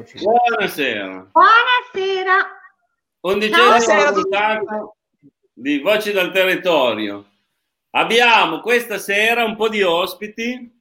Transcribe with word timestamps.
Eccoci. 0.00 0.24
Buonasera. 0.24 1.30
Buonasera. 1.30 2.32
Undicesimo 3.20 4.12
puntato 4.12 4.96
di 5.52 5.78
Voci 5.80 6.12
dal 6.12 6.32
Territorio. 6.32 7.26
Abbiamo 7.90 8.60
questa 8.60 8.96
sera 8.96 9.44
un 9.44 9.56
po' 9.56 9.68
di 9.68 9.82
ospiti. 9.82 10.78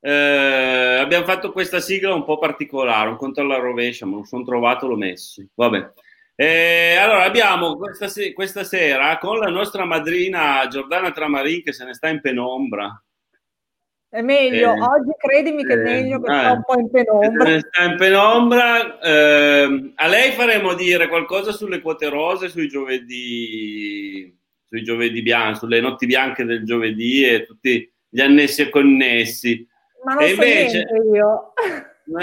Eh, 0.00 0.98
abbiamo 1.00 1.24
fatto 1.24 1.52
questa 1.52 1.78
sigla 1.78 2.12
un 2.12 2.24
po' 2.24 2.38
particolare, 2.38 3.08
un 3.08 3.16
conto 3.16 3.40
alla 3.40 3.58
rovescia, 3.58 4.04
ma 4.04 4.16
non 4.16 4.24
sono 4.24 4.42
trovato, 4.42 4.88
l'ho 4.88 4.96
messo. 4.96 5.44
Vabbè. 5.54 5.92
Eh, 6.34 6.96
allora, 6.96 7.22
abbiamo 7.22 7.76
questa, 7.76 8.08
se- 8.08 8.32
questa 8.32 8.64
sera 8.64 9.16
con 9.18 9.38
la 9.38 9.48
nostra 9.48 9.84
madrina 9.84 10.66
Giordana 10.66 11.12
Tramarin 11.12 11.62
che 11.62 11.72
se 11.72 11.84
ne 11.84 11.94
sta 11.94 12.08
in 12.08 12.20
penombra. 12.20 13.00
È 14.16 14.22
meglio, 14.22 14.72
Eh, 14.72 14.80
oggi 14.80 15.10
credimi 15.18 15.62
che 15.62 15.74
è 15.74 15.76
eh, 15.76 15.82
meglio 15.82 16.20
che 16.22 16.32
eh. 16.34 16.38
sta 16.38 16.52
un 16.52 16.62
po' 16.64 16.78
in 16.80 16.90
penombra. 16.90 17.58
Sta 17.58 17.82
in 17.82 17.96
penombra. 17.98 18.98
Ehm, 19.02 19.92
a 19.96 20.06
lei 20.06 20.30
faremo 20.32 20.72
dire 20.72 21.06
qualcosa 21.08 21.52
sulle 21.52 21.82
quote 21.82 22.08
rose, 22.08 22.48
sui 22.48 22.66
giovedì, 22.66 24.34
sui 24.64 24.82
giovedì 24.82 25.20
bianchi, 25.20 25.58
sulle 25.58 25.80
notti 25.82 26.06
bianche 26.06 26.46
del 26.46 26.64
giovedì 26.64 27.24
e 27.26 27.44
tutti 27.44 27.92
gli 28.08 28.20
annessi 28.22 28.62
e 28.62 28.70
connessi. 28.70 29.68
Ma 30.02 30.14
non 30.14 30.22
E 30.22 30.26
so 30.28 30.32
invece- 30.32 30.84
niente 30.90 31.08
io. 31.14 31.52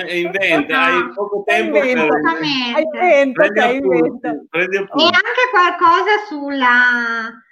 E 0.07 0.19
inventa, 0.19 0.81
hai 0.81 1.13
poco 1.13 1.43
tempo 1.45 1.73
per... 1.79 1.85
Invento. 1.89 2.15
Hai 2.15 2.83
invento, 2.83 3.39
Prendi 3.39 3.59
ok, 3.59 3.65
appunti, 3.65 3.97
invento. 3.97 4.45
prendi 4.49 4.75
E 4.77 4.79
appunti. 4.79 5.03
anche 5.03 5.43
qualcosa 5.51 6.11
sulla 6.27 7.27
eh, 7.27 7.51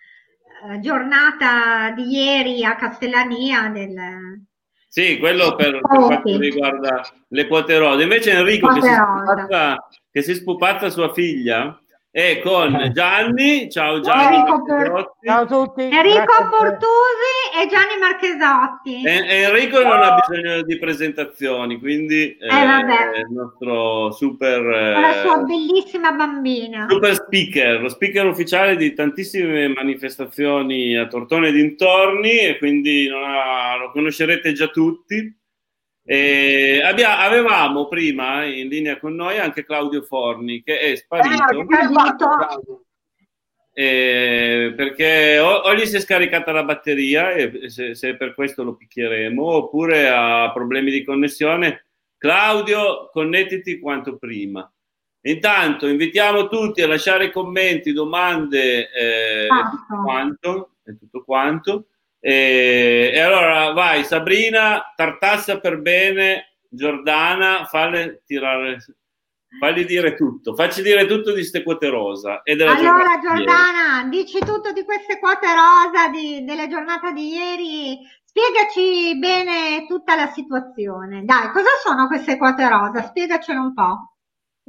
giornata 0.79 1.91
di 1.91 2.03
ieri 2.11 2.63
a 2.63 2.75
Castellania 2.75 3.69
del 3.69 4.43
Sì, 4.87 5.17
quello 5.17 5.55
per, 5.55 5.79
per 5.79 5.81
quanto 5.81 6.37
riguarda 6.37 7.01
le 7.29 7.47
quote 7.47 7.77
rose. 7.77 8.03
Invece 8.03 8.31
Enrico 8.31 8.67
che 8.67 8.81
si, 8.81 8.87
spupazza, 8.87 9.87
che 10.11 10.21
si 10.21 10.33
spupazza 10.35 10.89
sua 10.89 11.13
figlia 11.13 11.79
è 12.11 12.41
con 12.43 12.89
Gianni. 12.93 13.71
Ciao 13.71 14.01
Gianni. 14.01 14.35
Enrico 14.35 14.63
Per-. 14.65 15.11
Ciao 15.23 15.41
a 15.41 15.45
tutti. 15.45 15.81
Enrico 15.83 16.23
grazie 16.25 16.47
Portusi 16.49 17.63
e 17.63 17.67
Gianni 17.69 17.97
Marchesotti. 17.99 19.03
E- 19.03 19.27
e 19.29 19.41
Enrico 19.43 19.81
non 19.81 20.01
ha 20.01 20.17
bisogno 20.27 20.61
di 20.63 20.77
presentazioni, 20.77 21.79
quindi 21.79 22.35
eh, 22.37 22.47
vabbè. 22.47 23.11
è 23.11 23.19
il 23.19 23.31
nostro 23.31 24.11
super, 24.11 24.61
Con 24.61 25.01
la 25.01 25.17
eh, 25.17 25.25
sua 25.25 25.37
bellissima 25.37 26.11
bambina. 26.11 26.85
super 26.89 27.13
speaker, 27.13 27.81
lo 27.81 27.89
speaker 27.89 28.25
ufficiale 28.25 28.75
di 28.75 28.93
tantissime 28.93 29.69
manifestazioni 29.69 30.97
a 30.97 31.07
Tortone 31.07 31.47
e 31.47 31.51
dintorni 31.53 32.39
e 32.39 32.57
quindi 32.57 33.07
non 33.07 33.23
ha- 33.23 33.77
lo 33.77 33.89
conoscerete 33.91 34.51
già 34.51 34.67
tutti. 34.67 35.39
E 36.03 36.81
abbia- 36.83 37.19
avevamo 37.19 37.87
prima 37.87 38.43
in 38.45 38.67
linea 38.67 38.99
con 38.99 39.13
noi 39.13 39.37
anche 39.37 39.63
Claudio 39.63 40.01
Forni 40.01 40.63
che 40.63 40.79
è 40.79 40.95
sparito. 40.95 41.35
Eh, 43.73 44.73
perché 44.75 45.39
o, 45.39 45.49
o 45.49 45.73
gli 45.73 45.85
si 45.85 45.95
è 45.95 45.99
scaricata 46.01 46.51
la 46.51 46.63
batteria 46.63 47.31
e 47.31 47.69
se, 47.69 47.95
se 47.95 48.17
per 48.17 48.33
questo 48.33 48.63
lo 48.63 48.75
picchieremo 48.75 49.43
oppure 49.43 50.09
ha 50.09 50.51
problemi 50.51 50.91
di 50.91 51.05
connessione 51.05 51.85
Claudio 52.17 53.09
connettiti 53.13 53.79
quanto 53.79 54.17
prima 54.17 54.69
intanto 55.21 55.87
invitiamo 55.87 56.47
tutti 56.47 56.81
a 56.81 56.87
lasciare 56.87 57.31
commenti 57.31 57.93
domande 57.93 58.91
eh, 58.91 59.45
e 59.45 59.47
tutto 59.47 60.01
quanto, 60.03 60.71
e 60.83 60.97
tutto 60.97 61.23
quanto. 61.23 61.85
E, 62.23 63.11
e 63.13 63.19
allora 63.19 63.71
vai 63.71 64.03
Sabrina 64.03 64.93
tartassa 64.95 65.59
per 65.59 65.81
bene 65.81 66.57
Giordana 66.69 67.65
falle 67.65 68.21
tirare 68.25 68.77
Fagli 69.59 69.83
dire 69.85 70.15
tutto, 70.15 70.55
facci 70.55 70.81
dire 70.81 71.05
tutto 71.05 71.33
di 71.33 71.43
ste 71.43 71.61
quote 71.61 71.89
rosa. 71.89 72.41
E 72.41 72.55
della 72.55 72.71
Allora 72.71 72.99
giornata 72.99 73.19
di. 73.19 73.43
Giordana, 73.43 74.07
dici 74.07 74.39
tutto 74.39 74.71
di 74.71 74.85
queste 74.85 75.19
quote 75.19 75.47
rosa 75.47 76.07
di- 76.07 76.45
della 76.45 76.67
giornata 76.67 77.11
di 77.11 77.33
ieri, 77.33 77.99
spiegaci 78.23 79.19
bene 79.19 79.85
tutta 79.87 80.15
la 80.15 80.27
situazione. 80.27 81.25
Dai, 81.25 81.51
cosa 81.51 81.67
sono 81.83 82.07
queste 82.07 82.37
quote 82.37 82.65
rosa? 82.69 83.03
Spiegacelo 83.03 83.59
un 83.59 83.73
po'. 83.73 84.13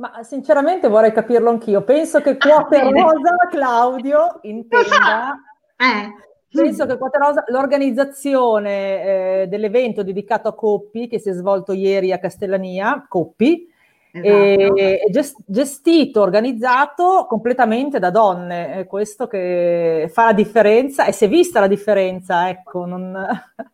Ma 0.00 0.20
sinceramente 0.24 0.88
vorrei 0.88 1.12
capirlo 1.12 1.50
anch'io. 1.50 1.84
Penso 1.84 2.20
che 2.20 2.36
Quote 2.36 2.80
bene. 2.82 3.02
Rosa, 3.02 3.36
Claudio, 3.50 4.40
intenda... 4.42 5.38
Eh. 5.76 6.10
Penso 6.52 6.86
che 6.86 6.98
Quote 6.98 7.18
Rosa, 7.18 7.44
l'organizzazione 7.48 9.42
eh, 9.42 9.46
dell'evento 9.48 10.02
dedicato 10.02 10.48
a 10.48 10.54
Coppi, 10.54 11.08
che 11.08 11.18
si 11.18 11.30
è 11.30 11.32
svolto 11.32 11.72
ieri 11.72 12.12
a 12.12 12.18
Castellania, 12.18 13.06
Coppi, 13.08 13.70
Esatto. 14.14 14.76
e- 14.76 14.98
è 15.06 15.10
ges- 15.10 15.42
gestito, 15.46 16.20
organizzato 16.20 17.26
completamente 17.26 17.98
da 17.98 18.10
donne. 18.10 18.74
È 18.74 18.86
questo 18.86 19.26
che 19.26 20.10
fa 20.12 20.26
la 20.26 20.32
differenza 20.34 21.06
e 21.06 21.12
si 21.12 21.24
è 21.24 21.28
vista 21.28 21.60
la 21.60 21.66
differenza, 21.66 22.48
ecco. 22.50 22.84
Non... 22.84 23.16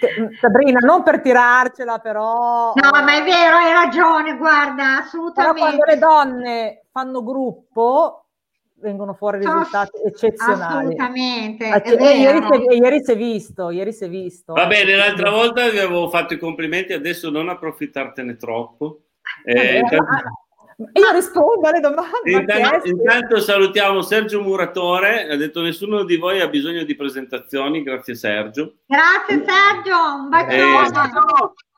Te- 0.00 0.30
Sabrina, 0.40 0.78
non 0.80 1.02
per 1.02 1.20
tirarcela, 1.20 1.98
però... 1.98 2.72
No, 2.74 2.90
ma 2.90 3.14
è 3.16 3.22
vero, 3.22 3.56
hai 3.56 3.72
ragione, 3.72 4.36
guarda, 4.36 4.82
Però 4.82 4.98
assolutamente. 5.02 5.60
quando 5.60 5.84
le 5.84 5.98
donne 5.98 6.84
fanno 6.90 7.22
gruppo 7.22 8.24
vengono 8.80 9.14
fuori 9.14 9.38
risultati 9.38 9.98
eccezionali. 10.06 10.94
Assolutamente, 10.94 11.68
Ah, 11.68 11.82
è 11.82 11.90
e 11.92 12.18
ieri, 12.18 12.40
vero. 12.40 12.54
si 12.54 12.66
è, 12.66 12.72
e 12.72 12.76
ieri 12.76 13.04
si 13.04 13.12
è 13.12 13.16
visto, 13.16 13.70
ieri 13.70 13.92
si 13.92 14.04
è 14.04 14.08
visto. 14.08 14.52
Va 14.54 14.66
bene, 14.66 14.94
l'altra 14.96 15.30
volta 15.30 15.68
vi 15.68 15.78
avevo 15.78 16.08
fatto 16.08 16.34
i 16.34 16.38
complimenti, 16.38 16.92
adesso 16.92 17.30
non 17.30 17.48
approfittartene 17.48 18.36
troppo. 18.36 19.00
Eh, 19.44 19.80
Vabbè, 19.82 19.96
Io 20.94 21.12
rispondo 21.12 21.68
alle 21.68 21.80
domande. 21.80 22.10
intanto- 22.24 22.88
intanto 22.88 23.38
salutiamo 23.40 24.00
Sergio 24.00 24.40
Muratore, 24.40 25.28
ha 25.30 25.36
detto 25.36 25.60
nessuno 25.60 26.04
di 26.04 26.16
voi 26.16 26.40
ha 26.40 26.48
bisogno 26.48 26.84
di 26.84 26.96
presentazioni, 26.96 27.82
grazie 27.82 28.14
Sergio. 28.14 28.76
Grazie 28.86 29.44
Sergio, 29.44 29.96
un 30.22 30.28
bacione. 30.30 30.56
Eh, 30.56 31.69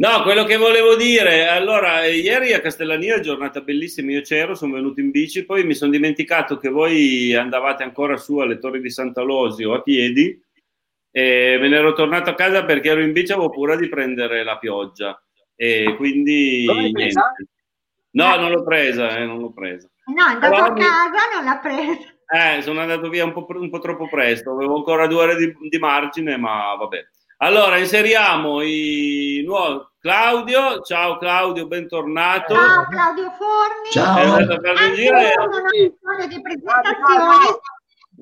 No, 0.00 0.22
quello 0.22 0.44
che 0.44 0.56
volevo 0.56 0.96
dire, 0.96 1.46
allora, 1.46 2.04
eh, 2.04 2.16
ieri 2.16 2.54
a 2.54 2.60
Castellania 2.60 3.16
è 3.16 3.20
giornata 3.20 3.60
bellissima, 3.60 4.12
io 4.12 4.22
c'ero, 4.22 4.54
sono 4.54 4.72
venuto 4.72 4.98
in 5.00 5.10
bici, 5.10 5.44
poi 5.44 5.62
mi 5.62 5.74
sono 5.74 5.90
dimenticato 5.90 6.56
che 6.56 6.70
voi 6.70 7.34
andavate 7.34 7.82
ancora 7.82 8.16
su 8.16 8.38
alle 8.38 8.56
torri 8.56 8.80
di 8.80 8.88
Sant'Alosio 8.88 9.74
a 9.74 9.82
piedi 9.82 10.42
e 11.10 11.58
me 11.60 11.68
ne 11.68 11.76
ero 11.76 11.92
tornato 11.92 12.30
a 12.30 12.34
casa 12.34 12.64
perché 12.64 12.88
ero 12.88 13.02
in 13.02 13.12
bici 13.12 13.32
e 13.32 13.34
avevo 13.34 13.50
paura 13.50 13.76
di 13.76 13.90
prendere 13.90 14.42
la 14.42 14.56
pioggia 14.56 15.22
e 15.54 15.94
quindi? 15.98 16.64
No, 18.12 18.36
non 18.36 18.50
l'ho 18.52 18.62
presa, 18.62 19.18
eh, 19.18 19.26
non 19.26 19.38
l'ho 19.38 19.52
presa. 19.52 19.86
No, 20.06 20.24
è 20.24 20.32
andato 20.32 20.54
Però 20.54 20.64
a 20.64 20.72
casa, 20.72 21.28
non 21.34 21.44
l'ha 21.44 21.58
presa. 21.58 22.56
Eh, 22.56 22.62
sono 22.62 22.80
andato 22.80 23.10
via 23.10 23.26
un 23.26 23.32
po', 23.34 23.44
un 23.50 23.68
po' 23.68 23.80
troppo 23.80 24.08
presto, 24.08 24.52
avevo 24.52 24.76
ancora 24.76 25.06
due 25.06 25.20
ore 25.20 25.36
di, 25.36 25.54
di 25.68 25.78
margine, 25.78 26.38
ma 26.38 26.74
vabbè. 26.74 27.06
Allora, 27.42 27.78
inseriamo 27.78 28.60
i 28.62 29.42
nuovi. 29.46 29.88
Claudio, 30.00 30.80
ciao 30.80 31.18
Claudio, 31.18 31.66
bentornato. 31.66 32.54
Ciao 32.54 32.86
Claudio 32.88 33.30
Forni. 33.32 33.88
È 33.88 33.92
Ciao. 33.92 34.32
andato 34.34 34.52
a 34.52 34.74
fare 34.74 34.94
giro 34.94 35.18
e, 35.18 35.26
ha 35.26 36.26
di 36.26 36.40
presentazioni. 36.40 37.58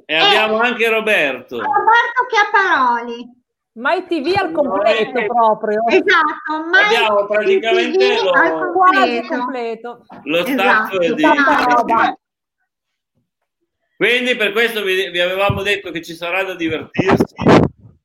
e 0.07 0.15
abbiamo 0.17 0.59
anche 0.59 0.89
Roberto. 0.89 1.57
Roberto 1.61 2.27
Chiapparoli. 2.29 3.37
My 3.75 4.05
TV 4.09 4.35
al 4.41 4.51
completo 4.51 5.19
Eh, 5.19 5.27
proprio. 5.27 5.83
Esatto, 5.87 6.67
ma 6.69 6.85
Abbiamo 6.87 7.27
praticamente 7.27 8.23
lo- 8.25 8.31
al 8.33 8.73
completo. 8.73 9.29
completo. 9.37 10.07
Lo 10.25 10.47
staff 10.47 10.93
Esatto, 10.93 11.15
di... 11.15 11.23
tanta 11.23 11.63
roba. 11.65 12.19
Quindi 13.97 14.35
per 14.37 14.51
questo 14.53 14.83
vi, 14.83 15.11
vi 15.11 15.21
avevamo 15.21 15.63
detto 15.63 15.91
che 15.93 16.03
ci 16.03 16.15
sarà 16.15 16.43
da 16.43 16.55
divertirsi. 16.55 17.35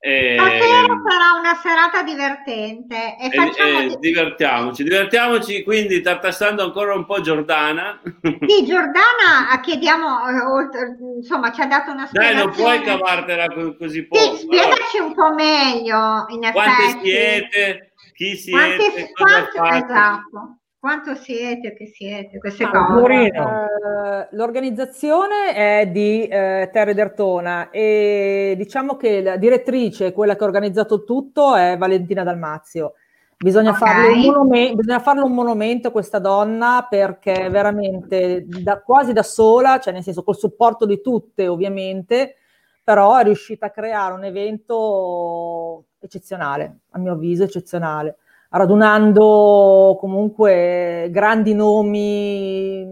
E, 0.06 0.36
Stasera 0.38 0.86
sarà 1.08 1.40
una 1.40 1.56
serata 1.62 2.04
divertente 2.04 3.16
e 3.18 3.28
e- 3.28 3.30
facciamo 3.32 3.80
e 3.80 3.98
divertiamoci, 4.02 4.84
divertiamoci 4.84 5.64
quindi 5.64 6.02
tartassando 6.02 6.62
ancora 6.62 6.94
un 6.94 7.06
po' 7.06 7.22
Giordana. 7.22 8.02
Sì, 8.22 8.66
Giordana 8.66 9.58
chiediamo, 9.62 10.28
eh, 10.28 10.42
oltre- 10.46 10.98
insomma, 11.16 11.54
ci 11.54 11.62
ha 11.62 11.68
dato 11.68 11.92
una 11.92 12.10
Dai, 12.12 12.36
non 12.36 12.52
puoi 12.52 12.76
spiegazione. 12.80 13.00
cavartela 13.00 13.48
co- 13.48 13.78
così 13.78 14.06
poco. 14.06 14.36
Sì, 14.36 14.42
spiegaci 14.42 14.98
un 15.00 15.14
po' 15.14 15.34
meglio, 15.34 16.26
in 16.28 16.50
Quante 16.52 16.84
effetti. 16.84 17.06
siete? 17.10 17.94
Chi 18.14 18.36
siete? 18.36 18.76
Quanti- 18.76 19.12
Cosa 19.14 19.24
quanto, 19.24 19.58
fate? 19.58 19.86
esatto. 19.86 20.58
Quanto 20.84 21.16
siete, 21.16 21.74
che 21.74 21.86
siete, 21.86 22.40
queste 22.40 22.66
Ah, 22.66 22.88
cose. 22.88 23.28
Eh, 23.32 24.28
l'organizzazione 24.32 25.54
è 25.54 25.88
di 25.88 26.28
eh, 26.28 26.70
Terre 26.74 26.94
d'Ertona 26.94 27.70
e 27.70 28.54
diciamo 28.58 28.98
che 28.98 29.22
la 29.22 29.38
direttrice, 29.38 30.12
quella 30.12 30.36
che 30.36 30.44
ha 30.44 30.48
organizzato 30.48 31.06
tutto, 31.06 31.56
è 31.56 31.78
Valentina 31.78 32.26
Dalmazio. 32.26 32.96
Bisogna, 33.38 33.70
Ok. 33.70 33.78
farle 33.78 34.08
un 34.10 34.20
monumento, 34.26 34.76
bisogna 34.76 35.00
farle 35.00 35.22
un 35.22 35.34
monumento 35.34 35.88
a 35.88 35.92
questa 35.92 36.20
donna 36.20 36.86
perché 36.90 37.48
veramente 37.50 38.44
da- 38.46 38.82
quasi 38.82 39.14
da 39.14 39.24
sola, 39.24 39.80
cioè 39.80 39.94
nel 39.94 40.04
senso 40.04 40.22
col 40.22 40.36
supporto 40.36 40.86
di 40.86 41.00
tutte 41.00 41.48
ovviamente, 41.48 42.36
però 42.84 43.16
è 43.16 43.24
riuscita 43.24 43.68
a 43.68 43.72
creare 43.72 44.16
un 44.16 44.26
evento 44.26 45.86
eccezionale, 46.00 46.80
a 46.90 47.00
mio 47.00 47.14
avviso 47.14 47.44
eccezionale. 47.46 48.18
Radunando 48.54 49.98
comunque 50.00 51.08
grandi 51.10 51.54
nomi 51.56 52.86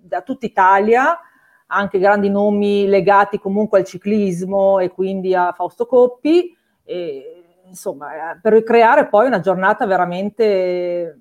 da 0.00 0.22
tutta 0.22 0.46
Italia, 0.46 1.18
anche 1.66 1.98
grandi 1.98 2.30
nomi 2.30 2.86
legati 2.86 3.38
comunque 3.38 3.80
al 3.80 3.84
ciclismo 3.84 4.78
e 4.78 4.88
quindi 4.90 5.34
a 5.34 5.52
Fausto 5.52 5.86
Coppi. 5.86 6.56
E, 6.84 7.44
insomma, 7.66 8.38
per 8.40 8.54
ricreare 8.54 9.08
poi 9.08 9.26
una 9.26 9.40
giornata 9.40 9.84
veramente 9.86 11.20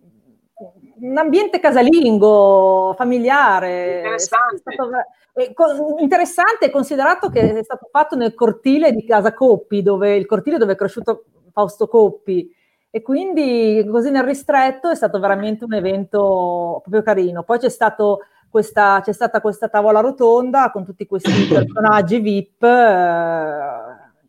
un 0.97 1.17
ambiente 1.17 1.59
casalingo, 1.59 2.93
familiare. 2.95 3.97
Interessante. 3.97 4.71
Stato, 4.71 4.89
eh, 5.33 5.53
interessante, 5.99 6.69
considerato 6.69 7.29
che 7.29 7.57
è 7.57 7.63
stato 7.63 7.89
fatto 7.91 8.15
nel 8.15 8.33
cortile 8.33 8.93
di 8.93 9.03
Casa 9.03 9.33
Coppi, 9.33 9.81
dove 9.81 10.15
il 10.15 10.25
cortile 10.25 10.57
dove 10.57 10.73
è 10.73 10.75
cresciuto 10.77 11.25
Fausto 11.51 11.89
Coppi. 11.89 12.49
E 12.95 13.01
quindi 13.01 13.85
così 13.91 14.09
nel 14.09 14.23
ristretto 14.23 14.89
è 14.89 14.95
stato 14.95 15.19
veramente 15.19 15.65
un 15.65 15.73
evento 15.73 16.79
proprio 16.81 17.01
carino. 17.01 17.43
Poi 17.43 17.59
c'è, 17.59 17.67
stato 17.67 18.19
questa, 18.49 19.01
c'è 19.03 19.11
stata 19.11 19.41
questa 19.41 19.67
tavola 19.67 19.99
rotonda 19.99 20.71
con 20.71 20.85
tutti 20.85 21.05
questi 21.05 21.29
personaggi 21.53 22.21
VIP 22.21 22.63
eh, 22.63 23.67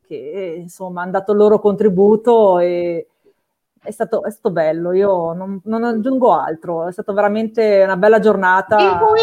che 0.05 0.57
insomma 0.59 1.03
hanno 1.03 1.13
dato 1.13 1.31
il 1.31 1.39
loro 1.39 1.61
contributo 1.61 2.59
e, 2.59 3.07
è 3.85 3.91
stato, 3.93 4.25
è 4.25 4.33
stato 4.33 4.51
bello, 4.51 4.91
io 4.91 5.33
non, 5.33 5.61
non, 5.63 5.85
aggiungo 5.85 6.33
altro, 6.33 6.89
è 6.89 6.93
stata 6.93 7.13
veramente 7.13 7.83
una 7.85 7.97
bella 7.97 8.19
giornata. 8.19 8.81
In 8.81 8.99
cui 8.99 9.21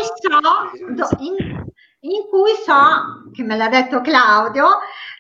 so, 1.04 1.18
in, 1.20 1.66
in 2.04 2.28
cui 2.30 2.52
so 2.66 3.32
che 3.32 3.44
me 3.44 3.56
l'ha 3.56 3.70
detto 3.70 4.02
Claudio, 4.02 4.66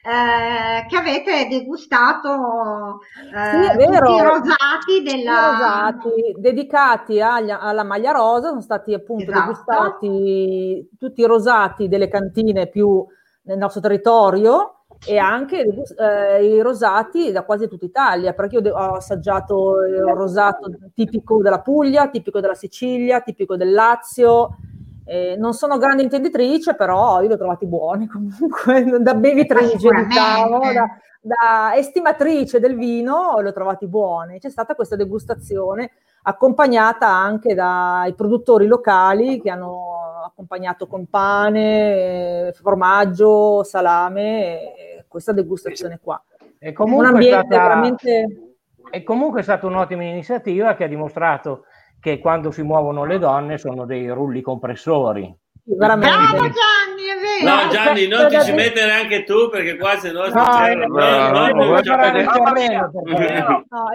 eh, 0.04 0.86
che 0.88 0.98
avete 0.98 1.48
degustato 1.48 3.00
eh, 3.34 3.80
sì, 3.80 3.90
i 3.90 4.22
rosati 4.22 5.02
della... 5.04 5.52
rosati 5.52 6.36
dedicati 6.38 7.22
agli, 7.22 7.52
alla 7.52 7.84
maglia 7.84 8.12
rosa, 8.12 8.50
sono 8.50 8.62
stati 8.62 8.94
appunto 8.94 9.32
esatto. 9.32 9.40
degustati 9.40 10.90
tutti 11.00 11.22
i 11.22 11.26
rosati 11.26 11.88
delle 11.88 12.10
cantine 12.10 12.68
più 12.68 13.06
nel 13.44 13.58
nostro 13.58 13.80
territorio 13.80 14.80
e 15.06 15.18
anche 15.18 15.66
eh, 15.98 16.46
i 16.46 16.62
rosati 16.62 17.32
da 17.32 17.44
quasi 17.44 17.68
tutta 17.68 17.86
Italia, 17.86 18.34
perché 18.34 18.58
io 18.58 18.74
ho 18.74 18.96
assaggiato 18.96 19.86
il 19.86 20.02
rosato 20.02 20.70
tipico 20.94 21.42
della 21.42 21.62
Puglia, 21.62 22.10
tipico 22.10 22.40
della 22.40 22.56
Sicilia, 22.56 23.22
tipico 23.22 23.56
del 23.56 23.72
Lazio. 23.72 24.58
Eh, 25.06 25.36
non 25.38 25.54
sono 25.54 25.78
grande 25.78 26.04
intenditrice, 26.04 26.76
però 26.76 27.22
io 27.22 27.28
li 27.28 27.34
ho 27.34 27.38
trovati 27.38 27.66
buoni 27.66 28.08
comunque, 28.10 29.00
da 29.00 29.14
bevitrice, 29.14 29.90
diciamo, 29.90 30.60
da, 30.72 30.88
da 31.22 31.76
estimatrice 31.76 32.60
del 32.60 32.76
vino, 32.76 33.40
li 33.40 33.48
ho 33.48 33.54
trovati 33.54 33.88
buoni. 33.88 34.40
C'è 34.40 34.50
stata 34.50 34.76
questa 34.76 34.96
degustazione 34.96 35.92
accompagnata 36.24 37.08
anche 37.08 37.54
dai 37.54 38.14
produttori 38.14 38.68
locali 38.68 39.42
che 39.42 39.50
hanno 39.50 40.24
accompagnato 40.26 40.88
con 40.88 41.08
pane, 41.08 42.54
formaggio, 42.54 43.64
salame, 43.64 45.06
questa 45.08 45.34
degustazione 45.34 46.00
qua. 46.02 46.22
E 46.58 46.72
comunque, 46.72 47.08
un 47.08 47.14
ambiente 47.14 47.46
stata, 47.46 47.62
veramente... 47.62 48.56
è 48.90 49.04
comunque 49.04 49.42
stata 49.42 49.68
un'ottima 49.68 50.04
iniziativa 50.04 50.76
che 50.76 50.86
ha 50.86 50.88
dimostrato 50.88 51.66
che 52.04 52.20
quando 52.20 52.52
si 52.52 52.62
muovono 52.64 53.06
le 53.06 53.18
donne 53.18 53.58
sono 53.58 53.86
dei 53.86 54.10
rulli 54.10 54.42
compressori. 54.42 55.34
Veramente. 55.64 56.18
Bravo 56.18 56.50
Gianni, 56.50 57.06
è 57.08 57.16
vero. 57.22 57.56
No 57.56 57.72
Gianni, 57.72 58.08
non 58.08 58.28
ti 58.28 58.42
ci 58.42 58.52
mettere 58.52 58.92
anche 58.92 59.24
tu 59.24 59.48
perché 59.50 59.78
qua 59.78 59.96
se 59.98 60.12
no... 60.12 60.28
No, 60.28 60.68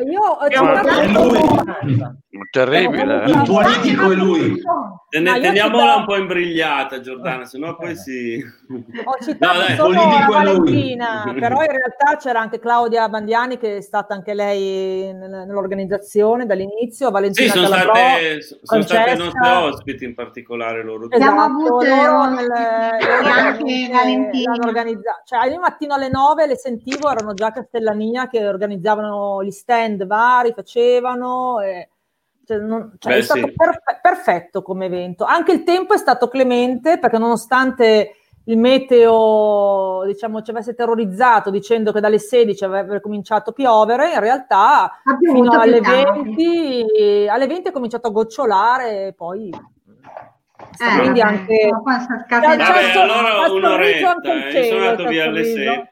io 0.06 0.22
ho 0.22 0.46
terribile. 2.50 3.24
Il 3.24 3.42
politico 3.46 4.10
è 4.10 4.14
lui. 4.14 4.62
Teniamola 5.10 5.96
un 5.96 6.04
po' 6.04 6.16
imbrigliata 6.16 7.00
Giordana, 7.00 7.46
sennò 7.46 7.76
poi 7.76 7.96
si... 7.96 8.38
Ho 9.04 9.24
citato 9.24 9.58
no, 9.58 9.74
solo 9.74 9.94
la 9.94 10.26
Valentina, 10.28 11.34
però 11.38 11.62
in 11.62 11.70
realtà 11.70 12.16
c'era 12.18 12.40
anche 12.40 12.58
Claudia 12.58 13.08
Bandiani 13.08 13.56
che 13.56 13.78
è 13.78 13.80
stata 13.80 14.12
anche 14.12 14.34
lei 14.34 15.10
nell'organizzazione 15.14 16.44
dall'inizio, 16.44 17.10
Valentina 17.10 17.50
Sì, 17.50 17.58
sono 17.58 17.68
Calabro, 17.70 17.94
state, 17.94 18.40
sono 18.62 18.82
state 18.82 19.14
nostre 19.14 19.48
ospiti 19.48 20.04
in 20.04 20.14
particolare 20.14 20.84
loro 20.84 21.08
due. 21.08 21.16
Abbiamo 21.16 21.40
avuto 21.40 21.84
loro 21.86 22.28
nel, 22.28 22.50
anche 22.50 23.88
Valentina. 23.90 24.52
Organizza- 24.60 25.22
cioè, 25.24 25.48
io 25.50 25.58
mattino 25.58 25.94
alle 25.94 26.10
9 26.10 26.46
le 26.46 26.56
sentivo, 26.56 27.10
erano 27.10 27.32
già 27.32 27.46
a 27.46 27.52
Castellania 27.52 28.28
che 28.28 28.46
organizzavano 28.46 29.42
gli 29.42 29.50
stand 29.50 30.06
vari, 30.06 30.52
facevano... 30.54 31.60
E 31.60 31.88
cioè, 32.48 32.58
non, 32.60 32.94
cioè 32.98 33.12
Beh, 33.12 33.18
è 33.18 33.22
stato 33.22 33.46
sì. 33.46 33.52
perfe- 33.52 33.98
perfetto 34.00 34.62
come 34.62 34.86
evento. 34.86 35.24
Anche 35.24 35.52
il 35.52 35.64
tempo 35.64 35.92
è 35.92 35.98
stato 35.98 36.28
clemente 36.28 36.98
perché 36.98 37.18
nonostante 37.18 38.14
il 38.44 38.56
meteo 38.56 40.02
diciamo 40.06 40.40
ci 40.40 40.50
avesse 40.50 40.74
terrorizzato 40.74 41.50
dicendo 41.50 41.92
che 41.92 42.00
dalle 42.00 42.18
16 42.18 42.64
avrebbe 42.64 43.02
cominciato 43.02 43.50
a 43.50 43.52
piovere, 43.52 44.14
in 44.14 44.20
realtà 44.20 45.00
Abbiamo 45.04 45.42
fino 45.42 45.60
alle 45.60 45.80
20, 45.82 47.28
alle 47.28 47.46
20 47.46 47.68
è 47.68 47.72
cominciato 47.72 48.08
a 48.08 48.12
gocciolare 48.12 49.08
e 49.08 49.12
poi 49.12 49.50
eh, 49.50 50.98
quindi 51.00 51.20
anche 51.20 51.68
Vabbè, 51.68 52.62
allora 52.94 53.50
un'oretta 53.50 54.22
eh, 54.48 54.64
sono 54.64 54.88
andato 54.88 55.08
via 55.08 55.24
alle 55.24 55.44
7 55.44 55.90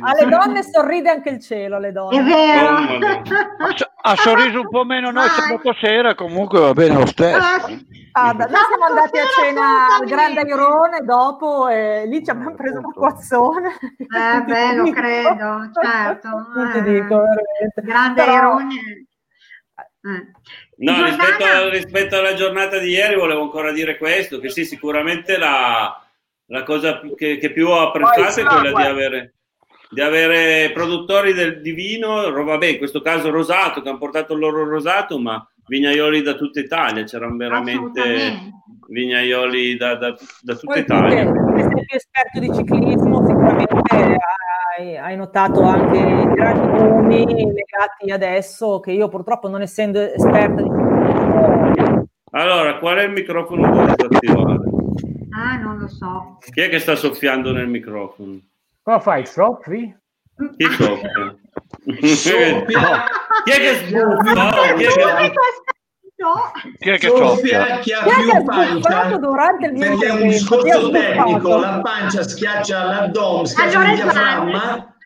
alle 0.00 0.26
donne 0.30 0.62
sorride 0.62 1.10
anche 1.10 1.28
il 1.28 1.40
cielo 1.40 1.76
alle 1.76 1.92
donne. 1.92 2.18
È 2.18 2.22
vero. 2.22 2.76
Oh, 2.76 3.74
ha 4.08 4.16
sorriso 4.16 4.60
un 4.60 4.68
po' 4.68 4.84
meno 4.84 5.10
noi 5.10 5.28
sabato 5.28 5.74
sera 5.80 6.14
comunque 6.14 6.60
va 6.60 6.72
bene 6.72 6.94
lo 6.94 7.06
stesso. 7.06 7.36
Ah, 8.12 8.32
noi 8.32 8.48
siamo 8.48 8.84
andati 8.88 9.18
a 9.18 9.24
cena 9.26 9.96
al 10.00 10.06
Grande 10.06 10.40
Airone 10.40 11.00
dopo 11.04 11.68
e 11.68 12.06
lì 12.06 12.24
ci 12.24 12.30
abbiamo 12.30 12.54
preso 12.54 12.78
un 12.78 12.86
acquazzone 12.86 13.68
eh 13.98 14.42
beh 14.42 14.74
lo 14.74 14.90
credo 14.90 15.70
certo. 15.80 16.28
Non 16.28 16.70
ti 16.72 16.82
dico 16.82 17.16
veramente. 17.16 17.82
Grande 17.82 18.24
Però... 18.24 18.56
Airone. 18.56 19.06
Eh. 20.00 20.30
No, 20.78 21.04
rispetto, 21.04 21.68
rispetto, 21.70 22.16
alla 22.16 22.34
giornata 22.34 22.78
di 22.78 22.90
ieri 22.90 23.16
volevo 23.16 23.42
ancora 23.42 23.72
dire 23.72 23.98
questo, 23.98 24.38
che 24.38 24.48
sì, 24.48 24.64
sicuramente 24.64 25.36
la, 25.36 26.00
la 26.46 26.62
cosa 26.62 27.00
che, 27.16 27.36
che, 27.36 27.52
più 27.52 27.68
ho 27.68 27.80
apprezzato 27.80 28.40
è 28.40 28.44
quella 28.44 28.72
di 28.72 28.86
avere, 28.88 29.34
di 29.90 30.00
avere 30.00 30.70
produttori 30.72 31.32
del, 31.32 31.60
di 31.60 31.72
vino, 31.72 32.30
vabbè, 32.30 32.66
in 32.66 32.78
questo 32.78 33.00
caso 33.00 33.30
rosato, 33.30 33.80
che 33.80 33.88
hanno 33.88 33.98
portato 33.98 34.34
il 34.34 34.40
loro 34.40 34.64
rosato, 34.64 35.18
ma 35.18 35.46
vignaioli 35.66 36.22
da 36.22 36.34
tutta 36.34 36.60
Italia, 36.60 37.04
c'erano 37.04 37.36
veramente 37.36 38.52
vignaioli 38.88 39.76
da, 39.76 39.96
da, 39.96 40.16
da 40.42 40.54
tutta 40.54 40.72
Poi 40.72 40.80
Italia. 40.80 41.32
Se 41.56 41.62
sei 41.62 41.84
più 41.84 41.96
esperto 41.96 42.38
di 42.38 42.54
ciclismo, 42.54 43.26
sicuramente 43.26 43.74
hai, 44.76 44.96
hai 44.96 45.16
notato 45.16 45.62
anche 45.62 45.98
i 45.98 46.32
grandi 46.34 46.66
nomi 46.66 47.26
legati 47.26 48.10
adesso, 48.10 48.80
che 48.80 48.92
io 48.92 49.08
purtroppo 49.08 49.48
non 49.48 49.62
essendo 49.62 50.00
esperta 50.00 50.62
di 50.62 50.68
ciclismo... 50.68 52.06
Allora, 52.32 52.78
qual 52.78 52.98
è 52.98 53.04
il 53.04 53.12
microfono 53.12 53.74
da 53.74 53.94
disattivare? 53.94 54.58
Ah, 55.30 55.56
non 55.56 55.78
lo 55.78 55.88
so. 55.88 56.38
Chi 56.50 56.60
è 56.60 56.68
che 56.68 56.78
sta 56.78 56.94
soffiando 56.94 57.52
nel 57.52 57.68
microfono? 57.68 58.38
Cosa 58.88 59.00
fai, 59.00 59.26
soffi? 59.26 59.94
Chi? 60.56 60.66
Chi 61.98 62.10
è 63.50 63.58
che 63.58 63.74
sbuffa? 63.84 64.52
Chi 64.76 64.84
è 64.84 64.88
che... 64.88 65.32
Chi 66.78 66.88
è 66.88 66.96
che 66.96 67.08
soffia? 67.08 67.78
Chi 67.80 67.92
ha 67.92 68.02
più 68.02 68.44
pancia 68.44 69.18
durante 69.18 69.66
il 69.66 69.78
perché 69.78 70.06
è 70.06 70.10
un 70.10 70.28
discorso 70.28 70.88
tecnico, 70.88 71.58
la 71.58 71.80
pancia 71.82 72.22
schiaccia 72.22 72.84
l'addome, 72.84 73.44
schiaccia 73.44 73.78
allora 73.78 73.92
il 73.92 73.96
diaframma. 73.96 74.96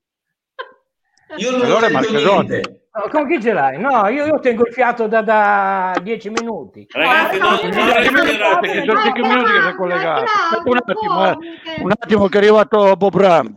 Io 1.39 1.51
non 1.51 1.63
allora 1.63 1.89
sento 1.89 2.13
niente. 2.13 2.83
No, 2.95 3.09
con 3.11 3.27
chi 3.27 3.43
ce 3.43 3.53
l'hai? 3.53 3.81
No, 3.81 4.07
io, 4.09 4.27
io 4.27 4.39
tengo 4.39 4.65
il 4.65 4.73
fiato 4.73 5.09
da, 5.09 5.23
da 5.23 5.93
dieci 6.03 6.31
minuti. 6.31 6.87
Ragazzi, 6.89 7.39
no, 7.39 7.51
no, 7.51 7.57
no, 7.57 8.59
perché 8.61 8.85
sono 8.85 9.01
5 9.01 9.23
minuti 9.23 9.51
che 9.51 9.61
sono 9.61 9.75
collegato. 9.75 10.25
Un 10.67 10.77
attimo, 10.77 11.31
eh. 11.31 11.37
un 11.83 11.91
attimo 11.91 12.29
che 12.29 12.39
è 12.39 12.41
arrivato 12.43 12.95
Bob 12.95 13.17
Ram. 13.17 13.55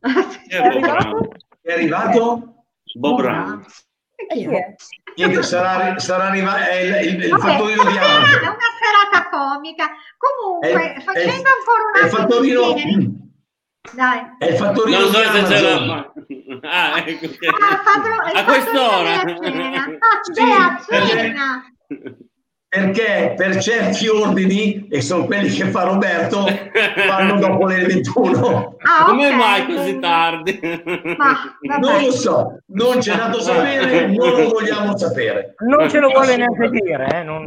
Chi 0.00 0.54
è 0.54 0.58
Bob? 0.58 1.28
È 1.60 1.72
arrivato? 1.72 2.64
Bob 2.94 3.20
Ram. 3.20 3.64
Niente, 5.16 5.42
sarà, 5.42 5.98
sarà 5.98 6.24
arrivato 6.24 6.58
è 6.58 6.74
il, 6.80 7.14
il, 7.14 7.24
il 7.24 7.30
Vabbè, 7.30 7.42
fattorino 7.42 7.82
di 7.84 7.96
Amazon. 7.96 8.38
È 8.38 8.48
una 8.48 8.58
serata 8.80 9.28
comica. 9.30 9.90
Comunque, 10.16 10.94
è, 10.94 11.00
facendo 11.00 11.32
è, 11.32 11.52
ancora 11.56 11.82
una 11.92 12.00
è 12.00 12.04
il 12.04 12.10
fattorino, 12.10 12.74
Dai. 13.92 14.20
È 14.38 14.44
il 14.46 14.56
fattorino 14.56 14.98
non 14.98 15.12
so 15.12 15.20
di 15.20 15.46
se 15.46 15.60
la... 15.60 16.12
Ah, 16.62 17.02
ecco. 17.06 17.26
Ah, 17.26 17.80
padro... 17.82 18.14
a 18.34 18.44
quest'ora. 18.44 19.20
Ah, 19.20 19.24
beh, 19.24 20.56
a 20.56 21.10
cena. 21.14 21.64
Perché 22.70 23.34
per 23.36 23.56
certi 23.60 24.06
ordini, 24.06 24.86
e 24.88 25.00
sono 25.00 25.24
quelli 25.24 25.48
che 25.48 25.64
fa 25.66 25.82
Roberto, 25.82 26.46
vanno 27.08 27.40
dopo 27.40 27.66
le 27.66 27.84
21. 27.84 28.76
Ah, 28.78 29.06
Come 29.06 29.26
okay. 29.26 29.36
mai 29.36 29.66
così 29.66 29.98
tardi? 29.98 30.60
Ma, 31.16 31.56
non 31.80 32.00
lo 32.00 32.12
so, 32.12 32.60
non 32.66 33.02
ci 33.02 33.10
è 33.10 33.16
dato 33.16 33.40
sapere, 33.40 34.06
non 34.06 34.30
lo 34.30 34.48
vogliamo 34.50 34.96
sapere. 34.96 35.56
Non 35.68 35.90
ce 35.90 35.98
lo 35.98 36.10
vuole 36.10 36.36
neanche 36.36 36.70
dire, 36.70 37.08
eh? 37.12 37.22
non, 37.24 37.44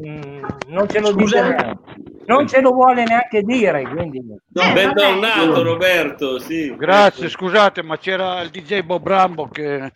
non 0.68 0.90
ce 0.90 1.00
lo 1.00 1.08
Scusa? 1.12 1.42
dice 1.42 1.78
non 2.26 2.48
ce 2.48 2.62
lo 2.62 2.72
vuole 2.72 3.04
neanche 3.04 3.42
dire. 3.42 3.84
Quindi... 3.84 4.20
Eh, 4.20 4.74
bentornato 4.74 5.64
Roberto. 5.64 6.40
Sì. 6.40 6.76
Grazie, 6.76 7.30
scusate, 7.30 7.84
ma 7.84 7.98
c'era 7.98 8.42
il 8.42 8.50
DJ 8.50 8.82
Bob 8.82 9.08
Rambo 9.08 9.48
che 9.50 9.76
ah, 9.76 9.92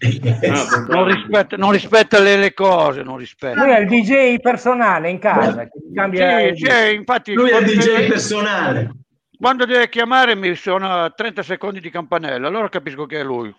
non, 0.88 1.06
rispetta, 1.06 1.58
non, 1.58 1.72
rispetta, 1.72 2.20
le, 2.20 2.38
le, 2.38 2.54
cose. 2.54 3.04
Non 3.04 3.18
rispetta. 3.18 3.64
Lui 3.64 3.74
è 3.74 3.80
il 3.80 3.88
DJ 3.88 4.40
personale 4.40 5.10
in 5.10 5.20
casa. 5.20 5.64
Che 5.64 5.80
cambia 5.94 6.54
sì, 6.54 6.66
cioè, 6.66 6.86
infatti, 6.88 7.34
Lui 7.34 7.50
è 7.50 7.60
il 7.60 7.66
DJ 7.66 8.08
personale. 8.08 8.92
Quando 9.40 9.66
deve 9.66 9.88
chiamare 9.90 10.36
mi 10.36 10.56
suona 10.56 11.12
30 11.16 11.44
secondi 11.44 11.80
di 11.80 11.92
campanella, 11.92 12.48
allora 12.48 12.70
capisco 12.70 13.06
che 13.06 13.20
è 13.20 13.24
lui. 13.24 13.54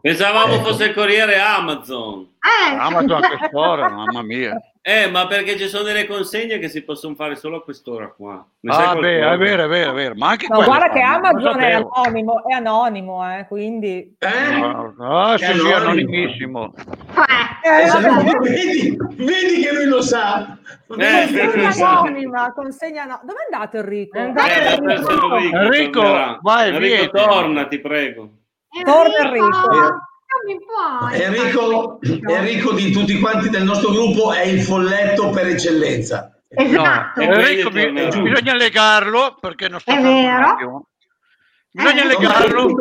Pensavamo 0.00 0.62
fosse 0.62 0.86
il 0.86 0.94
corriere 0.94 1.38
Amazon. 1.38 2.34
Eh. 2.40 2.76
Amazon 2.76 3.24
a 3.24 3.28
quest'ora, 3.36 3.88
mamma 3.88 4.22
mia. 4.22 4.60
Eh, 4.88 5.10
ma 5.10 5.26
perché 5.26 5.58
ci 5.58 5.66
sono 5.66 5.82
delle 5.82 6.06
consegne 6.06 6.60
che 6.60 6.68
si 6.68 6.82
possono 6.82 7.16
fare 7.16 7.34
solo 7.34 7.56
a 7.56 7.62
quest'ora 7.64 8.06
qua. 8.06 8.46
Ne 8.60 8.72
ah, 8.72 8.94
beh, 8.94 9.32
è 9.32 9.36
vero, 9.36 9.64
è 9.64 9.66
vero, 9.66 9.90
è 9.90 9.94
vero. 9.94 10.14
Ma 10.14 10.28
anche 10.28 10.46
no, 10.48 10.62
guarda 10.62 10.90
che 10.90 11.00
Amazon 11.00 11.58
è 11.58 11.72
anonimo, 11.72 12.46
è 12.46 12.52
anonimo, 12.52 13.36
eh, 13.36 13.46
quindi... 13.48 14.14
Eh? 14.16 14.56
No, 14.58 14.94
no, 14.96 15.36
sì, 15.38 15.44
sì, 15.44 15.72
anonimissimo. 15.72 16.72
Eh, 17.62 17.82
esatto. 17.82 18.38
vedi, 18.38 18.96
vedi, 19.16 19.60
che 19.60 19.74
lui 19.74 19.86
lo 19.86 20.02
sa. 20.02 20.56
Eh, 20.96 21.50
consegna 21.52 21.98
anonima, 21.98 22.52
consegna 22.52 23.04
no. 23.06 23.20
Dove 23.24 23.38
è 23.40 23.52
andato 23.52 23.78
Enrico? 23.78 24.16
È 24.16 24.20
andato 24.20 24.48
eh, 24.48 24.72
Enrico, 24.72 25.36
Enrico, 25.36 25.56
Enrico 25.58 26.38
vai, 26.42 26.68
Enrico, 26.68 27.10
torna, 27.10 27.66
ti 27.66 27.80
prego. 27.80 28.30
Torna 28.82 29.18
Enrico. 29.18 30.00
Enrico, 31.12 31.98
Enrico 32.02 32.72
di 32.72 32.90
tutti 32.90 33.18
quanti 33.18 33.48
del 33.48 33.64
nostro 33.64 33.90
gruppo 33.90 34.32
è 34.32 34.42
il 34.42 34.60
folletto 34.60 35.30
per 35.30 35.46
eccellenza. 35.46 36.38
Esatto. 36.48 37.24
No, 37.24 37.32
Enrico, 37.32 37.70
bisogna 37.70 38.54
legarlo 38.54 39.36
perché 39.40 39.68
non 39.68 39.80
sta 39.80 39.96
è 39.96 40.02
vero. 40.02 40.88
Bisogna 41.70 42.02
eh, 42.02 42.06
legarlo. 42.06 42.74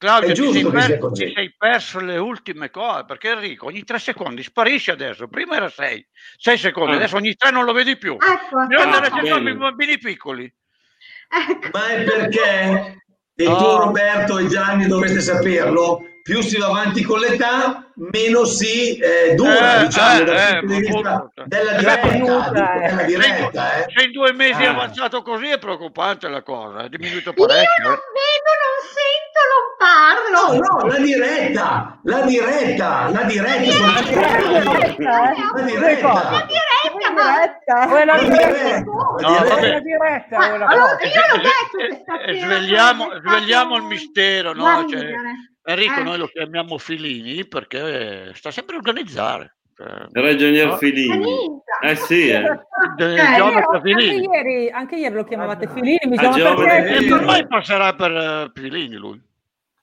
Claudio, 0.00 0.32
ti 0.32 0.50
sei, 0.50 0.64
perso, 0.64 1.10
ti 1.10 1.32
sei, 1.34 1.54
perso, 1.58 2.00
le 2.00 2.16
ultime 2.16 2.70
cose 2.70 3.04
perché 3.04 3.32
Enrico 3.32 3.66
ogni 3.66 3.84
tre 3.84 3.98
secondi 3.98 4.42
sparisce 4.42 4.92
adesso. 4.92 5.28
Prima 5.28 5.56
era 5.56 5.68
sei, 5.68 6.02
sei 6.38 6.56
secondi, 6.56 6.92
ah. 6.92 6.96
adesso 6.96 7.16
ogni 7.16 7.34
tre 7.34 7.50
non 7.50 7.66
lo 7.66 7.72
vedi 7.74 7.98
più. 7.98 8.12
Ecco, 8.14 8.64
Bisogna 8.66 8.84
andare 8.84 9.06
a 9.08 9.10
cercare 9.10 9.50
i 9.50 9.54
bambini 9.54 9.98
piccoli. 9.98 10.50
Ecco. 11.28 11.68
Ma 11.72 11.88
è 11.88 12.04
perché, 12.04 13.04
e 13.42 13.46
tu 13.46 13.76
Roberto 13.76 14.38
e 14.38 14.46
Gianni 14.46 14.86
dovreste 14.86 15.20
saperlo, 15.20 16.02
più 16.22 16.42
si 16.42 16.58
va 16.58 16.66
avanti 16.66 17.02
con 17.02 17.18
l'età, 17.18 17.90
meno 18.12 18.44
si 18.44 18.98
eh, 18.98 19.34
dura, 19.34 19.80
eh, 19.80 19.86
diciamo, 19.86 20.20
eh, 20.20 20.24
dal 20.24 20.60
punto 20.60 20.74
di 20.74 20.80
vista 20.80 21.30
della 21.46 21.72
diretta. 21.72 22.50
Della 22.50 23.02
diretta 23.04 23.74
eh. 23.74 23.86
Se 23.94 24.04
in 24.04 24.12
due 24.12 24.32
mesi 24.32 24.62
è 24.62 24.66
ah. 24.66 24.70
avanzato 24.70 25.22
così 25.22 25.46
è 25.46 25.58
preoccupante 25.58 26.28
la 26.28 26.42
cosa, 26.42 26.84
è 26.84 26.88
diminuito 26.88 27.32
parecchio. 27.32 27.64
Io 27.82 27.88
non 27.88 27.98
vedo, 28.14 28.50
non 28.60 28.76
sento, 28.92 29.40
non 29.50 29.64
parlo. 29.78 30.38
No, 30.40 30.60
no, 30.60 30.86
la 30.86 30.98
diretta, 30.98 31.98
la 32.04 32.20
diretta, 32.22 33.10
la 33.10 33.22
diretta. 33.22 33.78
La 33.80 34.02
diretta, 34.04 34.52
la 35.52 35.62
diretta. 35.62 36.12
La 36.12 36.46
diretta, 36.46 36.46
quella 37.88 38.18
diretta. 38.18 39.14
La 39.20 39.80
diretta. 39.80 40.46
Io 40.46 40.56
l'ho 40.56 40.66
detto. 41.42 42.46
Svegliamo, 42.46 43.08
svegliamo 43.18 43.76
il 43.76 43.82
mistero, 43.84 44.52
no? 44.54 44.86
Cioè, 44.88 45.12
Enrico 45.62 46.00
eh. 46.00 46.02
noi 46.02 46.18
lo 46.18 46.26
chiamiamo 46.26 46.78
Filini 46.78 47.46
perché 47.46 48.32
sta 48.34 48.50
sempre 48.50 48.76
a 48.76 48.78
organizzare. 48.78 49.56
Cioè, 49.76 50.08
Ragionier 50.12 50.66
no? 50.66 50.76
Filini. 50.76 51.60
Eh 51.82 51.94
sì, 51.96 52.28
eh. 52.28 52.44
eh 52.98 53.20
anche, 53.20 53.88
ieri, 53.88 54.70
anche, 54.70 54.96
ieri, 54.96 55.14
lo 55.14 55.24
chiamavate 55.24 55.68
Filini, 55.68 56.00
bisogna 56.06 56.54
perché... 56.54 57.12
ormai 57.12 57.46
passerà 57.46 57.94
per 57.94 58.52
Filini 58.54 58.96
lui. 58.96 59.28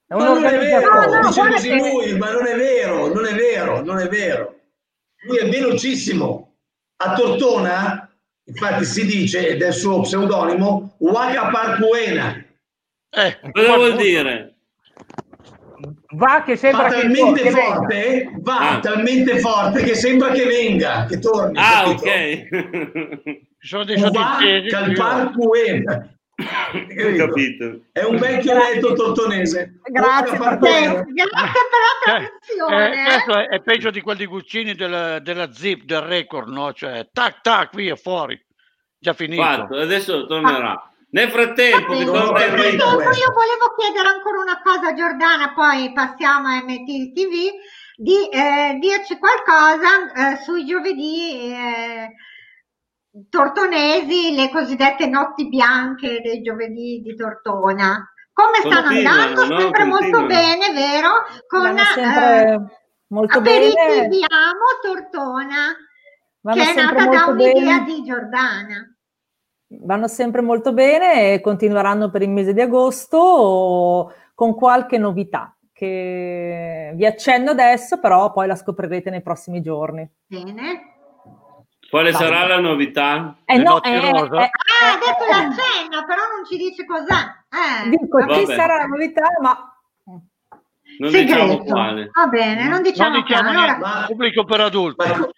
È 0.07 0.13
un 0.13 0.19
ma 0.19 0.33
non 0.33 0.45
è 0.45 0.57
vero, 0.57 0.89
no, 0.89 1.19
no, 1.19 1.27
dice 1.27 1.47
così 1.49 1.69
che... 1.69 1.75
lui, 1.75 2.17
ma 2.17 2.31
non 2.31 2.45
è 2.45 2.55
vero, 2.55 3.13
non 3.13 3.25
è 3.25 3.33
vero, 3.33 3.83
non 3.83 3.99
è 3.99 4.07
vero. 4.07 4.55
Lui 5.23 5.37
è 5.39 5.49
velocissimo. 5.49 6.46
A 6.99 7.13
Tortona, 7.13 8.09
infatti 8.43 8.85
si 8.85 9.05
dice 9.05 9.55
del 9.57 9.73
suo 9.73 10.01
pseudonimo, 10.01 10.95
Waka 10.99 11.49
Parcuena. 11.49 12.43
Eh, 13.09 13.39
cosa 13.51 13.75
vuol 13.75 13.95
dire? 13.95 14.57
va 16.15 16.43
che 16.43 16.55
sembra 16.55 16.83
va 16.83 16.89
talmente 16.89 17.41
che 17.41 17.51
forte, 17.51 18.31
va 18.39 18.71
ah. 18.71 18.79
talmente 18.79 19.39
forte 19.39 19.83
che 19.83 19.95
sembra 19.95 20.31
che 20.31 20.45
venga, 20.45 21.05
che 21.05 21.19
torni. 21.19 21.57
Ah, 21.57 21.83
capito? 21.83 22.09
ok. 22.09 23.47
Sono 23.59 23.83
dei 23.83 23.97
sottintesi. 23.97 24.69
Calpar 24.69 25.31
Puena. 25.31 26.16
Capito. 27.17 27.81
È 27.91 28.03
un 28.03 28.17
vecchio 28.17 28.53
letto 28.53 28.93
tortonese. 28.93 29.79
Grazie, 29.83 30.37
per, 30.37 30.57
grazie 30.57 31.05
per 31.09 31.81
la 31.81 31.97
traduzione. 32.03 32.91
Eh, 32.91 33.03
questo 33.05 33.37
è, 33.37 33.47
è, 33.47 33.61
peggio 33.61 33.89
di 33.89 34.01
quelli 34.01 34.25
Guccini 34.25 34.75
della, 34.75 35.19
della 35.19 35.51
zip, 35.51 35.83
del 35.83 36.01
record, 36.01 36.49
no? 36.49 36.73
Cioè, 36.73 37.09
tac, 37.11 37.41
tac, 37.41 37.71
qui 37.71 37.87
è 37.87 37.95
fuori. 37.95 38.39
Già 38.99 39.13
finito. 39.13 39.41
Fatto, 39.41 39.75
adesso 39.77 40.25
tornerà. 40.27 40.71
Ah. 40.71 40.91
Nel 41.09 41.29
frattempo, 41.29 41.93
Nel 41.93 42.05
frattempo 42.05 42.61
io 42.63 43.31
volevo 43.31 43.73
chiedere 43.77 44.09
ancora 44.09 44.39
una 44.41 44.61
cosa 44.61 44.89
a 44.89 44.93
Giordana, 44.93 45.53
poi 45.53 45.91
passiamo 45.93 46.49
a 46.49 46.61
MT 46.61 47.13
TV, 47.13 47.49
di 47.95 48.29
eh, 48.29 48.77
dirci 48.79 49.17
qualcosa 49.17 50.11
eh, 50.13 50.43
sui 50.43 50.65
giovedì 50.65 51.51
eh, 51.53 52.13
tortonesi, 53.29 54.35
le 54.35 54.49
cosiddette 54.49 55.07
notti 55.07 55.47
bianche 55.47 56.21
dei 56.21 56.41
giovedì 56.41 57.01
di 57.03 57.15
Tortona. 57.15 58.11
Come 58.33 58.57
stanno 58.59 58.87
andando? 58.87 59.45
No? 59.45 59.59
Sempre 59.59 59.87
Continuano. 59.87 60.19
molto 60.19 60.25
bene, 60.25 60.73
vero? 60.73 61.09
Con 61.47 61.77
sempre 61.93 62.81
molto 63.07 63.37
Aperitiviamo 63.39 64.65
Tortona, 64.81 65.75
Vanno 66.41 66.63
che 66.63 66.69
è 66.69 66.75
nata 66.75 67.05
da 67.07 67.25
un'idea 67.27 67.53
bene. 67.53 67.83
di 67.85 68.03
Giordana 68.03 68.91
vanno 69.69 70.07
sempre 70.07 70.41
molto 70.41 70.71
bene 70.73 71.33
e 71.33 71.41
continueranno 71.41 72.09
per 72.09 72.21
il 72.21 72.29
mese 72.29 72.53
di 72.53 72.61
agosto 72.61 74.13
con 74.33 74.55
qualche 74.55 74.97
novità 74.97 75.57
che 75.73 76.91
vi 76.95 77.05
accenno 77.05 77.51
adesso, 77.51 77.99
però 77.99 78.31
poi 78.31 78.47
la 78.47 78.55
scoprirete 78.55 79.09
nei 79.09 79.21
prossimi 79.21 79.61
giorni. 79.61 80.09
Bene. 80.25 80.96
Quale 81.89 82.11
Vai. 82.11 82.21
sarà 82.21 82.45
la 82.45 82.59
novità? 82.59 83.37
Eh, 83.45 83.57
no, 83.57 83.81
eh, 83.81 83.89
eh, 83.89 83.97
ah, 83.97 84.09
ha 84.09 84.97
detto 84.97 85.25
l'accenna, 85.29 86.03
però 86.05 86.21
non 86.35 86.45
ci 86.45 86.57
dice 86.57 86.85
cos'è. 86.85 87.15
Eh. 87.49 87.89
Dico, 87.89 88.27
ci 88.33 88.45
sarà 88.45 88.77
la 88.77 88.85
novità, 88.85 89.27
ma... 89.41 89.71
Non 90.99 91.11
Segreto. 91.11 91.43
diciamo 91.43 91.63
quale. 91.63 92.09
Va 92.11 92.27
bene, 92.27 92.67
non 92.67 92.81
diciamo, 92.81 93.11
non 93.11 93.21
diciamo 93.21 93.51
quale. 93.51 93.71
Allora... 93.71 94.05
Pubblico 94.07 94.43
per 94.45 94.61
adulti. 94.61 95.07
Ma, 95.07 95.29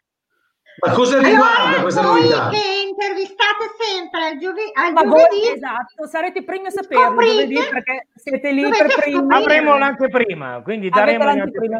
ma 0.81 0.93
cosa 0.93 1.19
riguarda 1.19 1.63
allora, 1.63 1.81
questa 1.81 2.01
novità? 2.01 2.49
Che 2.49 2.87
intervistate 2.87 3.65
sempre 3.77 4.25
al, 4.25 4.37
giovedì. 4.37 4.71
Al 4.73 4.93
Ma 4.93 5.01
giovedì. 5.01 5.39
Voi, 5.41 5.53
esatto, 5.53 6.07
sarete 6.07 6.39
i 6.39 6.43
primi 6.43 6.67
a 6.67 6.69
saperlo 6.69 7.21
giovedì 7.21 7.55
perché 7.55 8.07
siete 8.15 8.51
lì 8.51 8.61
per 8.69 8.87
prima. 9.01 9.35
Avremo 9.35 9.77
l'anteprima, 9.77 10.61
quindi 10.61 10.89
daremo 10.89 11.23
l'anteprima. 11.25 11.77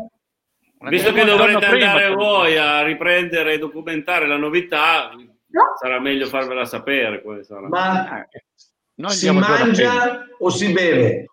Visto 0.87 1.11
che 1.11 1.25
dovrete 1.25 1.65
andare 1.65 2.13
voi 2.13 2.57
a 2.57 2.81
riprendere 2.83 3.53
e 3.53 3.57
documentare 3.57 4.27
la 4.27 4.37
novità, 4.37 5.11
no? 5.13 5.73
sarà 5.77 5.99
meglio 5.99 6.25
farvela 6.27 6.63
sapere. 6.63 7.21
Ma 7.67 8.23
eh, 8.23 9.09
si 9.09 9.29
mangia 9.29 10.25
o 10.39 10.49
si 10.49 10.71
beve? 10.71 11.25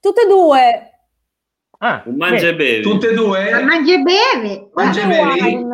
Tutte 0.00 0.22
e 0.22 0.26
due. 0.26 0.90
Ah, 1.78 2.02
un 2.06 2.16
mangia 2.16 2.48
e 2.48 2.54
bevi. 2.54 2.82
Tutte 2.82 3.10
e 3.10 3.14
due? 3.14 3.50
Ma 3.50 3.62
mangia 3.62 3.94
e 3.94 3.98
bevi. 3.98 4.68
Mangia 4.72 5.02
e 5.02 5.06
bevi? 5.06 5.66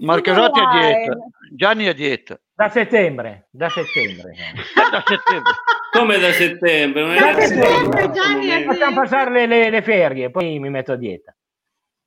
Marcherotti 0.00 0.60
a 0.60 0.70
dieta. 0.78 1.16
Gianni 1.54 1.86
a 1.88 1.94
dieta. 1.94 2.38
Da 2.54 2.68
settembre, 2.68 3.48
da 3.50 3.70
settembre. 3.70 4.32
da 4.90 5.02
settembre. 5.06 5.52
Come 5.90 6.18
da 6.18 6.32
settembre? 6.32 7.02
Non 7.02 7.16
da 7.16 7.40
settembre, 7.40 8.10
Gianni. 8.10 8.64
Facciamo 8.64 8.96
passare 8.96 9.30
le, 9.30 9.46
le, 9.46 9.70
le, 9.70 9.82
ferie, 9.82 10.30
poi 10.30 10.58
mi 10.58 10.68
metto 10.68 10.92
a 10.92 10.96
dieta. 10.96 11.34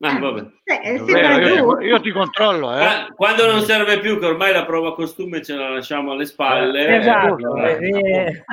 Ah, 0.04 0.18
vabbè. 0.18 0.46
Eh, 0.64 0.96
io, 0.96 1.80
io, 1.80 2.02
ti 2.02 2.12
controllo. 2.12 2.76
Eh. 2.76 3.14
Quando 3.16 3.46
non 3.46 3.62
serve 3.62 4.00
più, 4.00 4.18
che 4.18 4.26
ormai 4.26 4.52
la 4.52 4.66
prova 4.66 4.96
costume 4.96 5.44
ce 5.44 5.54
la 5.54 5.70
lasciamo 5.70 6.12
alle 6.12 6.26
spalle. 6.26 6.88
Eh, 6.88 6.96
esatto. 6.96 7.56
Eh, 7.56 7.88
eh. 7.88 8.44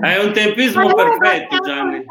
È 0.00 0.22
un 0.22 0.30
tempismo 0.32 0.94
perfetto, 0.94 1.58
Gianni. 1.58 2.04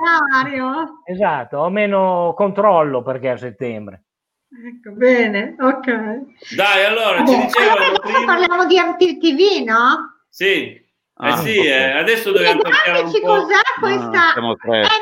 Esatto, 1.06 1.60
ho 1.60 1.70
meno 1.70 2.34
controllo 2.36 3.02
perché 3.02 3.30
a 3.30 3.38
settembre. 3.38 4.04
Ecco, 4.52 4.98
bene, 4.98 5.56
ok. 5.58 6.54
Dai, 6.54 6.84
allora, 6.84 7.26
ci 7.26 7.38
dicevano 7.38 7.86
allora 7.86 8.00
prima... 8.00 8.26
parliamo 8.26 8.66
di 8.66 8.76
MTV, 8.76 9.66
no? 9.66 10.24
Sì, 10.28 10.74
eh 10.74 10.84
ah, 11.16 11.30
eh 11.30 11.38
sì, 11.38 11.58
eh, 11.58 11.92
adesso 11.92 12.32
dobbiamo 12.32 12.62
toccare 12.62 13.00
un 13.00 13.12
po'... 13.12 13.20
cos'è 13.20 13.60
questa 13.80 14.34
ah, 14.34 14.42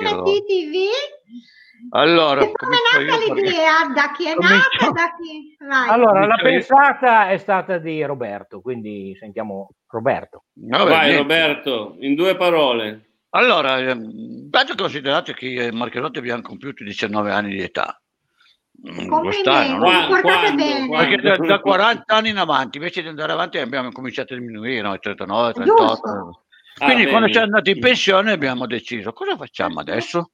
MTV? 0.01 1.17
Allora, 1.91 2.41
come 2.51 2.75
è 2.75 3.03
nata 3.03 3.33
l'idea? 3.33 3.87
Da 3.93 4.11
chi 4.11 4.27
è 4.27 4.35
nata? 4.37 4.91
Da 4.91 5.15
chi... 5.19 5.55
Allora, 5.89 6.25
la 6.25 6.37
pensata 6.37 7.29
è 7.29 7.37
stata 7.37 7.77
di 7.77 8.03
Roberto, 8.03 8.61
quindi 8.61 9.15
sentiamo 9.19 9.69
Roberto. 9.87 10.45
Vabbè, 10.53 10.89
Vai 10.89 11.05
niente. 11.05 11.17
Roberto, 11.17 11.95
in 11.99 12.15
due 12.15 12.35
parole. 12.35 13.05
Allora, 13.31 13.79
ehm, 13.79 14.09
dato 14.49 14.75
considerate 14.75 15.33
che 15.33 15.71
Marcherotti 15.71 16.17
abbiamo 16.17 16.41
compiuto 16.41 16.83
19 16.83 17.31
anni 17.31 17.51
di 17.51 17.61
età, 17.61 18.01
Complimenti, 18.81 19.73
no? 19.73 20.97
Perché 20.97 21.17
da, 21.17 21.35
da, 21.35 21.59
40 21.59 22.15
anni 22.15 22.29
in 22.29 22.37
avanti, 22.37 22.77
invece 22.77 23.01
di 23.01 23.09
andare 23.09 23.33
avanti, 23.33 23.57
abbiamo 23.57 23.91
cominciato 23.91 24.33
a 24.33 24.37
diminuire, 24.37 24.81
no? 24.81 24.97
39, 24.97 25.53
38. 25.53 26.43
Quindi 26.77 27.03
ah, 27.03 27.09
quando 27.09 27.27
siamo 27.27 27.45
andati 27.45 27.71
in 27.71 27.79
pensione 27.79 28.31
abbiamo 28.31 28.65
deciso 28.65 29.11
cosa 29.11 29.35
facciamo 29.35 29.81
adesso? 29.81 30.31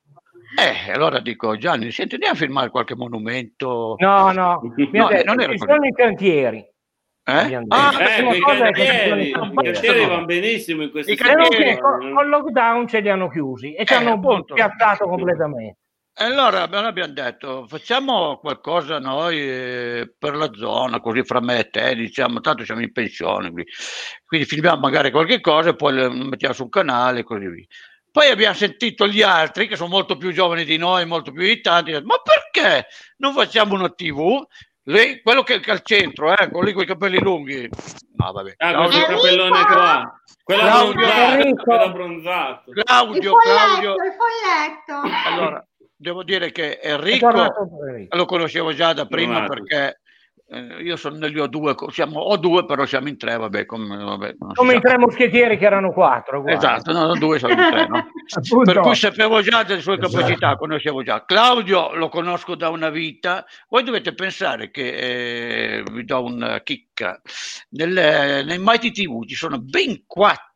Eh, 0.57 0.91
allora 0.91 1.19
dico 1.19 1.57
Gianni, 1.57 1.91
senti, 1.91 2.15
andiamo 2.15 2.35
a 2.35 2.37
firmare 2.37 2.69
qualche 2.69 2.95
monumento. 2.95 3.95
No, 3.97 4.31
no, 4.31 4.61
no 4.91 5.09
eh, 5.09 5.23
non 5.23 5.39
ci 5.51 5.57
sono 5.57 5.85
i 5.85 5.91
cantieri. 5.91 6.65
Eh? 7.27 7.55
Ah, 7.69 7.91
eh, 7.99 8.35
i 8.35 8.39
cantieri, 8.39 9.29
i 9.29 9.31
cantieri 9.31 10.05
vanno 10.05 10.25
benissimo 10.25 10.83
in 10.83 10.91
questi 10.91 11.15
cantieri. 11.15 11.79
Con, 11.79 12.13
con 12.13 12.29
lockdown 12.29 12.87
ce 12.87 12.99
li 12.99 13.09
hanno 13.09 13.29
chiusi 13.29 13.73
e 13.73 13.83
ci 13.83 13.93
eh, 13.93 13.95
hanno 13.97 14.43
piazzato 14.43 15.05
completamente. 15.07 15.77
Allora 16.17 16.61
abbiamo 16.61 17.07
detto 17.07 17.65
facciamo 17.67 18.37
qualcosa 18.37 18.99
noi 18.99 19.37
eh, 19.37 20.15
per 20.17 20.35
la 20.35 20.49
zona, 20.53 21.01
così 21.01 21.23
fra 21.23 21.41
me 21.41 21.59
e 21.59 21.69
te, 21.69 21.93
diciamo, 21.93 22.39
tanto 22.39 22.63
siamo 22.63 22.79
in 22.79 22.93
pensione, 22.93 23.51
quindi, 23.51 23.69
quindi 24.23 24.47
filmiamo 24.47 24.79
magari 24.79 25.11
qualche 25.11 25.41
cosa 25.41 25.71
e 25.71 25.75
poi 25.75 25.93
lo 25.93 26.11
mettiamo 26.11 26.53
sul 26.53 26.69
canale 26.69 27.19
e 27.19 27.23
così 27.23 27.47
via. 27.47 27.65
Poi 28.15 28.29
abbiamo 28.29 28.55
sentito 28.55 29.07
gli 29.07 29.21
altri 29.21 29.67
che 29.67 29.75
sono 29.75 29.89
molto 29.89 30.15
più 30.15 30.31
giovani 30.31 30.63
di 30.63 30.77
noi, 30.77 31.05
molto 31.05 31.33
più 31.33 31.41
irritanti, 31.41 31.91
ma 31.91 32.15
perché 32.23 32.87
non 33.17 33.33
facciamo 33.33 33.75
una 33.75 33.89
TV? 33.89 34.41
Lei, 34.83 35.21
quello 35.21 35.43
che 35.43 35.55
è 35.55 35.69
al 35.69 35.81
centro, 35.83 36.31
eh, 36.31 36.49
quello 36.49 36.65
lì 36.65 36.71
con 36.71 36.83
i 36.83 36.85
capelli 36.85 37.19
lunghi. 37.19 37.69
No, 38.15 38.31
vabbè. 38.31 38.53
Ah, 38.55 38.85
questo 38.85 39.05
capellone 39.05 39.65
qua. 39.65 40.21
Quello 40.41 40.61
Claudio, 40.61 41.73
abbronzato. 41.73 42.71
Claudio, 42.71 43.33
Claudio. 43.35 43.95
Il 43.95 44.13
folletto. 44.15 45.27
Allora, 45.27 45.67
devo 45.93 46.23
dire 46.23 46.53
che 46.53 46.79
Enrico 46.81 48.07
lo 48.07 48.25
conoscevo 48.25 48.73
già 48.73 48.93
da 48.93 49.05
prima 49.07 49.45
perché 49.45 49.99
eh, 50.47 50.83
io 50.83 50.95
sono 50.95 51.17
negli 51.17 51.37
O2, 51.37 51.89
siamo 51.89 52.19
O2 52.21 52.65
però 52.67 52.85
siamo 52.85 53.07
in 53.07 53.17
tre, 53.17 53.35
vabbè, 53.35 53.65
come, 53.65 53.97
vabbè, 53.97 54.35
come 54.53 54.75
i 54.75 54.79
tre 54.79 54.97
moschettieri 54.97 55.57
che 55.57 55.65
erano 55.65 55.91
quattro. 55.91 56.41
Guarda. 56.41 56.75
Esatto, 56.77 56.91
no, 56.91 57.13
due 57.15 57.39
sono 57.39 57.53
in 57.53 57.69
tre, 57.71 57.87
no? 57.87 58.07
per 58.63 58.79
cui 58.79 58.95
sapevo 58.95 59.41
già 59.41 59.63
delle 59.63 59.81
sue 59.81 59.97
esatto. 59.97 60.15
capacità, 60.15 60.55
conoscevo 60.55 61.01
già. 61.01 61.25
Claudio 61.25 61.95
lo 61.95 62.09
conosco 62.09 62.55
da 62.55 62.69
una 62.69 62.89
vita, 62.89 63.43
voi 63.69 63.83
dovete 63.83 64.13
pensare 64.13 64.69
che, 64.69 65.77
eh, 65.77 65.83
vi 65.91 66.05
do 66.05 66.23
una 66.23 66.61
chicca, 66.61 67.19
Nel, 67.69 68.45
nei 68.45 68.59
Mighty 68.59 68.91
TV 68.91 69.25
ci 69.25 69.35
sono 69.35 69.59
ben 69.59 70.03
quattro 70.05 70.53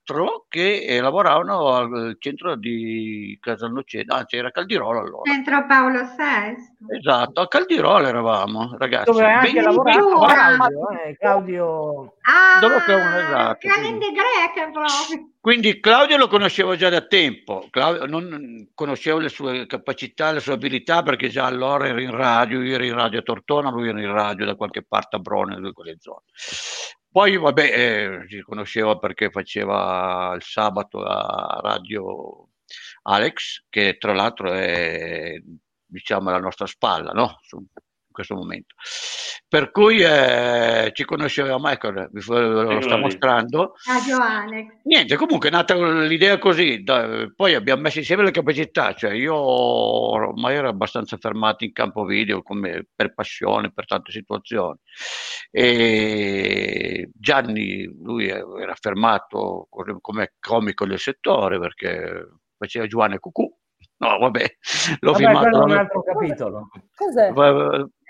che 0.48 0.86
eh, 0.86 1.01
lavoravano 1.01 1.74
al 1.74 2.18
centro 2.20 2.56
di 2.56 3.38
Casalnocena, 3.42 4.16
anzi 4.16 4.38
era 4.38 4.52
Caldirola 4.52 5.00
allora. 5.00 5.32
Centro 5.32 5.65
Paolo 5.65 6.02
VI. 6.02 6.95
Esatto, 6.98 7.41
a 7.41 7.48
Caldirola 7.48 8.08
eravamo, 8.08 8.76
ragazzi. 8.78 9.12
Dove 9.12 9.26
anche 9.26 9.62
lavorato 9.62 10.19
Claudio, 10.19 10.89
eh, 11.06 11.17
Claudio... 11.17 12.13
Ah, 12.22 12.60
Dove 12.60 12.76
uno, 12.88 13.17
esatto. 13.17 13.67
Quindi. 13.80 14.06
Greche 14.12 14.72
proprio. 14.72 15.30
Quindi 15.41 15.80
Claudio 15.80 16.17
lo 16.17 16.28
conoscevo 16.28 16.75
già 16.75 16.89
da 16.89 17.06
tempo, 17.08 17.65
Claudio, 17.69 18.06
non 18.06 18.71
conoscevo 18.73 19.19
le 19.19 19.30
sue 19.30 19.65
capacità, 19.67 20.34
le 20.34 20.41
sue 20.41 20.54
abilità 20.54 21.02
perché 21.02 21.30
già 21.30 21.45
allora 21.45 21.88
ero 21.88 22.02
in 22.02 22.12
radio, 22.12 22.62
io 22.62 22.75
ero 22.75 22.84
in 22.84 22.93
radio 22.93 23.19
a 23.19 23.21
Tortona, 23.21 23.69
lui 23.69 23.88
era 23.88 24.02
in 24.02 24.12
radio 24.12 24.45
da 24.45 24.56
qualche 24.56 24.84
parte 24.84 25.15
a 25.15 25.19
Brone, 25.19 25.56
in 25.56 25.71
quelle 25.71 25.95
zone. 25.97 26.25
Poi, 27.10 27.38
vabbè, 27.38 27.63
eh, 27.63 28.25
si 28.28 28.41
conosceva 28.41 28.97
perché 28.97 29.30
faceva 29.30 30.34
il 30.36 30.43
sabato 30.43 31.04
a 31.04 31.60
Radio 31.63 32.49
Alex, 33.04 33.63
che 33.69 33.97
tra 33.97 34.13
l'altro 34.13 34.52
è, 34.52 35.41
diciamo, 35.86 36.30
alla 36.30 36.39
nostra 36.39 36.67
spalla, 36.67 37.12
no? 37.12 37.39
Questo 38.19 38.36
momento. 38.36 38.75
Per 39.47 39.71
cui 39.71 40.01
eh, 40.01 40.91
ci 40.93 41.05
conoscevamo, 41.05 41.69
ecco, 41.69 41.91
vi 41.91 42.23
lo 42.27 42.82
sto 42.82 42.97
mostrando. 42.97 43.73
Alex. 44.21 44.82
Niente, 44.84 45.15
comunque 45.15 45.49
è 45.49 45.51
nata 45.51 45.75
l'idea 45.75 46.38
così, 46.38 46.84
da, 46.84 47.25
poi 47.36 47.55
abbiamo 47.55 47.82
messo 47.82 47.99
insieme 47.99 48.23
le 48.23 48.32
capacità, 48.32 48.93
cioè 48.93 49.13
io 49.13 49.36
ormai 49.36 50.55
ero 50.55 50.69
abbastanza 50.69 51.17
fermato 51.17 51.63
in 51.63 51.71
campo 51.71 52.03
video 52.05 52.41
come 52.41 52.86
per 52.93 53.13
passione, 53.13 53.71
per 53.71 53.86
tante 53.86 54.12
situazioni. 54.12 54.77
E 55.51 57.10
Gianni, 57.13 57.86
lui 58.03 58.27
era 58.27 58.75
fermato 58.79 59.67
come 60.01 60.34
comico 60.39 60.86
del 60.86 60.99
settore 60.99 61.60
perché 61.60 62.27
faceva 62.58 62.86
Giovanni 62.86 63.17
Cucù 63.17 63.51
No, 63.99 64.17
vabbè, 64.17 64.45
l'ho 65.01 65.12
vabbè, 65.12 65.23
filmato. 65.23 65.60
È 65.60 65.63
un 65.63 65.71
altro 65.71 66.03
capitolo. 66.03 66.69
Cos'è? 66.95 67.32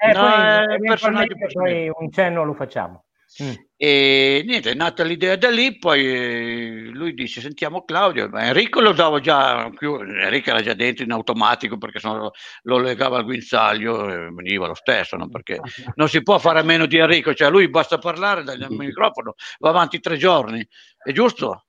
Eh, 0.02 0.14
no, 0.14 0.22
poi, 0.22 0.76
è 0.76 0.80
personaggio 0.80 1.36
poi 1.54 1.92
un 1.94 2.12
cenno 2.12 2.44
lo 2.44 2.54
facciamo. 2.54 3.06
Mm. 3.44 3.52
E 3.78 4.44
niente, 4.46 4.72
è 4.72 4.74
nata 4.74 5.04
l'idea 5.04 5.36
da 5.36 5.50
lì, 5.50 5.78
poi 5.78 6.06
eh, 6.06 6.90
lui 6.92 7.14
dice 7.14 7.42
sentiamo 7.42 7.86
Claudio, 7.86 8.28
ma 8.28 8.48
Enrico 8.48 8.82
lo 8.82 8.92
davo 8.92 9.20
già, 9.20 9.70
più, 9.70 10.00
Enrico 10.00 10.50
era 10.50 10.62
già 10.62 10.74
dentro 10.74 11.04
in 11.04 11.12
automatico 11.12 11.78
perché 11.78 12.00
lo, 12.02 12.32
lo 12.64 12.78
legava 12.80 13.18
al 13.18 13.26
guinzaglio 13.26 14.10
e 14.10 14.32
veniva 14.32 14.68
lo 14.68 14.74
stesso, 14.74 15.16
no? 15.16 15.30
perché 15.30 15.60
non 15.96 16.10
si 16.10 16.24
può 16.24 16.40
fare 16.40 16.60
a 16.60 16.64
meno 16.64 16.88
di 16.88 16.98
Enrico, 16.98 17.34
cioè 17.34 17.52
lui 17.52 17.70
basta 17.70 18.00
parlare 18.00 18.44
dal 18.44 18.66
microfono, 18.70 19.36
va 19.60 19.70
avanti 19.70 20.00
tre 20.00 20.18
giorni, 20.18 20.68
è 20.98 21.12
giusto? 21.12 21.66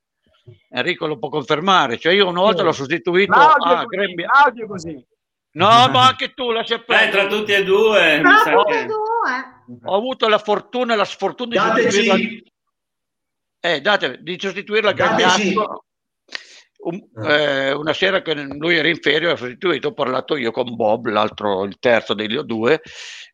Enrico 0.71 1.07
lo 1.07 1.19
può 1.19 1.29
confermare, 1.29 1.99
cioè 1.99 2.14
io 2.14 2.27
una 2.27 2.40
volta 2.40 2.62
l'ho 2.62 2.73
sostituito 2.73 3.33
Claudio 3.33 3.77
a 3.77 3.85
Grembi. 3.85 4.25
Claudio 4.25 4.66
così. 4.66 5.07
No, 5.53 5.67
ma 5.91 6.09
anche 6.09 6.33
tu 6.33 6.51
lascia 6.51 6.79
perdere. 6.81 7.09
Eh, 7.09 7.11
tra 7.11 7.27
tutti 7.27 7.53
e 7.53 7.65
due. 7.65 8.21
Tra 8.23 8.55
tutti 8.55 8.73
e 8.73 8.85
due. 8.87 9.81
Ho 9.85 9.97
avuto 9.97 10.29
la 10.29 10.39
fortuna 10.39 10.95
e 10.95 10.97
la 10.97 11.05
sfortuna 11.05 11.75
di 11.75 11.83
sostituirla. 11.83 12.41
Eh, 13.61 13.81
date, 13.81 14.19
di 14.23 14.39
sostituirla 14.39 14.91
a 14.91 14.93
Grembiasco. 14.93 15.85
Un, 16.83 16.99
eh, 17.27 17.73
una 17.73 17.93
sera 17.93 18.23
che 18.23 18.35
lui 18.35 18.77
era 18.77 18.89
in 18.89 18.97
ferie, 18.97 19.33
ho 19.33 19.37
sostituito, 19.37 19.89
ho 19.89 19.93
parlato 19.93 20.35
io 20.37 20.51
con 20.51 20.75
Bob, 20.77 21.09
l'altro, 21.09 21.65
il 21.65 21.79
terzo 21.79 22.15
degli 22.15 22.37
O2, 22.37 22.79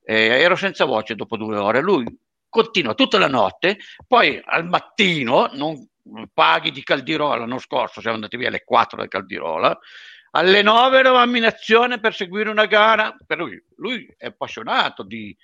eh, 0.03 0.41
ero 0.41 0.57
senza 0.57 0.85
voce 0.85 1.15
dopo 1.15 1.37
due 1.37 1.57
ore. 1.57 1.81
Lui 1.81 2.05
continua 2.49 2.95
tutta 2.95 3.19
la 3.19 3.29
notte, 3.29 3.79
poi 4.05 4.41
al 4.45 4.67
mattino, 4.67 5.49
non 5.53 5.77
paghi 6.33 6.73
di 6.73 6.83
Caldirola 6.83 7.41
l'anno 7.41 7.59
scorso, 7.59 8.01
siamo 8.01 8.17
andati 8.17 8.37
via 8.37 8.49
alle 8.49 8.65
4 8.65 8.97
da 8.99 9.07
Caldirola, 9.07 9.79
alle 10.37 10.61
9 10.61 10.99
eravamo 10.99 11.37
in 11.39 11.47
azione 11.47 11.99
per 11.99 12.15
seguire 12.15 12.51
una 12.51 12.67
gara, 12.67 13.17
per 13.27 13.39
lui, 13.39 13.61
lui 13.77 14.07
è 14.17 14.27
appassionato 14.27 15.03
di, 15.03 15.37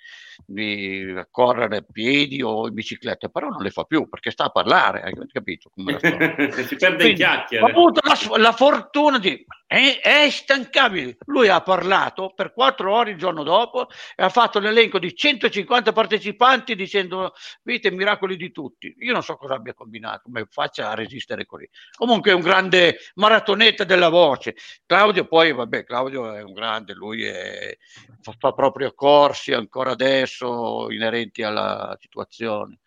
di, 0.44 1.14
correre 1.30 1.78
a 1.78 1.84
piedi 1.90 2.42
o 2.42 2.66
in 2.66 2.74
bicicletta, 2.74 3.28
però 3.28 3.48
non 3.48 3.62
le 3.62 3.70
fa 3.70 3.84
più 3.84 4.08
perché 4.08 4.30
sta 4.30 4.44
a 4.44 4.50
parlare, 4.50 5.02
hai 5.02 5.14
capito? 5.30 5.70
Come 5.74 5.98
si 6.66 6.76
perde 6.76 7.08
in 7.08 7.14
chiacchiere. 7.14 7.64
Ho 7.64 7.68
avuto 7.68 8.00
la, 8.04 8.38
la 8.38 8.52
fortuna 8.52 9.18
di 9.18 9.44
è, 9.72 10.00
è 10.02 10.24
instancabile. 10.24 11.16
Lui 11.24 11.48
ha 11.48 11.62
parlato 11.62 12.32
per 12.34 12.52
quattro 12.52 12.94
ore 12.94 13.12
il 13.12 13.16
giorno 13.16 13.42
dopo 13.42 13.88
e 14.14 14.22
ha 14.22 14.28
fatto 14.28 14.58
l'elenco 14.58 14.98
di 14.98 15.14
150 15.14 15.92
partecipanti 15.92 16.74
dicendo 16.74 17.32
vite 17.62 17.90
miracoli 17.90 18.36
di 18.36 18.52
tutti. 18.52 18.94
Io 18.98 19.14
non 19.14 19.22
so 19.22 19.36
cosa 19.36 19.54
abbia 19.54 19.72
combinato, 19.72 20.24
come 20.24 20.46
faccia 20.50 20.90
a 20.90 20.94
resistere 20.94 21.46
così. 21.46 21.66
Comunque 21.96 22.32
è 22.32 22.34
un 22.34 22.42
grande 22.42 22.98
maratonetta 23.14 23.84
della 23.84 24.10
voce. 24.10 24.56
Claudio 24.84 25.26
poi, 25.26 25.52
vabbè, 25.54 25.84
Claudio 25.84 26.34
è 26.34 26.42
un 26.42 26.52
grande, 26.52 26.92
lui 26.92 27.24
è, 27.24 27.74
fa, 28.22 28.52
proprio 28.52 28.94
corsi 28.94 29.52
ancora 29.52 29.90
adesso 29.90 30.90
inerenti 30.90 31.42
alla 31.42 31.96
situazione. 32.00 32.78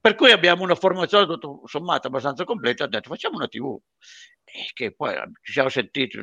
Per 0.00 0.14
cui 0.14 0.30
abbiamo 0.30 0.62
una 0.62 0.74
formazione 0.74 1.26
tutto 1.26 1.62
sommato 1.66 2.08
abbastanza 2.08 2.44
completa, 2.44 2.84
ha 2.84 2.88
detto 2.88 3.08
facciamo 3.08 3.36
una 3.36 3.48
TV 3.48 3.78
che 4.72 4.92
poi 4.92 5.14
ci 5.42 5.52
siamo 5.52 5.68
sentiti 5.68 6.18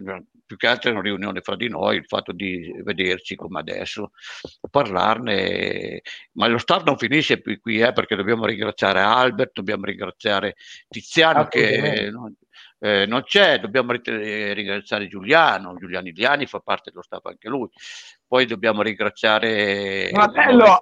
più 0.45 0.55
che 0.57 0.67
altro 0.67 0.89
in 0.89 0.95
una 0.95 1.05
riunione 1.05 1.41
fra 1.41 1.55
di 1.55 1.67
noi, 1.67 1.97
il 1.97 2.05
fatto 2.05 2.31
di 2.31 2.73
vederci 2.83 3.35
come 3.35 3.59
adesso, 3.59 4.11
parlarne, 4.69 6.01
ma 6.33 6.47
lo 6.47 6.57
staff 6.57 6.83
non 6.83 6.97
finisce 6.97 7.41
più 7.41 7.59
qui 7.59 7.79
eh, 7.81 7.91
perché 7.93 8.15
dobbiamo 8.15 8.45
ringraziare 8.45 8.99
Albert, 8.99 9.51
dobbiamo 9.53 9.85
ringraziare 9.85 10.55
Tiziano 10.87 11.47
che, 11.47 12.09
no, 12.11 12.33
eh, 12.79 13.05
non 13.05 13.23
c'è, 13.23 13.59
dobbiamo 13.59 13.91
ringraziare 13.91 15.07
Giuliano, 15.07 15.75
Giuliano 15.77 16.07
Iliani 16.07 16.45
fa 16.45 16.59
parte 16.59 16.89
dello 16.89 17.03
staff 17.03 17.25
anche 17.25 17.49
lui, 17.49 17.67
poi 18.31 18.45
dobbiamo 18.45 18.81
ringraziare 18.81 20.09
Donatello. 20.09 20.79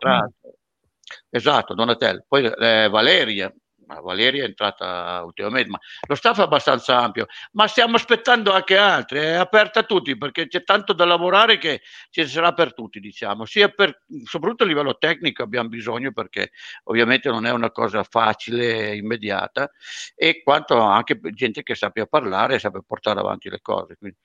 Esatto, 1.32 1.74
Donatello, 1.74 2.24
poi 2.28 2.46
eh, 2.46 2.88
Valeria, 2.90 3.52
ma 3.90 4.00
Valeria 4.02 4.44
è 4.44 4.46
entrata 4.46 5.24
ultimamente, 5.26 5.70
ma 5.72 5.80
lo 6.08 6.16
staff 6.16 6.38
è 6.40 6.44
abbastanza 6.44 7.00
ampio, 7.00 7.26
ma 7.54 7.68
stiamo 7.68 7.96
aspettando 7.96 8.54
anche 8.54 8.78
altri, 8.78 9.18
è 9.18 9.34
aperta 9.34 9.80
a 9.80 9.84
tutti 9.84 10.16
perché 10.16 10.48
c'è 10.48 10.64
tanto 10.64 10.94
da 10.94 11.06
lavorare 11.06 11.58
che 11.58 11.82
ci 12.12 12.26
sarà 12.28 12.54
per 12.54 12.76
tutti, 12.76 13.00
diciamo, 13.00 13.46
sia 13.46 13.70
per, 13.70 14.04
soprattutto 14.26 14.64
a 14.64 14.68
livello 14.68 14.98
tecnico 14.98 15.42
abbiamo 15.42 15.70
bisogno 15.70 16.12
perché 16.12 16.52
ovviamente 16.84 17.30
non 17.30 17.48
è 17.48 17.52
una 17.52 17.72
cosa 17.72 18.04
facile, 18.04 18.96
immediata, 18.96 19.72
e 20.16 20.44
quanto 20.44 20.80
anche 20.80 21.20
gente 21.32 21.64
che 21.64 21.74
sappia 21.74 22.06
parlare 22.06 22.56
e 22.56 22.60
sappia 22.60 22.84
portare 22.86 23.20
avanti 23.20 23.50
le 23.50 23.60
cose. 23.62 23.96
Quindi, 23.98 24.18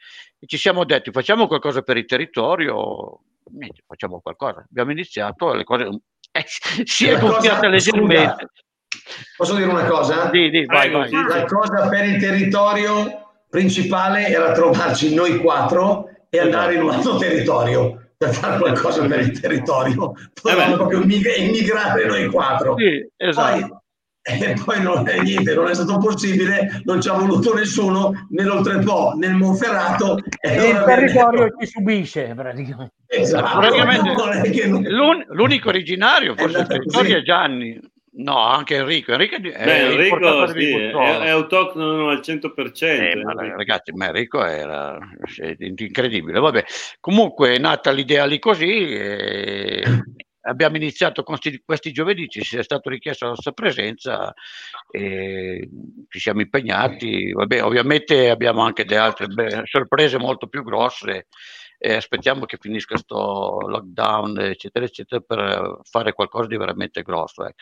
ci 0.46 0.58
siamo 0.58 0.84
detti 0.84 1.10
facciamo 1.10 1.46
qualcosa 1.46 1.80
per 1.80 1.96
il 1.96 2.04
territorio, 2.04 3.22
facciamo 3.86 4.20
qualcosa. 4.20 4.66
Abbiamo 4.68 4.90
iniziato, 4.90 5.54
le 5.54 5.64
cose 5.64 5.88
eh, 6.32 6.44
si 6.84 7.06
è 7.06 7.18
gonfiata 7.18 7.68
leggermente. 7.68 8.50
Posso 9.36 9.54
dire 9.54 9.70
una 9.70 9.84
cosa? 9.84 10.30
Sì, 10.32 10.50
sì, 10.52 10.64
vai, 10.64 10.90
vai. 10.90 11.10
La 11.10 11.44
cosa 11.44 11.88
per 11.88 12.04
il 12.04 12.18
territorio 12.18 13.22
principale 13.48 14.28
era 14.28 14.52
trovarci 14.52 15.14
noi 15.14 15.38
quattro 15.38 16.08
e 16.28 16.38
andare 16.40 16.74
in 16.74 16.82
un 16.82 16.90
altro 16.90 17.16
territorio 17.16 18.10
per 18.16 18.30
fare 18.30 18.58
qualcosa 18.58 19.06
per 19.06 19.20
il 19.20 19.40
territorio. 19.40 20.12
Potevamo 20.40 20.74
eh 20.74 20.76
proprio 20.76 21.02
immigrare 21.02 22.06
noi 22.06 22.26
quattro. 22.30 22.76
Sì, 22.76 23.06
esatto. 23.16 23.60
Poi, 23.60 23.82
e 24.26 24.56
poi 24.64 24.80
non 24.80 25.06
è 25.06 25.20
niente, 25.20 25.54
non 25.54 25.68
è 25.68 25.74
stato 25.74 25.98
possibile, 25.98 26.80
non 26.84 26.98
ci 27.02 27.10
ha 27.10 27.12
voluto 27.12 27.52
nessuno 27.52 28.26
né 28.30 28.42
l'Oltrepo 28.42 29.12
né 29.16 29.26
il 29.26 29.34
Monferrato. 29.34 30.16
E, 30.40 30.56
e 30.56 30.68
il 30.70 30.82
territorio 30.86 31.44
detto... 31.44 31.56
ci 31.60 31.66
subisce 31.66 32.32
praticamente. 32.34 32.94
Esatto. 33.06 33.58
praticamente 33.58 34.66
non... 34.66 35.24
l'unico 35.28 35.68
originario 35.68 36.34
forse 36.34 36.58
il 36.58 36.66
territorio 36.66 37.18
è 37.18 37.22
Gianni. 37.22 37.78
No, 38.16 38.38
anche 38.38 38.76
Enrico. 38.76 39.12
Enrico, 39.12 39.36
è, 39.36 39.40
Beh, 39.40 39.90
Enrico 39.90 40.46
sì, 40.48 40.72
è, 40.72 40.90
è, 40.90 41.28
autoctono 41.30 42.10
al 42.10 42.20
100%. 42.20 42.84
Eh, 42.84 43.22
ma, 43.24 43.32
ragazzi, 43.56 43.92
ma 43.92 44.06
Enrico 44.06 44.44
era 44.44 44.98
incredibile. 45.58 46.38
Vabbè, 46.38 46.64
comunque 47.00 47.54
è 47.54 47.58
nata 47.58 47.90
l'idea 47.90 48.24
lì 48.24 48.38
così. 48.38 48.92
E 48.92 49.82
abbiamo 50.42 50.76
iniziato 50.76 51.22
con 51.22 51.38
questi, 51.38 51.62
questi 51.64 51.92
giovedì, 51.92 52.28
ci 52.28 52.56
è 52.56 52.62
stato 52.62 52.88
richiesto 52.88 53.24
la 53.24 53.32
nostra 53.32 53.52
presenza 53.52 54.32
e 54.90 55.68
ci 56.08 56.18
siamo 56.18 56.40
impegnati. 56.40 57.32
Vabbè, 57.32 57.64
ovviamente 57.64 58.30
abbiamo 58.30 58.62
anche 58.62 58.84
delle 58.84 59.00
altre 59.00 59.26
sorprese 59.64 60.18
molto 60.18 60.46
più 60.46 60.62
grosse 60.62 61.26
e 61.78 61.94
aspettiamo 61.94 62.46
che 62.46 62.56
finisca 62.58 62.94
questo 62.94 63.60
lockdown, 63.66 64.38
eccetera, 64.38 64.84
eccetera, 64.84 65.20
per 65.20 65.80
fare 65.82 66.12
qualcosa 66.12 66.46
di 66.46 66.56
veramente 66.56 67.02
grosso. 67.02 67.46
Eh. 67.46 67.54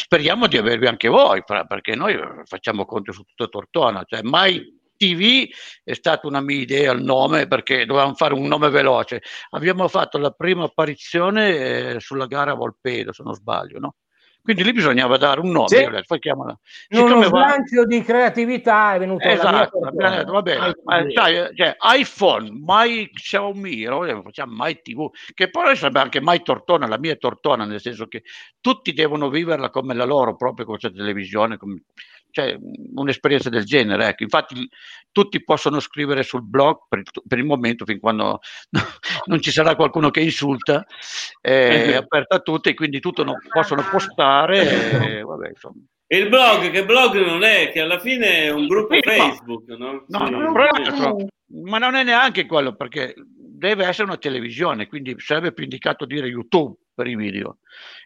Speriamo 0.00 0.46
di 0.46 0.56
avervi 0.56 0.86
anche 0.86 1.08
voi, 1.08 1.44
perché 1.44 1.94
noi 1.94 2.18
facciamo 2.44 2.86
conto 2.86 3.12
su 3.12 3.22
tutto 3.22 3.50
Tortona, 3.50 4.02
cioè 4.06 4.22
mai 4.22 4.80
TV 4.96 5.46
è 5.84 5.92
stata 5.92 6.26
una 6.26 6.40
mia 6.40 6.58
idea 6.58 6.92
il 6.92 7.02
nome 7.02 7.46
perché 7.46 7.84
dovevamo 7.84 8.14
fare 8.14 8.32
un 8.32 8.46
nome 8.46 8.70
veloce. 8.70 9.22
Abbiamo 9.50 9.88
fatto 9.88 10.16
la 10.16 10.30
prima 10.30 10.64
apparizione 10.64 11.94
eh, 11.94 12.00
sulla 12.00 12.26
gara 12.26 12.54
Volpedo, 12.54 13.12
se 13.12 13.22
non 13.22 13.34
sbaglio, 13.34 13.78
no? 13.78 13.94
Quindi 14.52 14.64
lì 14.64 14.72
bisognava 14.72 15.16
dare 15.16 15.38
un 15.38 15.50
nome. 15.52 15.68
Sì. 15.68 15.88
Detto, 15.88 16.16
chiamala. 16.16 16.58
Uno 16.90 17.22
slancio 17.22 17.82
va... 17.82 17.86
di 17.86 18.02
creatività 18.02 18.94
è 18.94 18.98
venuto 18.98 19.24
esatto, 19.28 19.78
abbiamo 19.78 20.16
detto, 20.16 20.32
va 20.32 20.42
bene, 20.42 20.74
ma, 20.84 21.04
sai, 21.14 21.54
cioè, 21.54 21.76
iPhone, 21.96 22.50
mai 22.60 23.08
Xiaomi, 23.12 23.82
no? 23.82 24.22
facciamo 24.24 24.52
mai 24.52 24.80
TV, 24.82 25.08
che 25.34 25.50
poi 25.50 25.76
sarebbe 25.76 26.00
anche 26.00 26.20
mai 26.20 26.42
Tortona, 26.42 26.88
la 26.88 26.98
mia 26.98 27.12
è 27.12 27.18
Tortona, 27.18 27.64
nel 27.64 27.80
senso 27.80 28.08
che 28.08 28.24
tutti 28.60 28.92
devono 28.92 29.30
viverla 29.30 29.70
come 29.70 29.94
la 29.94 30.04
loro, 30.04 30.34
proprio 30.34 30.64
con 30.64 30.78
questa 30.78 30.96
televisione, 30.96 31.56
come 31.56 31.82
cioè, 32.30 32.56
un'esperienza 32.94 33.48
del 33.48 33.64
genere. 33.64 34.08
Ecco. 34.08 34.22
Infatti 34.22 34.68
tutti 35.12 35.42
possono 35.42 35.80
scrivere 35.80 36.22
sul 36.22 36.42
blog 36.42 36.86
per 36.88 37.00
il, 37.00 37.04
per 37.26 37.38
il 37.38 37.44
momento, 37.44 37.84
fin 37.84 38.00
quando 38.00 38.40
non 39.26 39.40
ci 39.40 39.50
sarà 39.50 39.74
qualcuno 39.74 40.10
che 40.10 40.20
insulta, 40.20 40.84
eh, 41.40 41.92
è 41.92 41.94
aperta 41.94 42.36
a 42.36 42.40
tutti 42.40 42.68
e 42.68 42.74
quindi 42.74 43.00
tutti 43.00 43.22
non, 43.24 43.36
possono 43.48 43.84
postare. 43.90 45.18
E, 45.18 45.22
vabbè, 45.22 45.52
e 46.12 46.18
il 46.18 46.28
blog, 46.28 46.70
che 46.70 46.84
blog 46.84 47.24
non 47.24 47.44
è, 47.44 47.70
che 47.70 47.80
alla 47.80 48.00
fine 48.00 48.42
è 48.42 48.50
un 48.50 48.66
gruppo 48.66 48.94
sì, 48.94 49.00
Facebook, 49.00 49.68
no? 49.68 50.04
no, 50.08 50.26
sì. 50.26 50.32
no 50.32 51.16
ma 51.62 51.78
non 51.78 51.94
è 51.94 52.02
neanche 52.02 52.46
quello, 52.46 52.74
perché 52.74 53.14
deve 53.16 53.86
essere 53.86 54.08
una 54.08 54.16
televisione, 54.16 54.88
quindi 54.88 55.14
sarebbe 55.18 55.52
più 55.52 55.62
indicato 55.62 56.06
dire 56.06 56.26
YouTube 56.26 56.74
per 57.00 57.06
i 57.06 57.16
video. 57.16 57.58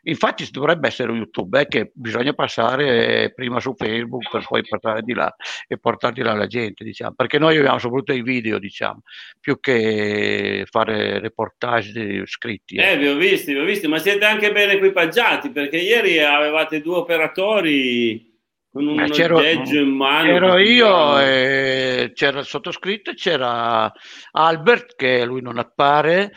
Infatti 0.02 0.46
dovrebbe 0.50 0.86
essere 0.86 1.12
YouTube, 1.12 1.60
è 1.60 1.66
che 1.66 1.90
bisogna 1.94 2.32
passare 2.32 3.32
prima 3.34 3.58
su 3.58 3.74
Facebook 3.74 4.30
per 4.30 4.44
poi 4.46 4.62
portare 4.62 5.02
di 5.02 5.14
là 5.14 5.34
e 5.66 5.78
portare 5.78 6.14
di 6.14 6.22
là 6.22 6.34
la 6.34 6.46
gente, 6.46 6.84
diciamo, 6.84 7.14
perché 7.16 7.38
noi 7.38 7.56
abbiamo 7.56 7.78
soprattutto 7.78 8.12
i 8.12 8.22
video, 8.22 8.58
diciamo, 8.58 9.00
più 9.40 9.58
che 9.58 10.64
fare 10.70 11.18
reportage 11.18 12.22
scritti. 12.26 12.76
Eh, 12.76 12.92
eh 12.92 12.96
vi 12.96 13.08
ho 13.08 13.16
visti, 13.16 13.52
vi 13.52 13.58
ho 13.58 13.64
visti, 13.64 13.88
ma 13.88 13.98
siete 13.98 14.24
anche 14.24 14.52
ben 14.52 14.70
equipaggiati, 14.70 15.50
perché 15.50 15.78
ieri 15.78 16.20
avevate 16.20 16.80
due 16.80 16.98
operatori 16.98 18.32
con 18.70 18.86
un 18.86 18.94
noleggio 18.96 19.78
in 19.78 19.88
mano. 19.88 20.28
Ero 20.28 20.58
io, 20.58 21.18
e 21.18 22.12
c'era 22.14 22.40
il 22.40 22.44
sottoscritto 22.44 23.12
c'era 23.14 23.90
Albert, 24.32 24.94
che 24.96 25.24
lui 25.24 25.40
non 25.40 25.58
appare, 25.58 26.32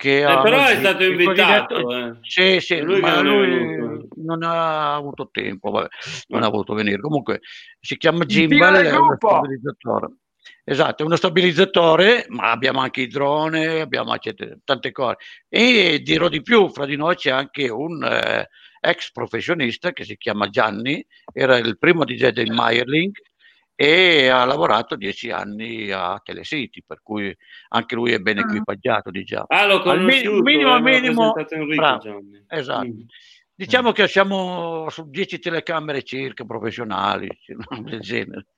che 0.00 0.22
eh, 0.22 0.40
però 0.40 0.64
è 0.64 0.76
stato 0.76 1.04
invitato. 1.04 1.94
Eh. 1.94 2.14
Sì, 2.22 2.58
sì, 2.60 2.80
lui 2.80 3.00
ma 3.00 3.20
lui 3.20 4.08
non 4.16 4.42
ha 4.42 4.94
avuto 4.94 5.28
tempo, 5.30 5.70
vabbè, 5.70 5.88
non 6.28 6.42
ha 6.42 6.48
voluto 6.48 6.72
venire. 6.72 7.00
Comunque 7.00 7.40
si 7.78 7.98
chiama 7.98 8.24
Gimbal, 8.24 8.76
è 8.76 8.96
uno 8.96 9.16
stabilizzatore. 9.18 10.06
Esatto, 10.64 11.02
è 11.02 11.06
uno 11.06 11.16
stabilizzatore, 11.16 12.24
ma 12.28 12.50
abbiamo 12.50 12.80
anche 12.80 13.02
i 13.02 13.08
drone, 13.08 13.80
abbiamo 13.80 14.12
anche 14.12 14.34
tante 14.64 14.90
cose. 14.90 15.16
E 15.50 16.00
dirò 16.02 16.28
di 16.28 16.40
più, 16.40 16.70
fra 16.70 16.86
di 16.86 16.96
noi 16.96 17.16
c'è 17.16 17.30
anche 17.30 17.68
un 17.68 18.02
eh, 18.02 18.48
ex 18.80 19.12
professionista 19.12 19.92
che 19.92 20.04
si 20.04 20.16
chiama 20.16 20.48
Gianni, 20.48 21.04
era 21.30 21.58
il 21.58 21.76
primo 21.76 22.04
DJ 22.04 22.28
del 22.28 22.52
Meyerling 22.52 23.12
e 23.82 24.28
ha 24.28 24.44
lavorato 24.44 24.94
dieci 24.94 25.30
anni 25.30 25.90
a 25.90 26.20
Telecity, 26.22 26.82
per 26.86 27.00
cui 27.02 27.34
anche 27.68 27.94
lui 27.94 28.12
è 28.12 28.18
ben 28.18 28.36
ah. 28.36 28.42
equipaggiato, 28.42 29.10
diciamo. 29.10 29.46
Ah, 29.48 29.64
l'ho 29.64 29.80
conosciuto, 29.80 30.42
minimo, 30.42 30.78
minimo, 30.80 31.34
Enrico, 31.34 32.20
esatto. 32.46 32.86
Mm. 32.86 33.00
Diciamo 33.54 33.92
che 33.92 34.06
siamo 34.06 34.90
su 34.90 35.08
dieci 35.08 35.38
telecamere 35.38 36.02
circa 36.02 36.44
professionali, 36.44 37.26
del 37.80 38.00
genere. 38.00 38.48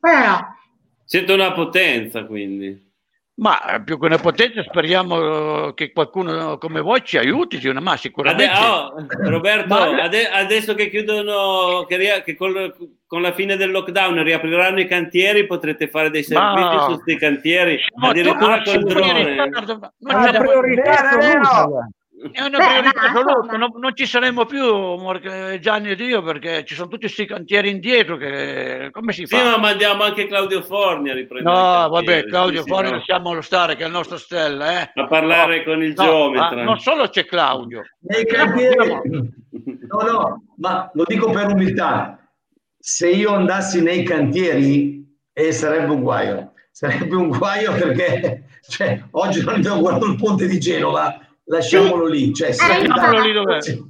Siete 1.05 1.33
una 1.33 1.53
potenza, 1.53 2.25
quindi. 2.25 2.92
Ma 3.35 3.83
più 3.83 3.99
che 3.99 4.07
una 4.07 4.19
potenza 4.19 4.63
speriamo 4.63 5.73
che 5.73 5.91
qualcuno 5.91 6.59
come 6.59 6.81
voi 6.81 7.03
ci 7.03 7.17
aiuti, 7.17 7.61
ma 7.73 7.97
sicuramente... 7.97 8.53
Ade- 8.53 8.67
oh, 8.67 9.07
Roberto, 9.31 9.69
ma... 9.69 10.03
ade- 10.03 10.29
adesso 10.29 10.75
che 10.75 10.91
chiudono, 10.91 11.87
che, 11.89 11.97
ria- 11.97 12.23
che 12.23 12.37
col- 12.37 12.75
con 13.07 13.23
la 13.23 13.33
fine 13.33 13.57
del 13.57 13.71
lockdown 13.71 14.23
riapriranno 14.23 14.81
i 14.81 14.87
cantieri, 14.87 15.47
potrete 15.47 15.89
fare 15.89 16.11
dei 16.11 16.23
servizi 16.23 16.61
ma... 16.61 16.81
su 16.83 16.95
questi 16.95 17.17
cantieri, 17.17 17.79
addirittura 18.03 18.63
col 18.63 18.83
drone. 18.83 19.35
Ma 20.01 20.31
la 20.31 20.39
priorità 20.39 21.19
assoluta 21.19 21.89
è 22.31 22.41
una 22.43 22.59
Beh, 22.59 22.65
priorità 22.65 23.01
assoluta, 23.01 23.57
non, 23.57 23.71
non, 23.77 23.97
ci 23.97 24.07
saremo 24.07 24.45
più 24.45 25.19
Gianni 25.59 25.91
ed 25.91 26.01
io 26.01 26.23
perché 26.23 26.65
ci 26.65 26.75
sono 26.75 26.89
tutti 26.89 27.07
questi 27.07 27.27
cantieri 27.27 27.71
indietro 27.71 28.17
che 28.17 28.91
come 28.93 29.13
si 29.13 29.27
fa? 29.27 29.39
Sì, 29.39 29.43
ma 29.43 29.59
mandiamo 29.59 30.05
anche 30.05 30.27
Claudio 30.27 30.63
Forni 30.63 31.11
a 31.11 31.15
riprendere. 31.15 31.55
No, 31.55 31.89
vabbè, 31.89 32.27
Claudio 32.27 32.63
sì, 32.63 32.69
Forni 32.69 32.89
sì, 32.89 32.95
lasciamo 32.95 33.33
lo 33.33 33.41
stare 33.41 33.75
che 33.75 33.83
è 33.83 33.87
il 33.87 33.93
nostro 33.93 34.17
stella, 34.19 34.83
eh. 34.83 34.91
A 34.95 35.07
parlare 35.07 35.59
no, 35.59 35.65
con 35.65 35.83
il 35.83 35.95
no, 35.97 36.03
geometra. 36.05 36.63
non 36.63 36.79
solo 36.79 37.09
c'è 37.09 37.25
Claudio. 37.25 37.83
Nei 38.01 38.25
cantieri... 38.27 39.01
No, 39.93 40.01
no, 40.01 40.45
ma 40.57 40.91
lo 40.95 41.05
dico 41.07 41.31
per 41.31 41.49
umiltà. 41.49 42.19
Se 42.79 43.09
io 43.11 43.35
andassi 43.35 43.83
nei 43.83 44.03
cantieri 44.05 45.05
eh, 45.33 45.53
sarebbe 45.53 45.93
un 45.93 46.03
guaio. 46.03 46.53
Sarebbe 46.71 47.15
un 47.15 47.29
guaio 47.29 47.73
perché 47.73 48.47
cioè, 48.69 49.03
oggi 49.11 49.45
non 49.45 49.57
abbiamo 49.57 49.81
guardato 49.81 50.07
il 50.07 50.17
ponte 50.17 50.47
di 50.47 50.59
Genova 50.59 51.21
lasciamolo 51.53 52.07
lì. 52.07 52.33
Cioè, 52.33 52.53
se 52.53 52.67
eh, 52.67 52.75
andato, 52.77 53.21
lì 53.21 53.33
dov'è? 53.33 53.63
Se, 53.63 53.83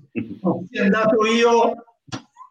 se 0.70 0.80
andato 0.80 1.26
io, 1.26 1.74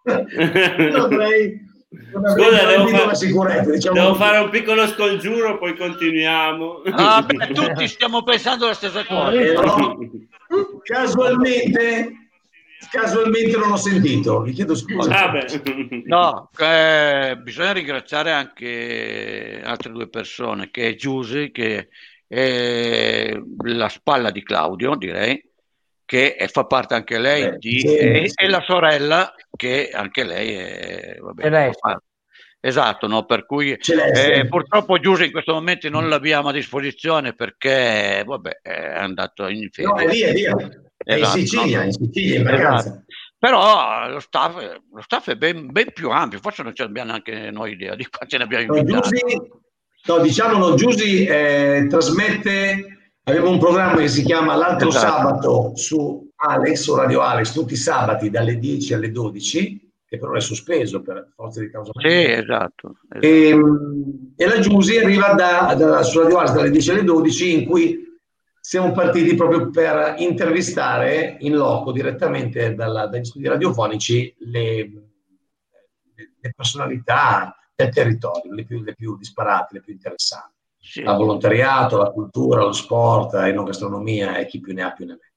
dovrei... 0.92 1.70
Scusa, 1.92 2.66
devo, 2.68 2.88
fa- 2.88 3.14
sicurezza, 3.14 3.70
diciamo 3.70 3.96
devo 4.00 4.16
fare 4.16 4.40
un 4.40 4.50
piccolo 4.50 4.88
scongiuro, 4.88 5.58
poi 5.58 5.76
continuiamo. 5.76 6.84
Ah, 6.92 7.22
beh, 7.22 7.48
tutti 7.52 7.88
stiamo 7.88 8.24
pensando 8.24 8.68
la 8.68 8.74
stessa 8.74 9.06
cosa. 9.06 9.32
Eh, 9.32 9.54
no, 9.54 9.98
casualmente, 10.84 12.30
casualmente 12.90 13.58
non 13.58 13.74
ho 13.74 13.76
sentito, 13.76 14.42
vi 14.42 14.54
chiedo 14.54 14.74
scusa. 14.74 15.32
Ah, 15.32 15.46
no, 16.06 16.50
eh, 16.60 17.38
bisogna 17.44 17.74
ringraziare 17.74 18.32
anche 18.32 19.62
altre 19.62 19.92
due 19.92 20.08
persone, 20.08 20.70
che 20.72 20.90
è 20.90 20.96
Giusy, 20.96 21.52
che 21.52 21.90
è 22.32 23.38
la 23.66 23.90
spalla 23.90 24.32
di 24.32 24.42
Claudio, 24.42 24.96
direi, 24.96 25.44
che 26.06 26.36
è, 26.36 26.48
fa 26.48 26.66
parte 26.66 26.94
anche 26.94 27.20
lei 27.20 27.44
eh, 27.44 27.58
di, 27.58 27.82
e, 27.82 28.32
e, 28.34 28.48
la 28.48 28.62
sorella, 28.62 29.34
che 29.54 29.90
anche 29.92 30.24
lei 30.24 30.54
è... 30.54 31.18
Vabbè, 31.20 31.72
Esatto, 32.64 33.08
no? 33.08 33.26
per 33.26 33.48
cui 33.48 33.72
eh, 33.72 34.48
purtroppo 34.48 35.00
Giuse 35.00 35.26
in 35.26 35.32
questo 35.32 35.52
momento 35.54 35.90
non 35.90 36.08
l'abbiamo 36.08 36.50
a 36.50 36.52
disposizione 36.52 37.34
perché 37.34 38.24
vabbè, 38.24 38.60
è 38.62 39.00
andato 39.00 39.48
in 39.48 39.68
ferie. 39.72 39.92
No, 39.92 39.98
è 39.98 40.06
lì, 40.06 40.22
è 40.22 40.32
lì, 40.32 40.44
è 40.44 41.14
esatto, 41.16 41.38
in 41.40 41.48
Sicilia, 41.48 41.80
no? 41.80 41.86
in 41.86 41.92
Sicilia, 41.92 42.38
in 42.38 42.44
vacanza. 42.44 42.90
Esatto. 42.90 43.06
Però 43.40 44.08
lo 44.10 44.20
staff, 44.20 44.56
lo 44.94 45.02
staff 45.02 45.32
è 45.32 45.36
ben, 45.36 45.72
ben, 45.72 45.92
più 45.92 46.12
ampio, 46.12 46.38
forse 46.38 46.62
non 46.62 46.76
ce 46.76 46.84
l'abbiamo 46.84 47.10
neanche 47.10 47.50
noi 47.50 47.72
idea 47.72 47.96
di 47.96 48.06
quanti 48.06 48.38
ne 48.38 48.44
abbiamo 48.44 48.76
invitati. 48.76 49.22
No, 49.36 49.62
no, 50.08 50.20
diciamolo, 50.20 50.76
Giusi 50.76 51.26
eh, 51.26 51.88
trasmette, 51.90 53.14
abbiamo 53.24 53.50
un 53.50 53.60
programma 53.60 53.98
che 53.98 54.08
si 54.08 54.24
chiama 54.24 54.56
L'altro 54.56 54.90
esatto. 54.90 55.08
sabato 55.08 55.72
su 55.76 56.30
Alex, 56.36 56.82
su 56.82 56.96
Radio 56.96 57.22
Alex, 57.22 57.52
tutti 57.52 57.74
i 57.74 57.78
sabati 57.78 58.30
dalle 58.30 58.58
10 58.58 58.94
alle 58.94 59.12
12 59.12 59.90
che 60.12 60.18
però 60.18 60.34
è 60.34 60.42
sospeso 60.42 61.02
per 61.02 61.32
forza 61.34 61.62
di 61.62 61.72
causa. 61.72 61.92
Sì, 61.98 62.08
esatto. 62.10 62.98
esatto. 63.08 63.26
E, 63.26 63.48
ehm, 63.48 64.34
e, 64.36 64.46
la 64.46 64.60
Giusi 64.60 64.98
arriva 64.98 65.32
da, 65.36 65.74
da, 65.74 66.04
su 66.04 66.20
Radio 66.20 66.38
Ars 66.38 66.52
dalle 66.52 66.70
10 66.70 66.92
alle 66.92 67.04
12 67.06 67.54
in 67.54 67.66
cui 67.66 68.02
siamo 68.60 68.92
partiti 68.92 69.36
proprio 69.36 69.70
per 69.70 70.16
intervistare 70.18 71.38
in 71.40 71.56
loco 71.56 71.94
direttamente 71.94 72.76
dalla, 72.76 73.08
dagli 73.08 73.24
studi 73.24 73.48
radiofonici 73.48 74.36
le, 74.40 74.92
le, 76.42 76.54
personalità 76.54 77.56
del 77.76 77.90
territorio, 77.90 78.54
le 78.54 78.66
più, 78.66 78.82
le 78.82 78.94
più, 78.94 79.18
disparate, 79.18 79.76
le 79.76 79.82
più 79.82 79.94
interessanti. 79.94 80.60
Sì. 80.80 81.04
La 81.04 81.14
volontariato, 81.14 81.98
la 81.98 82.10
cultura, 82.10 82.64
lo 82.64 82.72
sport, 82.72 83.34
l'enogastronomia 83.34 84.38
e 84.38 84.48
chi 84.48 84.60
più 84.60 84.74
ne 84.74 84.84
ha 84.84 84.92
più 84.92 85.06
ne 85.06 85.14
mette. 85.14 85.30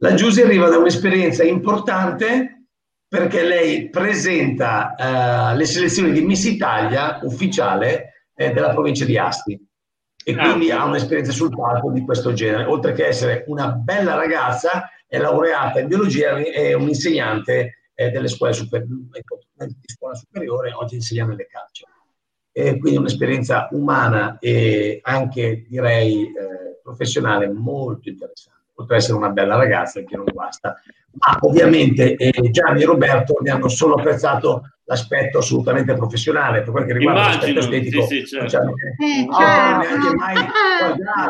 La 0.00 0.14
Giusi 0.14 0.42
arriva 0.42 0.68
da 0.68 0.78
un'esperienza 0.78 1.42
importante 1.42 2.66
perché 3.08 3.42
lei 3.42 3.88
presenta 3.88 4.94
uh, 4.96 5.56
le 5.56 5.64
selezioni 5.64 6.12
di 6.12 6.20
Miss 6.20 6.44
Italia 6.44 7.20
ufficiale 7.22 8.26
eh, 8.34 8.52
della 8.52 8.70
provincia 8.70 9.06
di 9.06 9.16
Asti 9.16 9.68
e 10.22 10.34
ah, 10.34 10.44
quindi 10.44 10.70
ha 10.70 10.84
un'esperienza 10.84 11.32
sul 11.32 11.48
palco 11.48 11.90
di 11.90 12.02
questo 12.02 12.34
genere, 12.34 12.64
oltre 12.64 12.92
che 12.92 13.06
essere 13.06 13.44
una 13.46 13.70
bella 13.70 14.14
ragazza, 14.14 14.90
è 15.06 15.16
laureata 15.16 15.80
in 15.80 15.88
biologia 15.88 16.36
e 16.36 16.74
un 16.74 16.86
insegnante 16.86 17.77
eh, 18.00 18.10
delle 18.10 18.28
scuole 18.28 18.52
super- 18.52 18.84
di 18.86 19.74
scuola 19.86 20.14
superiore, 20.14 20.72
oggi 20.72 20.94
insegna 20.94 21.26
nelle 21.26 21.48
carceri. 21.48 21.90
E 22.52 22.78
quindi 22.78 22.98
un'esperienza 22.98 23.68
umana 23.72 24.38
e 24.38 25.00
anche 25.02 25.66
direi 25.68 26.26
eh, 26.26 26.80
professionale 26.80 27.48
molto 27.48 28.08
interessante 28.08 28.56
ad 28.76 28.90
essere 28.92 29.16
una 29.16 29.30
bella 29.30 29.56
ragazza 29.56 30.00
che 30.04 30.16
non 30.16 30.26
guasta. 30.32 30.80
Ma 31.14 31.36
ovviamente 31.40 32.14
eh, 32.14 32.50
Gianni 32.50 32.82
e 32.82 32.86
Roberto 32.86 33.36
ne 33.40 33.50
hanno 33.50 33.66
solo 33.68 33.94
apprezzato 33.94 34.62
l'aspetto 34.84 35.38
assolutamente 35.38 35.94
professionale 35.94 36.62
per 36.62 36.70
quel 36.70 36.86
che 36.86 36.92
riguarda 36.92 37.32
Immagino, 37.32 37.54
l'aspetto 37.54 37.76
estetico. 37.76 38.06
Sì, 38.06 38.20
sì, 38.20 38.26
certo. 38.26 38.48
Cioè, 38.48 38.60
eh, 38.60 39.24
non 39.24 39.34
certo. 39.34 39.80
neanche 39.82 40.16
mai 40.16 40.34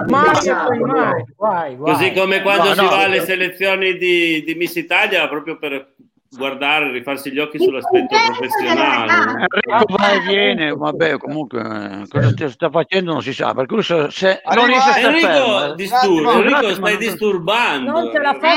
guardato, 0.06 0.84
mai, 0.84 1.24
vai, 1.36 1.76
vai. 1.76 1.94
Così 1.94 2.12
come 2.12 2.42
quando 2.42 2.68
no, 2.68 2.74
si 2.74 2.82
no, 2.82 2.88
va 2.90 3.04
alle 3.04 3.20
selezioni 3.22 3.96
di, 3.96 4.42
di 4.44 4.54
Miss 4.54 4.74
Italia, 4.74 5.26
proprio 5.28 5.56
per 5.58 5.94
guardare, 6.30 6.90
rifarsi 6.92 7.32
gli 7.32 7.38
occhi 7.38 7.58
sull'aspetto 7.58 8.16
professionale. 8.26 9.12
Enrico 9.12 9.96
va 9.96 10.12
e 10.12 10.20
viene, 10.20 10.70
vabbè, 10.72 11.18
comunque 11.18 11.60
eh, 11.60 12.08
cosa 12.08 12.48
sta 12.48 12.70
facendo 12.70 13.12
non 13.12 13.22
si 13.22 13.32
sa, 13.32 13.54
per 13.54 13.66
cui 13.66 13.82
se, 13.82 14.10
se 14.10 14.42
non 14.54 14.66
riesce 14.66 14.90
a 14.90 14.98
Enrico, 14.98 15.26
fermo, 15.26 15.74
disturbo, 15.74 16.32
Enrico 16.32 16.74
stai 16.74 16.92
non... 16.92 16.98
disturbando. 16.98 17.90
Non 17.90 18.10
ce 18.12 18.18
la 18.18 18.34
fa 18.34 18.48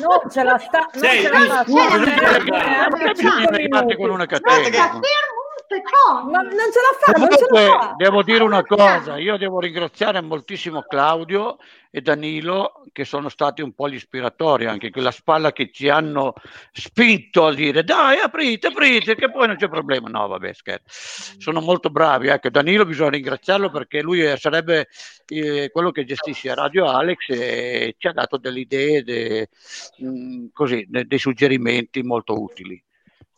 Non 0.00 0.20
ce 0.30 0.42
la 0.42 0.58
sta, 0.58 0.88
non 0.92 1.02
Sei, 1.02 1.22
ce 1.22 1.30
la 1.30 1.64
fa. 1.64 1.64
con 3.96 4.10
una 4.10 4.26
catena. 4.26 5.00
Ma 6.30 6.42
non 6.42 6.50
ce 6.50 6.80
la 6.80 6.98
fa, 6.98 7.18
non 7.18 7.28
ce 7.30 7.46
la 7.48 7.78
fa. 7.78 7.94
Devo 7.96 8.24
dire 8.24 8.42
una 8.42 8.64
cosa, 8.64 9.18
io 9.18 9.36
devo 9.36 9.60
ringraziare 9.60 10.20
moltissimo 10.20 10.82
Claudio 10.82 11.58
e 11.92 12.00
Danilo 12.00 12.82
che 12.92 13.04
sono 13.04 13.28
stati 13.28 13.62
un 13.62 13.72
po' 13.72 13.88
gli 13.88 13.94
ispiratori, 13.94 14.66
anche 14.66 14.90
quella 14.90 15.12
spalla 15.12 15.52
che 15.52 15.70
ci 15.70 15.88
hanno 15.88 16.34
spinto 16.72 17.46
a 17.46 17.54
dire 17.54 17.84
dai 17.84 18.18
aprite, 18.18 18.66
aprite, 18.66 19.14
che 19.14 19.30
poi 19.30 19.46
non 19.46 19.56
c'è 19.56 19.68
problema. 19.68 20.08
No, 20.08 20.26
vabbè, 20.26 20.52
scherzo. 20.52 21.36
Sono 21.38 21.60
molto 21.60 21.88
bravi, 21.88 22.26
ecco, 22.26 22.50
Danilo 22.50 22.84
bisogna 22.84 23.10
ringraziarlo 23.10 23.70
perché 23.70 24.02
lui 24.02 24.36
sarebbe 24.38 24.88
eh, 25.28 25.70
quello 25.72 25.92
che 25.92 26.04
gestisce 26.04 26.52
Radio 26.52 26.86
Alex 26.86 27.28
e 27.28 27.94
ci 27.96 28.08
ha 28.08 28.12
dato 28.12 28.38
delle 28.38 28.58
idee, 28.58 29.04
de, 29.04 29.48
mh, 29.98 30.08
mm, 30.08 30.46
così, 30.52 30.84
de, 30.88 31.06
dei 31.06 31.18
suggerimenti 31.18 32.02
molto 32.02 32.40
utili 32.40 32.82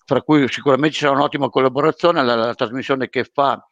tra 0.04 0.22
cui 0.22 0.48
sicuramente 0.48 0.96
c'è 0.96 1.08
un'ottima 1.08 1.48
collaborazione, 1.48 2.22
la, 2.22 2.34
la 2.34 2.54
trasmissione 2.54 3.08
che 3.08 3.24
fa 3.24 3.64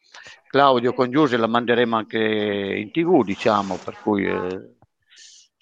Claudio 0.47 0.93
con 0.93 1.09
Giuse 1.09 1.37
la 1.37 1.47
manderemo 1.47 1.95
anche 1.95 2.17
in 2.19 2.91
tv, 2.91 3.23
diciamo, 3.23 3.77
per 3.83 3.97
cui 4.01 4.25
eh, 4.25 4.75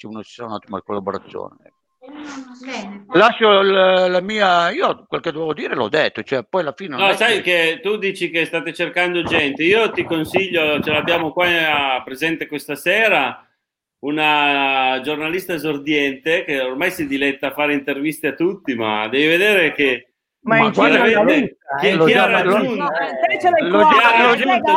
una, 0.03 0.21
c'è 0.21 0.43
un'ottima 0.43 0.81
collaborazione. 0.81 1.55
Bene. 2.63 3.05
Lascio 3.11 3.61
la, 3.61 4.07
la, 4.07 4.21
mia, 4.21 4.71
io 4.71 5.05
quel 5.07 5.21
che 5.21 5.31
dovevo 5.31 5.53
dire 5.53 5.75
l'ho 5.75 5.89
detto, 5.89 6.23
cioè 6.23 6.43
poi 6.43 6.61
alla 6.61 6.73
fine... 6.75 6.97
No, 6.97 7.13
sai 7.13 7.41
che... 7.41 7.41
che... 7.41 7.79
tu 7.81 7.97
dici 7.97 8.31
che 8.31 8.45
state 8.45 8.73
cercando 8.73 9.21
gente, 9.23 9.63
io 9.63 9.91
ti 9.91 10.03
consiglio, 10.03 10.81
ce 10.81 10.91
l'abbiamo 10.91 11.31
qua 11.31 12.01
presente 12.03 12.47
questa 12.47 12.75
sera, 12.75 13.45
una 13.99 14.99
giornalista 15.03 15.53
esordiente 15.53 16.45
che 16.45 16.59
ormai 16.61 16.89
si 16.89 17.05
diletta 17.05 17.47
a 17.47 17.53
fare 17.53 17.73
interviste 17.73 18.27
a 18.27 18.33
tutti, 18.33 18.73
ma 18.73 19.07
devi 19.07 19.27
vedere 19.27 19.73
che 19.73 20.08
ma, 20.41 20.57
ma 20.57 20.65
in 20.65 20.71
giro 20.71 21.25
chi, 21.25 21.57
chi, 21.81 21.97
chi 21.97 22.13
ha 22.13 22.25
raggiunto 22.25 22.87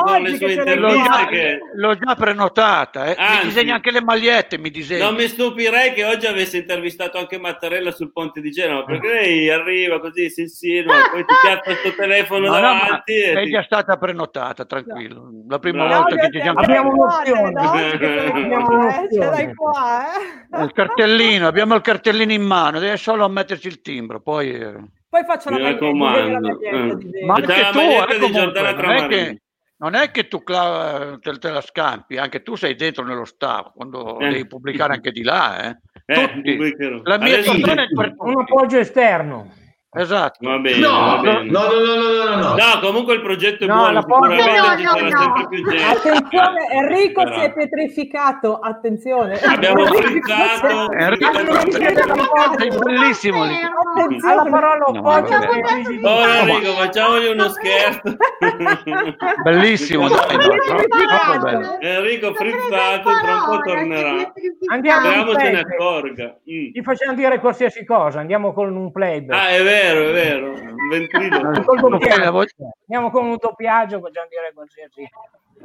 con 0.02 0.22
le 0.22 0.36
sue 0.36 0.52
interviste 0.54 1.26
che... 1.30 1.60
l'ho 1.74 1.96
già 1.96 2.14
prenotata 2.16 3.06
eh. 3.06 3.14
Anzi, 3.16 3.36
mi 3.36 3.44
disegna 3.44 3.74
anche 3.74 3.92
le 3.92 4.02
magliette 4.02 4.58
mi 4.58 4.70
disegna. 4.70 5.04
non 5.04 5.14
mi 5.14 5.28
stupirei 5.28 5.92
che 5.92 6.04
oggi 6.04 6.26
avesse 6.26 6.56
intervistato 6.58 7.18
anche 7.18 7.38
Mattarella 7.38 7.92
sul 7.92 8.10
ponte 8.10 8.40
di 8.40 8.50
Genova 8.50 8.84
perché 8.84 9.06
mm. 9.06 9.12
lei 9.12 9.50
arriva 9.50 10.00
così 10.00 10.28
si 10.30 10.40
insinua 10.42 10.94
poi 11.12 11.24
ti 11.24 11.34
piazza 11.40 11.62
questo 11.62 11.94
telefono 11.94 12.46
no, 12.46 12.52
davanti 12.52 13.32
no, 13.32 13.38
è 13.38 13.44
ti... 13.44 13.50
già 13.50 13.62
stata 13.62 13.96
prenotata 13.96 14.64
tranquillo 14.64 15.30
la 15.48 15.58
prima 15.60 15.86
no, 15.86 15.94
volta 15.94 16.16
che 16.16 16.28
ti 16.28 16.40
abbiamo, 16.48 16.58
abbiamo 16.58 16.90
un'opzione 18.68 19.54
il 20.60 20.72
cartellino 20.72 21.46
abbiamo 21.46 21.76
il 21.76 21.82
cartellino 21.82 22.32
in 22.32 22.42
mano 22.42 22.80
deve 22.80 22.96
solo 22.96 23.28
metterci 23.28 23.68
il 23.68 23.80
timbro 23.80 24.20
poi 24.20 24.50
eh. 24.50 24.74
Poi 25.12 25.24
faccio 25.26 25.50
la 25.50 25.58
maglietta, 25.58 25.84
eh. 25.84 27.24
Ma 27.26 27.34
anche 27.34 27.68
tu, 27.70 27.80
eh, 27.80 28.18
comunque, 28.18 28.62
non, 28.80 28.92
è 28.96 29.06
che, 29.08 29.42
non 29.76 29.94
è 29.94 30.10
che 30.10 30.26
tu 30.26 30.42
te, 30.42 31.38
te, 31.38 31.50
la 31.50 31.60
scampi, 31.60 32.16
anche 32.16 32.42
tu 32.42 32.56
sei 32.56 32.74
dentro 32.76 33.04
nello 33.04 33.26
staff, 33.26 33.72
quando 33.74 34.18
eh. 34.20 34.30
devi 34.30 34.46
pubblicare 34.46 34.94
anche 34.94 35.10
di 35.10 35.22
là. 35.22 35.64
Eh. 35.64 35.78
eh 36.06 36.32
Tutti. 36.32 36.56
la 37.02 37.18
mia 37.18 37.34
Adesso, 37.34 37.52
è 37.52 37.60
per 37.60 38.14
un 38.20 38.40
appoggio 38.40 38.78
esterno. 38.78 39.52
Esatto. 39.94 40.38
Va 40.40 40.56
bene, 40.56 40.78
no, 40.78 40.88
va 40.88 41.18
bene. 41.18 41.50
No, 41.50 41.60
no, 41.68 41.84
no, 41.84 41.94
no, 41.94 42.24
no, 42.24 42.36
no. 42.36 42.54
No, 42.54 42.80
comunque 42.80 43.12
il 43.12 43.20
progetto 43.20 43.64
è 43.64 43.66
no, 43.66 43.74
buono, 43.74 44.00
sicuramente 44.00 44.82
no, 44.82 45.18
sempre 45.18 45.48
più 45.48 45.68
gente. 45.68 45.84
Attenzione, 45.84 46.70
Enrico 46.70 47.22
Però. 47.22 47.38
si 47.38 47.44
è 47.44 47.52
petrificato, 47.52 48.58
attenzione. 48.58 49.38
Abbiamo 49.38 49.84
frizzato. 49.84 50.92
Enrico, 50.92 51.30
sei 52.56 52.70
bellissimo 52.70 53.44
lì. 53.44 53.54
Attenzione 53.94 54.32
alla 54.32 54.50
parola. 54.50 54.84
No, 54.92 55.10
oh, 56.08 56.26
Enrico, 56.26 56.72
facciamogli 56.72 57.26
uno 57.26 57.48
scherzo. 57.50 58.16
Bellissimo, 59.44 60.08
dai, 60.08 60.36
no, 60.36 61.78
Enrico 61.80 62.32
frizzato, 62.32 63.10
tra 63.20 63.34
un 63.34 63.44
po' 63.44 63.60
tornerà. 63.62 64.32
Andiamo 64.70 65.00
Speriamo 65.02 65.38
se 65.38 65.50
ne 65.50 65.58
accorga. 65.58 66.36
Mm. 66.50 66.72
Ti 66.72 66.82
facciamo 66.82 67.14
dire 67.14 67.38
qualsiasi 67.40 67.84
cosa, 67.84 68.20
andiamo 68.20 68.54
con 68.54 68.74
un 68.74 68.90
playback. 68.90 69.38
Ah, 69.38 69.48
è 69.50 69.62
vero 69.62 69.81
vero, 69.82 70.08
è 70.08 70.12
vero. 70.12 70.52
Andiamo 72.86 73.10
con 73.10 73.26
un 73.26 73.36
doppiaggio, 73.38 74.00
possiamo 74.00 74.28
dire 74.28 74.52
qualsiasi. 74.54 75.08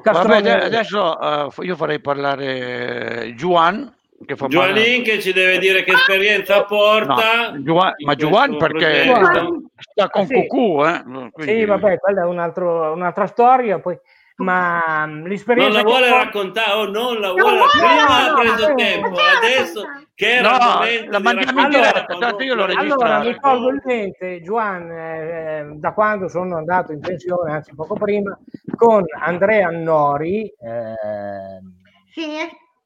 Vabbè, 0.02 0.66
adesso 0.66 1.18
uh, 1.20 1.62
io 1.64 1.76
farei 1.76 2.00
parlare 2.00 3.34
Juan 3.36 3.94
che 4.26 4.36
fa 4.36 4.48
Giovanni 4.48 5.02
che 5.02 5.20
ci 5.20 5.32
deve 5.32 5.60
dire 5.60 5.84
che 5.84 5.92
esperienza 5.92 6.64
porta. 6.64 7.52
No, 7.52 7.64
Giovanni, 7.64 8.06
ma 8.06 8.16
Giovanni 8.16 8.58
perché 8.58 9.12
progetto. 9.14 9.62
sta 9.78 10.10
con 10.10 10.26
sì. 10.26 10.34
Cucù, 10.34 10.84
eh? 10.84 11.04
Quindi... 11.32 11.60
Sì, 11.60 11.66
vabbè, 11.66 12.00
quella 12.00 12.22
è 12.22 12.26
un 12.26 12.40
altro, 12.40 12.94
un'altra 12.94 13.28
storia. 13.28 13.80
Poi 13.80 13.98
ma 14.38 15.06
mm, 15.08 15.26
l'esperienza 15.26 15.82
non 15.82 15.84
la 15.84 15.90
vuole 15.90 16.10
raccontare 16.10 16.72
o 16.72 16.80
oh, 16.82 16.90
non 16.90 17.20
la 17.20 17.32
vuole 17.32 17.60
prima 17.72 18.32
ha 18.32 18.34
preso 18.40 18.74
tempo 18.76 19.16
adesso 19.38 19.82
che 20.14 20.36
era 20.36 20.58
no, 20.58 21.10
la 21.10 21.20
mandiamo 21.20 21.62
in 21.62 21.70
diretta 21.70 22.06
allora, 22.08 22.44
io 22.44 22.56
l'ho 22.56 22.64
allora 22.66 23.20
mi 23.20 23.28
ricordo 23.28 23.70
il 23.70 23.82
mente 23.84 24.42
Juan 24.42 24.92
eh, 24.92 25.68
da 25.76 25.94
quando 25.94 26.28
sono 26.28 26.58
andato 26.58 26.92
in 26.92 27.00
pensione 27.00 27.52
anzi 27.52 27.74
poco 27.74 27.96
prima 27.96 28.38
con 28.76 29.04
Andrea 29.20 29.70
Nori 29.70 30.46
eh, 30.46 30.96
sì, 32.12 32.24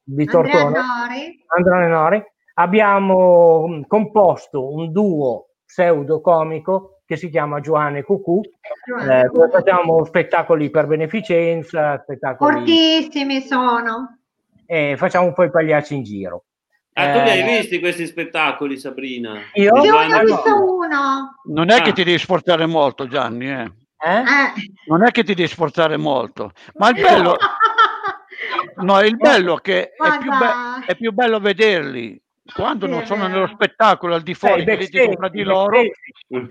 di 0.03 0.25
Tortona. 0.25 0.81
Nori. 0.81 1.43
Andrea 1.47 1.87
Nori. 1.87 2.23
Abbiamo 2.55 3.65
mm, 3.67 3.81
composto 3.87 4.73
un 4.73 4.91
duo 4.91 5.51
pseudo 5.65 6.19
comico 6.19 6.90
che 7.11 7.17
si 7.17 7.29
chiama 7.29 7.59
Giovanni 7.59 8.03
Cucù. 8.03 8.39
Eh, 8.39 9.29
facciamo 9.51 10.05
spettacoli 10.05 10.69
per 10.69 10.87
beneficenza, 10.87 11.99
spettacoli... 12.01 12.53
Fortissimi 12.53 13.41
sono. 13.41 14.19
E 14.65 14.95
facciamo 14.95 15.25
un 15.25 15.33
po' 15.33 15.43
i 15.43 15.51
pagliacci 15.51 15.93
in 15.93 16.03
giro. 16.03 16.45
Ah, 16.93 17.11
tu 17.11 17.19
li 17.19 17.29
hai 17.29 17.39
eh, 17.41 17.59
visti 17.59 17.81
questi 17.81 18.05
spettacoli, 18.05 18.77
Sabrina? 18.77 19.41
Io, 19.55 19.75
io 19.83 20.07
ne 20.07 20.15
ho 20.15 20.19
visto 20.23 20.75
uno. 20.77 21.35
Non 21.53 21.69
è 21.69 21.79
ah. 21.79 21.81
che 21.81 21.91
ti 21.91 22.05
devi 22.05 22.17
sforzare 22.17 22.65
molto, 22.65 23.05
Gianni, 23.09 23.49
eh? 23.49 23.71
Eh? 23.97 24.19
eh? 24.19 24.71
Non 24.87 25.05
è 25.05 25.11
che 25.11 25.25
ti 25.25 25.33
devi 25.33 25.49
sforzare 25.49 25.97
molto, 25.97 26.51
ma 26.75 26.89
il 26.89 27.01
bello, 27.01 27.35
no, 28.83 29.01
il 29.01 29.17
bello 29.17 29.57
è 29.57 29.61
che 29.61 29.81
è 29.91 30.17
più, 30.17 30.29
be- 30.29 30.85
è 30.85 30.95
più 30.95 31.11
bello 31.11 31.39
vederli 31.39 32.21
quando 32.53 32.87
non 32.87 33.05
sono 33.05 33.27
nello 33.27 33.47
spettacolo 33.47 34.15
al 34.15 34.21
di 34.21 34.33
fuori 34.33 34.63
eh, 34.63 34.77
che 34.77 35.15
tra 35.15 35.29
di 35.29 35.43
loro 35.43 35.81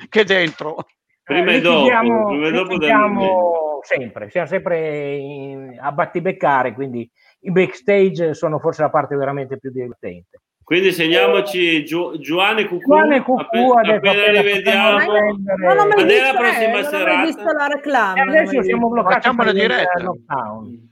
che 0.09 0.25
dentro 0.25 0.87
prima 1.23 1.53
e 1.53 1.61
dopo, 1.61 1.87
prima 2.29 2.47
e 2.47 2.51
dopo 2.51 2.83
siamo 2.83 3.81
sempre 3.83 4.31
siamo 4.31 4.47
sempre 4.47 5.15
in, 5.17 5.79
a 5.81 5.93
battibeccare 5.93 6.75
quindi 6.75 7.09
i 7.41 7.51
backstage 7.51 8.35
sono 8.35 8.59
forse 8.59 8.83
la 8.83 8.91
parte 8.91 9.17
veramente 9.17 9.59
più 9.59 9.71
divertente 9.71 10.41
quindi 10.71 10.93
segniamoci 10.93 11.85
Gio, 11.85 12.17
Giovanni 12.21 12.65
Cucù, 12.65 12.87
Giovanni 12.87 13.19
Cucù 13.19 13.41
appena, 13.41 13.97
appena 13.97 14.31
li 14.31 14.43
vediamo 14.43 14.99
non 14.99 15.79
ho 15.79 15.87
mai 15.87 16.05
visto, 16.05 16.33
la 16.33 16.39
prossima 16.39 16.79
eh, 16.79 16.85
serata. 16.85 17.11
Non 17.11 17.21
ho 17.21 17.25
visto 17.25 17.53
la 17.53 17.67
reclama. 17.67 18.23
adesso 18.23 18.63
siamo 18.63 18.89
bloccati 18.89 19.35
per 19.35 19.47
la 19.47 19.53
diretta. 19.53 20.01
lockdown 20.01 20.89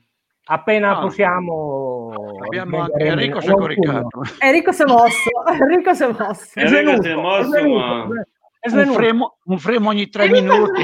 appena 0.49 0.95
no. 0.95 1.01
possiamo 1.01 2.13
abbiamo 2.45 2.81
anche 2.83 3.05
Enrico 3.05 3.41
si 3.41 3.49
è 3.49 3.53
coricato 3.53 4.21
Enrico 4.41 4.73
si 4.73 4.83
è 4.83 4.87
mosso 4.87 5.31
Enrico 5.47 5.95
si 5.95 6.03
è 6.05 6.07
mosso. 6.07 6.59
Enrico 6.59 7.03
si 7.03 7.09
è 7.09 7.15
mosso 7.15 7.69
ma 7.69 8.09
un 8.61 8.93
fremo, 8.93 9.39
un 9.45 9.59
fremo 9.59 9.89
ogni 9.89 10.09
tre 10.09 10.29
minuti. 10.29 10.83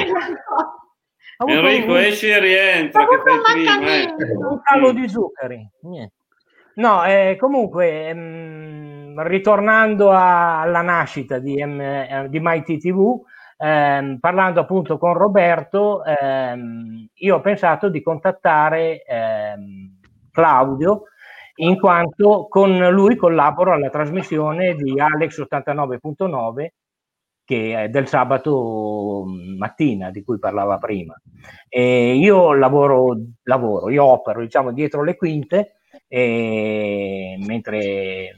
Enrico 1.45 1.97
esci 1.97 2.29
e 2.29 2.39
rientra 2.39 3.07
che 3.07 3.21
fai 3.25 3.41
prima 3.53 3.93
eh. 3.93 4.15
un 4.37 4.61
calo 4.63 4.93
di 4.93 5.09
zuccheri 5.09 5.69
no 6.77 7.05
eh, 7.05 7.37
comunque 7.39 8.09
ehm, 8.09 9.23
ritornando 9.27 10.11
a, 10.11 10.61
alla 10.61 10.83
nascita 10.83 11.39
di, 11.39 11.63
M, 11.65 12.27
di 12.27 12.39
Mighty 12.41 12.79
TV 12.79 13.21
ehm, 13.65 14.19
parlando 14.19 14.61
appunto 14.61 14.99
con 14.99 15.15
Roberto, 15.15 16.05
ehm, 16.05 17.09
io 17.15 17.37
ho 17.37 17.41
pensato 17.41 17.89
di 17.89 18.03
contattare 18.03 19.03
ehm, 19.05 20.01
Claudio 20.31 21.05
in 21.57 21.79
quanto 21.79 22.47
con 22.49 22.77
lui 22.91 23.17
collaboro 23.17 23.73
alla 23.73 23.89
trasmissione 23.89 24.75
di 24.75 24.99
Alex 24.99 25.41
89.9 25.41 26.69
che 27.45 27.85
è 27.85 27.89
del 27.91 28.07
sabato 28.09 29.25
mattina 29.59 30.11
di 30.11 30.23
cui 30.25 30.39
parlava 30.39 30.79
prima. 30.79 31.15
E 31.69 32.15
io 32.15 32.55
lavoro, 32.55 33.17
lavoro, 33.43 33.91
io 33.91 34.05
opero 34.05 34.41
diciamo 34.41 34.73
dietro 34.73 35.03
le 35.05 35.15
quinte 35.17 35.77
e 36.09 37.37
mentre 37.47 38.35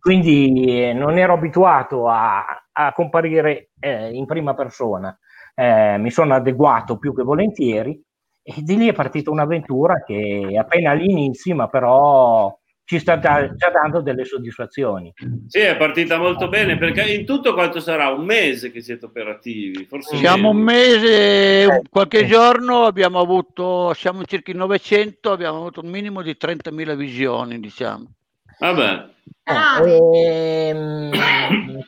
quindi 0.00 0.82
eh, 0.82 0.92
non 0.92 1.18
ero 1.18 1.34
abituato 1.34 2.08
a, 2.08 2.44
a 2.72 2.92
comparire 2.92 3.70
eh, 3.78 4.10
in 4.12 4.26
prima 4.26 4.54
persona. 4.54 5.16
Eh, 5.54 5.96
mi 5.98 6.10
sono 6.10 6.34
adeguato 6.34 6.98
più 6.98 7.14
che 7.14 7.22
volentieri 7.22 8.00
e 8.42 8.54
di 8.58 8.76
lì 8.76 8.88
è 8.88 8.92
partita 8.92 9.30
un'avventura 9.30 10.04
che 10.04 10.48
è 10.50 10.56
appena 10.56 10.90
all'inizio, 10.92 11.54
ma 11.54 11.68
però 11.68 12.56
ci 12.84 13.00
sta 13.00 13.18
già, 13.18 13.52
già, 13.52 13.70
dando 13.70 14.00
delle 14.00 14.24
soddisfazioni. 14.24 15.12
Sì, 15.48 15.58
è 15.58 15.76
partita 15.76 16.18
molto 16.18 16.48
bene 16.48 16.78
perché 16.78 17.02
in 17.02 17.26
tutto 17.26 17.52
quanto 17.52 17.80
sarà? 17.80 18.10
Un 18.10 18.24
mese 18.24 18.70
che 18.70 18.80
siete 18.80 19.06
operativi? 19.06 19.84
Forse 19.86 20.16
siamo 20.16 20.52
meno. 20.52 20.58
un 20.58 20.62
mese, 20.62 21.82
qualche 21.90 22.26
giorno 22.26 22.84
abbiamo 22.84 23.18
avuto, 23.18 23.92
siamo 23.94 24.22
circa 24.24 24.52
in 24.52 24.58
900, 24.58 25.32
abbiamo 25.32 25.56
avuto 25.58 25.80
un 25.82 25.90
minimo 25.90 26.22
di 26.22 26.36
30.000 26.38 26.94
visioni, 26.94 27.58
diciamo. 27.58 28.12
Vabbè. 28.58 29.14
Eh, 29.44 30.68
ehm, 30.68 31.12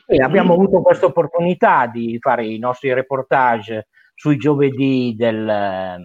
sì, 0.07 0.21
abbiamo 0.21 0.53
avuto 0.53 0.81
questa 0.81 1.07
opportunità 1.07 1.87
di 1.87 2.17
fare 2.19 2.45
i 2.45 2.57
nostri 2.57 2.93
reportage 2.93 3.87
sui 4.15 4.37
giovedì 4.37 5.13
del 5.17 6.01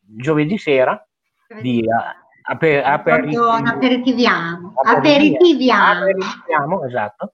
giovedì 0.00 0.58
sera 0.58 1.04
di 1.60 1.84
aper, 2.42 2.84
aper, 2.84 3.14
aperitiviamo, 3.64 4.72
aperitiviamo. 4.84 6.02
aperitiviamo 6.04 6.84
esatto 6.84 7.32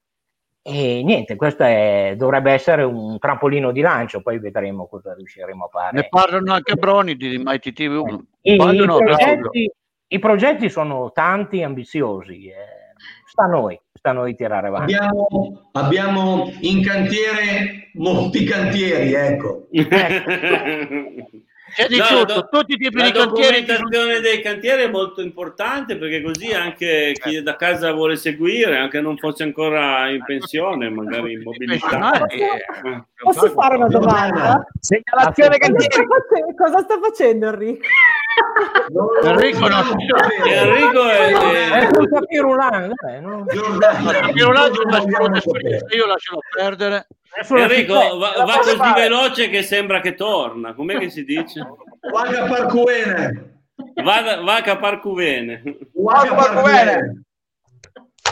e 0.65 1.03
niente, 1.03 1.35
questo 1.35 1.65
è, 1.65 2.15
dovrebbe 2.17 2.53
essere 2.53 2.85
un 2.85 3.19
trampolino 3.19 3.73
di 3.73 3.81
lancio, 3.81 4.23
poi 4.23 4.39
vedremo 4.39 4.87
cosa 4.87 5.13
riusciremo 5.13 5.65
a 5.65 5.69
fare. 5.69 5.97
Ne 5.97 6.09
parlano 6.09 6.53
anche 6.53 6.77
Broni 6.77 7.17
di 7.17 7.37
Mighty 7.43 7.73
TV. 7.73 8.25
Eh, 8.43 8.53
i, 8.53 8.55
i, 8.55 8.87
progetti, 8.87 9.73
I, 10.15 10.19
progetti, 10.19 10.69
sono 10.69 11.13
tanti 11.13 11.59
e 11.59 11.65
ambiziosi. 11.65 12.47
Eh 12.49 12.83
sta 13.33 13.45
a 13.45 13.47
noi, 13.47 13.81
sta 13.95 14.11
a 14.11 14.13
noi 14.13 14.35
tirare 14.35 14.67
avanti. 14.69 14.93
Abbiamo, 14.93 15.71
abbiamo 15.73 16.53
in 16.61 16.83
cantiere 16.85 17.89
molti 17.95 18.45
cantieri, 18.45 19.15
ecco. 19.15 19.69
C'è 21.75 21.87
di 21.89 21.97
no, 21.97 22.05
tutto, 22.07 22.35
do, 22.35 22.49
tutti 22.51 22.75
i 22.75 22.77
tipi 22.77 22.99
la 22.99 23.05
di 23.05 23.13
cantieri. 23.13 23.67
La 23.67 23.75
documentazione 23.75 24.21
dei 24.21 24.43
cantieri 24.43 24.83
è 24.83 24.89
molto 24.89 25.23
importante 25.23 25.97
perché 25.97 26.23
così 26.23 26.53
anche 26.53 27.13
chi 27.19 27.43
da 27.43 27.57
casa 27.57 27.93
vuole 27.93 28.17
seguire, 28.17 28.77
anche 28.77 29.01
non 29.01 29.17
fosse 29.17 29.43
ancora 29.43 30.09
in 30.09 30.23
pensione, 30.25 30.91
magari 30.91 31.33
in 31.33 31.43
mobilità. 31.43 32.11
Posso, 32.19 32.35
eh. 32.35 33.05
posso 33.17 33.49
fare 33.51 33.77
una 33.77 33.89
domanda? 33.89 34.67
Segnalazione 34.79 35.57
cantieri. 35.59 36.07
Cosa 36.57 36.79
sta 36.81 36.99
facendo 37.01 37.49
Enrico? 37.49 37.87
Enrico, 39.25 39.69
no. 39.69 39.83
Enrico 40.47 41.09
è, 41.09 41.33
è 41.33 41.91
un 41.97 42.09
capirulan. 42.09 42.93
Io 45.95 46.07
lascio 46.07 46.39
perdere. 46.55 47.07
Enrico 47.49 48.19
va, 48.19 48.45
va 48.45 48.59
così 48.59 48.77
fare. 48.77 49.03
veloce 49.03 49.49
che 49.49 49.63
sembra 49.63 50.01
che 50.01 50.15
torna. 50.15 50.75
Com'è 50.75 50.99
che 50.99 51.11
si 51.11 51.25
dice? 51.25 51.67
Vaga 52.11 52.47
parcuvene. 52.47 53.63
Vada, 54.03 54.41
vaca 54.43 54.77
parcuvene. 54.77 55.63
Vaga 55.95 56.35
parcuvene. 56.35 57.25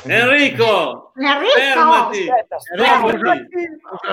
Enrico, 0.03 1.13
Enrico, 1.15 1.53
fermati, 1.55 2.27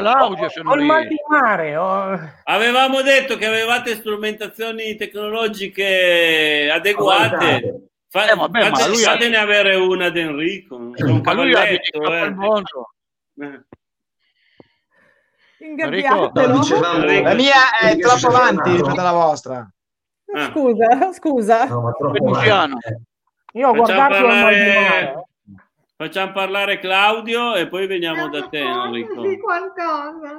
l'audio 0.01 0.49
se 0.49 0.61
non 0.61 0.85
mal 0.85 1.07
di 1.07 1.15
mare. 1.29 1.77
Oh. 1.77 2.19
Avevamo 2.43 3.01
detto 3.01 3.37
che 3.37 3.45
avevate 3.45 3.95
strumentazioni 3.95 4.97
tecnologiche 4.97 6.69
adeguate. 6.73 7.89
Fa, 8.09 8.31
eh, 8.31 8.35
vabbè, 8.35 8.69
fate, 8.69 8.87
lui 8.89 8.97
fatene 8.97 9.37
ha... 9.37 9.41
avere 9.41 9.75
una 9.75 10.09
di 10.09 10.19
Enrico. 10.19 10.75
Un 10.75 11.21
ma 11.23 11.33
lui 11.33 11.53
ha 11.53 11.65
eh. 11.65 11.81
il 11.93 12.35
mondo. 12.35 12.93
Eh. 13.39 13.61
Ingabbiatelo. 15.69 16.49
No, 16.49 17.21
la 17.21 17.33
mia 17.33 17.77
è 17.79 17.97
troppo 17.97 18.27
avanti 18.27 18.71
rispetto 18.71 18.99
alla 18.99 19.11
vostra. 19.11 19.69
Ah. 20.33 20.49
Scusa, 20.49 21.13
scusa. 21.13 21.65
No, 21.65 21.93
Io 23.53 23.69
ho 23.69 23.73
guardato 23.73 24.13
parlare... 24.13 25.21
Facciamo 25.99 26.31
parlare 26.31 26.77
Claudio 26.77 27.55
e 27.55 27.67
poi 27.67 27.87
veniamo 27.87 28.29
da 28.29 28.47
te, 28.47 28.59
Enrico. 28.59 29.23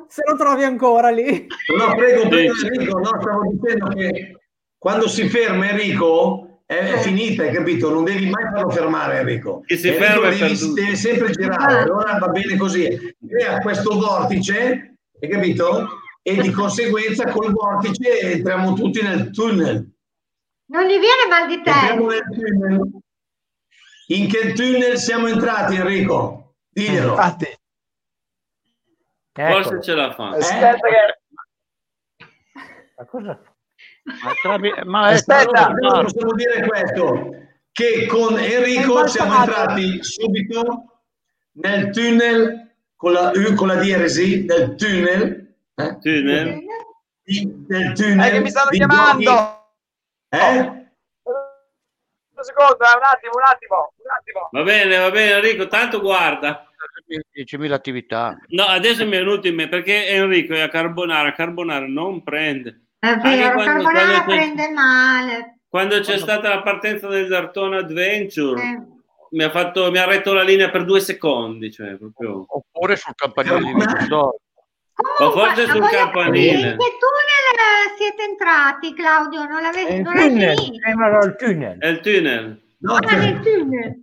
Se 0.06 0.22
lo 0.24 0.36
trovi 0.36 0.62
ancora 0.62 1.10
lì. 1.10 1.48
No, 1.76 1.96
prego, 1.96 2.28
prego 2.28 2.52
Enrico, 2.62 2.98
no, 2.98 3.20
stavo 3.20 3.42
dicendo 3.50 3.88
che 3.88 4.36
quando 4.78 5.08
si 5.08 5.28
ferma 5.28 5.68
Enrico 5.70 6.60
è, 6.64 6.76
è 6.76 6.98
finita, 6.98 7.42
hai 7.42 7.52
capito? 7.52 7.90
Non 7.90 8.04
devi 8.04 8.30
mai 8.30 8.44
farlo 8.52 8.70
fermare 8.70 9.18
Enrico. 9.18 9.62
Che 9.66 9.76
si 9.76 9.90
ferma 9.90 10.28
devi, 10.28 10.72
deve 10.74 10.94
sempre 10.94 11.30
girare, 11.32 11.82
allora 11.82 12.18
va 12.18 12.28
bene 12.28 12.56
così. 12.56 13.16
Crea 13.28 13.58
questo 13.58 13.98
vortice 13.98 14.97
hai 15.20 15.28
capito? 15.28 15.88
E 16.22 16.40
di 16.40 16.50
conseguenza 16.50 17.30
col 17.30 17.52
vortice 17.52 18.20
entriamo 18.20 18.74
tutti 18.74 19.02
nel 19.02 19.30
tunnel. 19.30 19.90
Non 20.66 20.84
gli 20.84 20.98
viene 20.98 21.26
mal 21.28 21.46
di 21.48 21.62
testa. 21.62 21.94
In 24.10 24.28
che 24.28 24.52
tunnel 24.52 24.98
siamo 24.98 25.26
entrati, 25.26 25.76
Enrico? 25.76 26.56
Diglielo. 26.68 27.10
Infatti. 27.10 27.56
Ecco. 29.32 29.62
Forse 29.62 29.82
ce 29.82 29.94
la 29.94 30.12
fa. 30.12 30.30
Aspetta 30.30 30.74
eh? 30.74 30.80
che... 30.80 32.26
Ma 32.96 33.04
cosa? 33.06 33.40
Ma, 34.02 34.32
tra... 34.42 34.84
Ma 34.84 35.06
Aspetta, 35.06 35.72
possiamo 36.02 36.32
dire 36.34 36.66
questo, 36.66 37.30
che 37.72 38.06
con 38.06 38.38
Enrico 38.38 39.06
siamo 39.06 39.38
entrati 39.38 40.02
subito 40.02 41.02
nel 41.52 41.90
tunnel 41.90 42.67
con 42.98 43.12
la, 43.12 43.32
con 43.54 43.68
la 43.68 43.76
dieresi, 43.76 44.44
nel 44.44 44.74
tunnel. 44.74 45.54
Eh? 45.76 45.98
Tunnel? 46.00 46.64
Nel 47.68 47.92
tunnel. 47.94 48.26
Eh, 48.26 48.30
che 48.32 48.40
mi 48.40 48.50
stanno 48.50 48.70
chiamando! 48.70 49.30
Eh? 50.28 50.58
Un 50.58 52.42
secondo, 52.44 52.74
eh, 52.74 52.96
un 52.96 53.04
attimo, 53.04 53.32
un 53.34 53.42
attimo, 53.44 53.92
un 53.96 54.10
attimo. 54.18 54.48
Va 54.50 54.62
bene, 54.64 54.98
va 54.98 55.10
bene 55.10 55.36
Enrico, 55.36 55.68
tanto 55.68 56.00
guarda. 56.00 56.64
10.000 57.08 57.70
attività. 57.72 58.36
No, 58.48 58.64
adesso 58.64 59.06
mi 59.06 59.16
è 59.16 59.18
venuto 59.20 59.46
in 59.46 59.54
me 59.54 59.68
perché 59.68 60.08
Enrico 60.08 60.54
è 60.54 60.60
a 60.60 60.68
Carbonara, 60.68 61.32
Carbonara 61.32 61.86
non 61.86 62.22
prende. 62.24 62.88
È 62.98 63.16
vero, 63.16 63.54
quando, 63.54 63.84
Carbonara 63.84 64.24
quando 64.24 64.24
prende 64.24 64.68
male. 64.70 65.58
Quando 65.68 66.00
c'è 66.00 66.18
stata 66.18 66.48
la 66.48 66.62
partenza 66.62 67.06
del 67.06 67.28
Dartone 67.28 67.76
Adventure, 67.76 68.60
eh. 68.60 68.97
Mi, 69.30 69.42
ha 69.42 69.50
fatto, 69.50 69.90
mi 69.90 69.98
ha 69.98 70.06
retto 70.06 70.32
la 70.32 70.42
linea 70.42 70.70
per 70.70 70.84
due 70.84 71.00
secondi. 71.00 71.70
Cioè, 71.70 71.96
proprio... 71.96 72.44
Oppure 72.46 72.96
sul 72.96 73.14
campanile. 73.14 73.72
Ma 75.20 75.30
forse 75.30 75.66
sul 75.66 75.88
campanile. 75.88 76.70
In 76.70 76.76
che 76.76 76.96
tunnel 76.98 77.96
siete 77.96 78.22
entrati, 78.24 78.94
Claudio? 78.94 79.44
Non 79.44 79.62
l'avete 79.62 80.00
non 80.00 80.14
tunnel. 80.14 80.56
È 80.58 81.26
il 81.26 81.36
tunnel. 81.36 81.78
È 81.78 81.86
il 81.86 82.00
tunnel. 82.00 82.62
No, 82.80 82.94
ah, 82.94 83.16
nel 83.16 83.40
tunnel. 83.40 84.02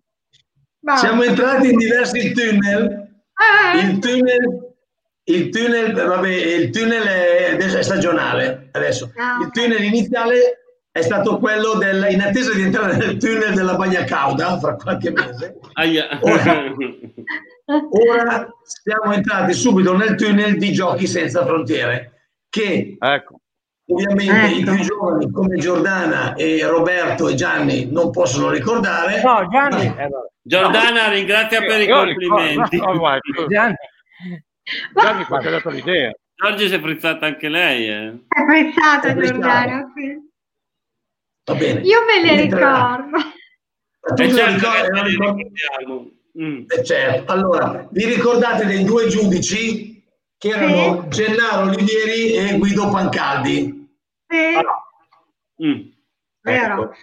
Siamo 0.97 1.23
entrati 1.23 1.69
in 1.69 1.77
diversi 1.77 2.31
tunnel. 2.33 3.23
Ah, 3.33 3.77
il 3.77 3.99
tunnel, 3.99 4.75
il 5.23 5.49
tunnel, 5.49 5.93
vabbè, 5.93 6.29
il 6.29 6.69
tunnel 6.69 7.03
è, 7.03 7.55
è 7.57 7.81
stagionale 7.81 8.69
adesso. 8.71 9.11
Ah, 9.15 9.39
il 9.41 9.51
tunnel 9.51 9.83
iniziale 9.83 10.64
è 10.95 11.01
stato 11.01 11.39
quello 11.39 11.73
del, 11.73 12.07
in 12.09 12.21
attesa 12.21 12.53
di 12.53 12.61
entrare 12.61 12.95
nel 12.95 13.17
tunnel 13.17 13.53
della 13.53 13.75
Bagna 13.75 14.05
Cauda 14.05 14.57
fra 14.59 14.75
qualche 14.75 15.11
mese. 15.11 15.59
Ora, 16.21 16.71
ora, 17.89 18.47
siamo 18.63 19.11
entrati 19.11 19.51
subito 19.51 19.93
nel 19.97 20.15
tunnel 20.15 20.57
di 20.57 20.71
Giochi 20.71 21.05
Senza 21.05 21.45
Frontiere, 21.45 22.29
che 22.49 22.95
ecco. 22.97 23.41
ovviamente 23.87 24.45
ecco. 24.45 24.55
i 24.57 24.63
più 24.63 24.85
giovani 24.85 25.29
come 25.31 25.57
Giordana 25.57 26.33
e 26.35 26.65
Roberto 26.65 27.27
e 27.27 27.35
Gianni 27.35 27.91
non 27.91 28.09
possono 28.11 28.49
ricordare. 28.49 29.21
No, 29.21 29.49
Gianni. 29.51 29.87
Ma... 29.89 29.97
Eh, 29.97 30.09
Giordana 30.41 31.09
ringrazia 31.09 31.59
per 31.59 31.81
i 31.81 31.89
complimenti. 31.89 32.79
Gianni. 33.49 33.75
Gianni 34.93 35.25
quanto 35.25 35.47
ha 35.49 35.51
dato 35.51 35.69
l'idea. 35.71 36.13
Giorgio 36.33 36.67
si 36.67 36.73
è 36.73 36.79
frizzata 36.79 37.25
anche 37.25 37.49
lei. 37.49 37.89
Eh. 37.89 38.13
È 38.29 38.45
frizzata 38.47 39.13
Giordana. 39.13 39.91
Va 41.45 41.55
bene. 41.55 41.81
Io 41.81 41.99
me 42.05 42.21
le 42.23 42.41
ricordo. 42.41 43.17
Eh 44.17 44.33
certo, 44.33 44.67
ricordiamo. 45.03 46.11
Mm. 46.39 46.63
Eh 46.67 46.83
certo. 46.83 47.31
Allora, 47.31 47.87
vi 47.91 48.05
ricordate 48.05 48.65
dei 48.65 48.83
due 48.83 49.07
giudici 49.07 50.03
che 50.37 50.49
erano 50.49 51.03
sì. 51.03 51.09
Gennaro 51.09 51.69
Olivieri 51.69 52.33
e 52.33 52.57
Guido 52.57 52.89
Pancaldi? 52.89 53.89
Sì. 54.27 54.37
Allora, 54.37 54.83
mm. 55.63 55.81
Vero. 56.41 56.83
Ecco, 56.83 56.95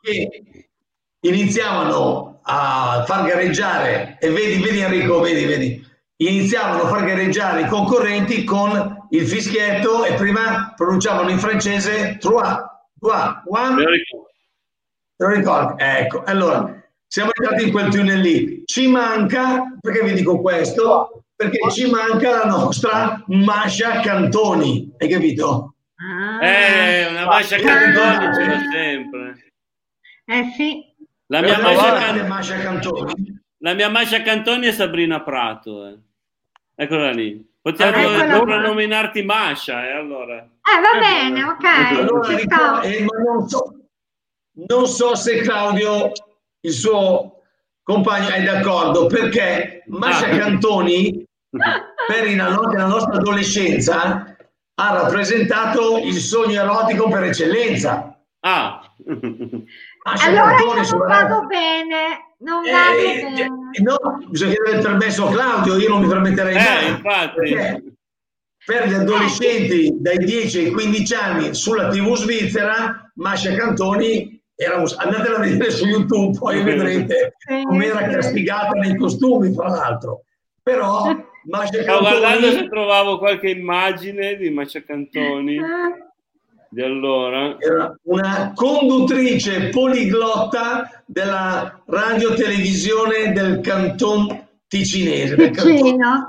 che 0.00 0.68
iniziavano 1.20 2.40
a 2.42 3.04
far 3.06 3.26
gareggiare, 3.26 4.16
e 4.20 4.30
vedi, 4.30 4.62
vedi 4.62 4.80
Enrico, 4.80 5.20
vedi, 5.20 5.44
vedi, 5.44 5.86
iniziavano 6.16 6.82
a 6.82 6.88
far 6.88 7.04
gareggiare 7.04 7.62
i 7.62 7.66
concorrenti 7.66 8.44
con 8.44 9.06
il 9.10 9.26
fischietto 9.26 10.04
e 10.04 10.14
prima 10.14 10.72
pronunciavano 10.74 11.30
in 11.30 11.38
francese 11.38 12.16
trois, 12.18 12.67
trois, 12.98 13.42
one. 13.46 13.84
Te 15.16 15.24
lo 15.24 15.28
ricordi? 15.30 15.82
Ecco, 15.82 16.22
allora, 16.24 16.80
siamo 17.06 17.30
entrati 17.34 17.64
in 17.64 17.72
quel 17.72 17.90
tunnel 17.90 18.20
lì. 18.20 18.62
Ci 18.64 18.86
manca, 18.88 19.76
perché 19.80 20.04
vi 20.04 20.12
dico 20.12 20.40
questo? 20.40 21.24
Perché 21.34 21.58
ci 21.70 21.88
manca 21.90 22.30
la 22.30 22.44
nostra 22.44 23.22
Mascia 23.26 24.00
Cantoni, 24.00 24.92
hai 24.98 25.08
capito? 25.08 25.74
Ah, 25.96 26.44
eh, 26.44 27.06
una 27.08 27.24
Mascia 27.26 27.58
Cantoni 27.58 28.34
ce 28.34 28.44
l'ho 28.44 28.70
sempre. 28.70 29.52
Eh 30.26 30.52
sì. 30.56 30.84
La 31.30 31.40
mia, 31.40 31.58
Mascia 31.60 32.56
Can... 32.56 32.80
Cantoni. 32.80 33.40
la 33.58 33.74
mia 33.74 33.88
Mascia 33.88 34.22
Cantoni 34.22 34.66
è 34.66 34.72
Sabrina 34.72 35.22
Prato. 35.22 35.86
Eh. 35.86 35.98
Eccola 36.74 37.10
lì. 37.12 37.47
Possiamo 37.60 38.42
ah, 38.42 38.60
nominarti 38.60 39.22
Mascia, 39.22 39.84
e 39.84 39.88
eh, 39.88 39.92
allora. 39.92 40.36
Eh, 40.36 40.80
va 40.80 40.98
bene, 41.00 41.44
ok. 41.44 41.64
Allora, 41.98 42.36
ricordo, 42.36 42.80
eh, 42.82 43.06
non, 43.24 43.48
so, 43.48 43.74
non 44.68 44.86
so 44.86 45.14
se 45.14 45.40
Claudio, 45.40 46.12
il 46.60 46.72
suo 46.72 47.42
compagno, 47.82 48.28
è 48.28 48.42
d'accordo, 48.42 49.06
perché 49.06 49.82
Mascia 49.88 50.26
ah. 50.26 50.36
Cantoni, 50.38 51.24
per 51.50 52.34
la 52.34 52.86
nostra 52.86 53.14
adolescenza, 53.14 54.36
ha 54.80 54.92
rappresentato 54.92 55.98
il 55.98 56.14
sogno 56.14 56.60
erotico 56.60 57.08
per 57.08 57.24
eccellenza. 57.24 58.16
Ah. 58.40 58.80
allora 59.04 60.56
io 60.58 60.74
non 60.74 61.06
vado 61.06 61.46
bene, 61.46 62.27
non 62.38 62.64
eh, 62.66 62.70
vado 62.70 62.98
eh, 62.98 63.20
bene. 63.22 63.48
No, 63.82 64.26
bisogna 64.28 64.52
chiedere 64.52 64.76
il 64.76 64.82
permesso 64.82 65.26
a 65.26 65.30
Claudio, 65.30 65.76
io 65.76 65.88
non 65.88 66.02
mi 66.02 66.08
permetterei 66.08 66.56
eh, 66.56 66.58
mai. 66.58 66.88
Infatti. 66.88 67.96
Per 68.64 68.86
gli 68.86 68.94
adolescenti 68.94 69.96
dai 69.98 70.18
10 70.18 70.58
ai 70.58 70.70
15 70.70 71.14
anni 71.14 71.54
sulla 71.54 71.88
TV 71.88 72.14
svizzera, 72.16 73.10
Mascia 73.14 73.54
Cantoni 73.54 74.42
era, 74.54 74.82
andatela 74.96 75.36
a 75.36 75.40
vedere 75.40 75.70
su 75.70 75.86
YouTube, 75.86 76.36
poi 76.38 76.62
vedrete 76.62 77.34
come 77.64 77.86
era 77.86 78.08
castigata 78.08 78.78
nei 78.78 78.94
costumi, 78.96 79.54
fra 79.54 79.68
l'altro. 79.68 80.24
Però 80.62 81.04
Mascia 81.48 81.82
Cantoni... 81.82 81.82
Stavo 81.82 82.00
guardando 82.00 82.50
se 82.50 82.68
trovavo 82.68 83.18
qualche 83.18 83.48
immagine 83.48 84.36
di 84.36 84.50
Mascia 84.50 84.82
Cantoni. 84.82 85.58
Di 86.70 86.82
allora. 86.82 87.56
Era 87.58 87.96
una 88.02 88.52
conduttrice 88.54 89.70
poliglotta 89.70 91.02
della 91.06 91.82
radio 91.86 92.34
televisione 92.34 93.32
del 93.32 93.60
canton 93.60 94.46
ticinese. 94.66 95.34
Del 95.34 95.50
canton. 95.50 96.26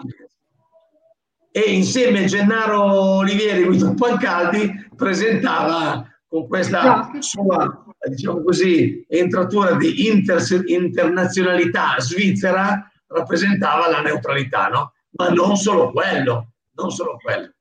E 1.52 1.60
insieme 1.74 2.24
a 2.24 2.26
Gennaro 2.26 2.84
Olivieri, 3.18 3.64
Guido 3.64 3.94
Pancaldi, 3.96 4.88
presentava 4.96 6.08
con 6.28 6.48
questa 6.48 7.10
sua, 7.20 7.84
diciamo 8.08 8.44
così, 8.44 9.04
entratura 9.10 9.74
di 9.74 10.08
inter- 10.08 10.64
internazionalità 10.68 11.96
svizzera, 11.98 12.90
rappresentava 13.08 13.90
la 13.90 14.02
neutralità, 14.02 14.68
no? 14.68 14.94
Ma 15.12 15.30
non 15.30 15.58
solo 15.58 15.92
quello, 15.92 16.52
non 16.76 16.92
solo 16.92 17.18
quello. 17.20 17.52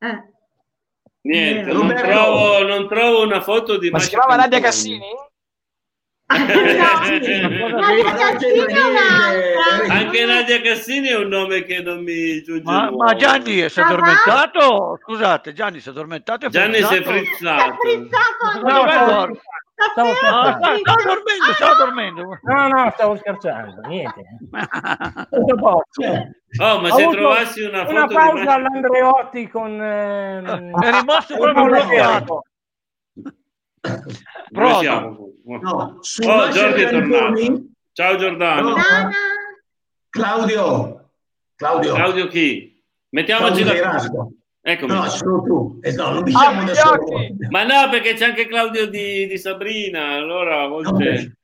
Eh. 0.00 0.34
Niente, 1.26 1.72
non 1.72 1.92
trovo, 1.92 2.62
non 2.62 2.88
trovo, 2.88 3.22
una 3.22 3.40
foto 3.40 3.78
di 3.78 3.90
Ma 3.90 3.98
si 3.98 4.10
chiamava 4.10 4.36
Nadia 4.36 4.60
Cassini? 4.60 5.04
Anche 9.88 10.24
Nadia 10.24 10.60
Cassini 10.60 11.08
è 11.08 11.16
un 11.16 11.28
nome 11.28 11.64
che 11.64 11.82
non 11.82 12.02
mi 12.02 12.42
giunge. 12.42 12.62
Ma, 12.62 12.90
ma 12.90 13.14
Gianni 13.14 13.68
si 13.68 13.80
è 13.80 13.82
addormentato? 13.82 14.98
Scusate, 15.02 15.52
Gianni 15.52 15.80
si 15.80 15.88
è 15.88 15.90
addormentato? 15.90 16.48
Gianni 16.48 16.82
si 16.82 16.94
è 16.94 17.02
frizzato. 17.02 17.62
Si 17.62 17.68
è 17.68 17.76
frizzato 17.80 18.60
no, 18.62 19.38
Stavo, 19.76 20.14
stavo, 20.14 20.58
stavo, 20.78 21.02
dormendo, 21.02 21.52
stavo 21.54 21.74
dormendo. 21.74 22.38
No, 22.42 22.68
no, 22.68 22.90
stavo 22.92 23.16
scherzando, 23.16 23.82
niente. 23.82 24.24
oh, 26.60 26.80
ma 26.80 26.90
se 26.90 27.08
trovassi 27.10 27.60
una 27.62 27.84
foto 27.84 27.90
una 27.90 28.06
pausa 28.06 28.42
di... 28.42 28.48
all'Andreotti 28.48 29.48
con 29.48 29.82
ehm... 29.82 30.80
è 30.80 30.90
rimasto 30.98 31.36
proprio 31.36 31.64
bloccato. 31.66 32.42
Pronto? 34.50 35.32
No, 35.44 35.70
oh, 35.70 36.00
Giorgio 36.00 36.74
è 36.74 36.90
tornato. 36.90 37.62
Ciao 37.92 38.16
Giordano. 38.16 38.70
No. 38.70 38.76
Claudio. 40.08 41.10
Claudio. 41.54 41.94
Claudio 41.94 42.26
chi? 42.28 42.82
Mettiamoci 43.10 43.62
Claudio 43.62 43.82
la 43.82 44.26
Eccomi. 44.68 44.94
No, 44.94 45.08
solo 45.08 45.42
tu. 45.42 45.78
Eh, 45.80 45.92
no, 45.92 46.10
non 46.10 46.24
diciamo 46.24 46.64
da 46.64 46.74
solo. 46.74 47.06
Ma 47.50 47.62
no, 47.62 47.88
perché 47.88 48.14
c'è 48.14 48.24
anche 48.24 48.48
Claudio 48.48 48.88
di, 48.88 49.28
di 49.28 49.38
Sabrina, 49.38 50.14
allora 50.14 50.62
a 50.62 50.66
volte... 50.66 51.36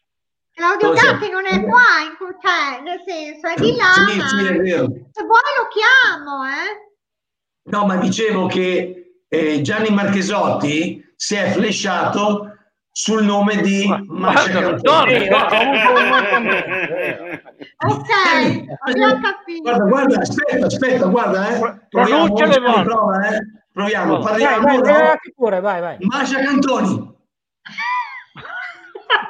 No, 0.54 0.76
Claudio 0.76 0.90
Gatti 0.90 1.30
non 1.30 1.46
è 1.46 1.62
qua, 1.62 2.02
in, 2.02 2.16
cioè, 2.42 2.82
nel 2.82 3.00
senso, 3.06 3.46
è 3.46 3.54
di 3.60 3.76
là, 3.76 3.92
sì, 3.92 4.20
sì, 4.20 4.44
è 4.44 4.56
vero. 4.58 4.86
se 5.12 5.22
vuoi 5.22 5.40
lo 5.56 5.68
chiamo, 5.70 6.44
eh. 6.44 7.70
No, 7.70 7.86
ma 7.86 7.96
dicevo 7.96 8.46
che 8.48 9.22
eh, 9.28 9.60
Gianni 9.60 9.90
Marchesotti 9.90 11.14
si 11.14 11.36
è 11.36 11.52
flashato 11.52 12.56
sul 12.92 13.24
nome 13.24 13.56
di 13.62 13.86
Masha 14.06 14.50
Cantoni. 14.50 15.28
ok, 17.78 18.10
abbiamo 18.86 19.20
capito. 19.20 19.62
Guarda, 19.62 19.84
guarda, 19.84 20.20
aspetta, 20.20 20.66
aspetta, 20.66 21.06
guarda, 21.06 21.48
eh. 21.48 21.80
Proviamo, 21.88 22.36
le 22.36 22.60
volte. 22.60 22.82
prova, 22.82 23.28
eh. 23.28 23.38
Proviamo, 23.72 24.18
parliamo. 24.18 24.66
Vai, 24.66 24.78
vai, 24.78 24.92
no? 24.92 24.98
vai, 24.98 25.16
pure, 25.34 25.60
vai, 25.60 25.80
vai. 25.80 25.96
Masha 26.00 26.42
Cantoni. 26.42 27.10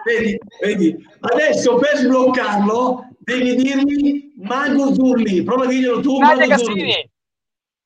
vedi, 0.05 0.39
vedi. 0.61 1.07
Adesso 1.21 1.77
per 1.77 1.97
sbloccarlo 1.99 3.07
devi 3.21 3.55
dirmi 3.55 4.33
Mago 4.39 4.93
Zurli. 4.93 5.45
Prova 5.45 5.65
a 5.65 5.69
dirglielo 5.69 6.01
tu, 6.01 6.19
Nadia 6.19 6.49
Mago 6.49 6.65
Zurli. 6.65 6.81
Cassini. 6.81 7.11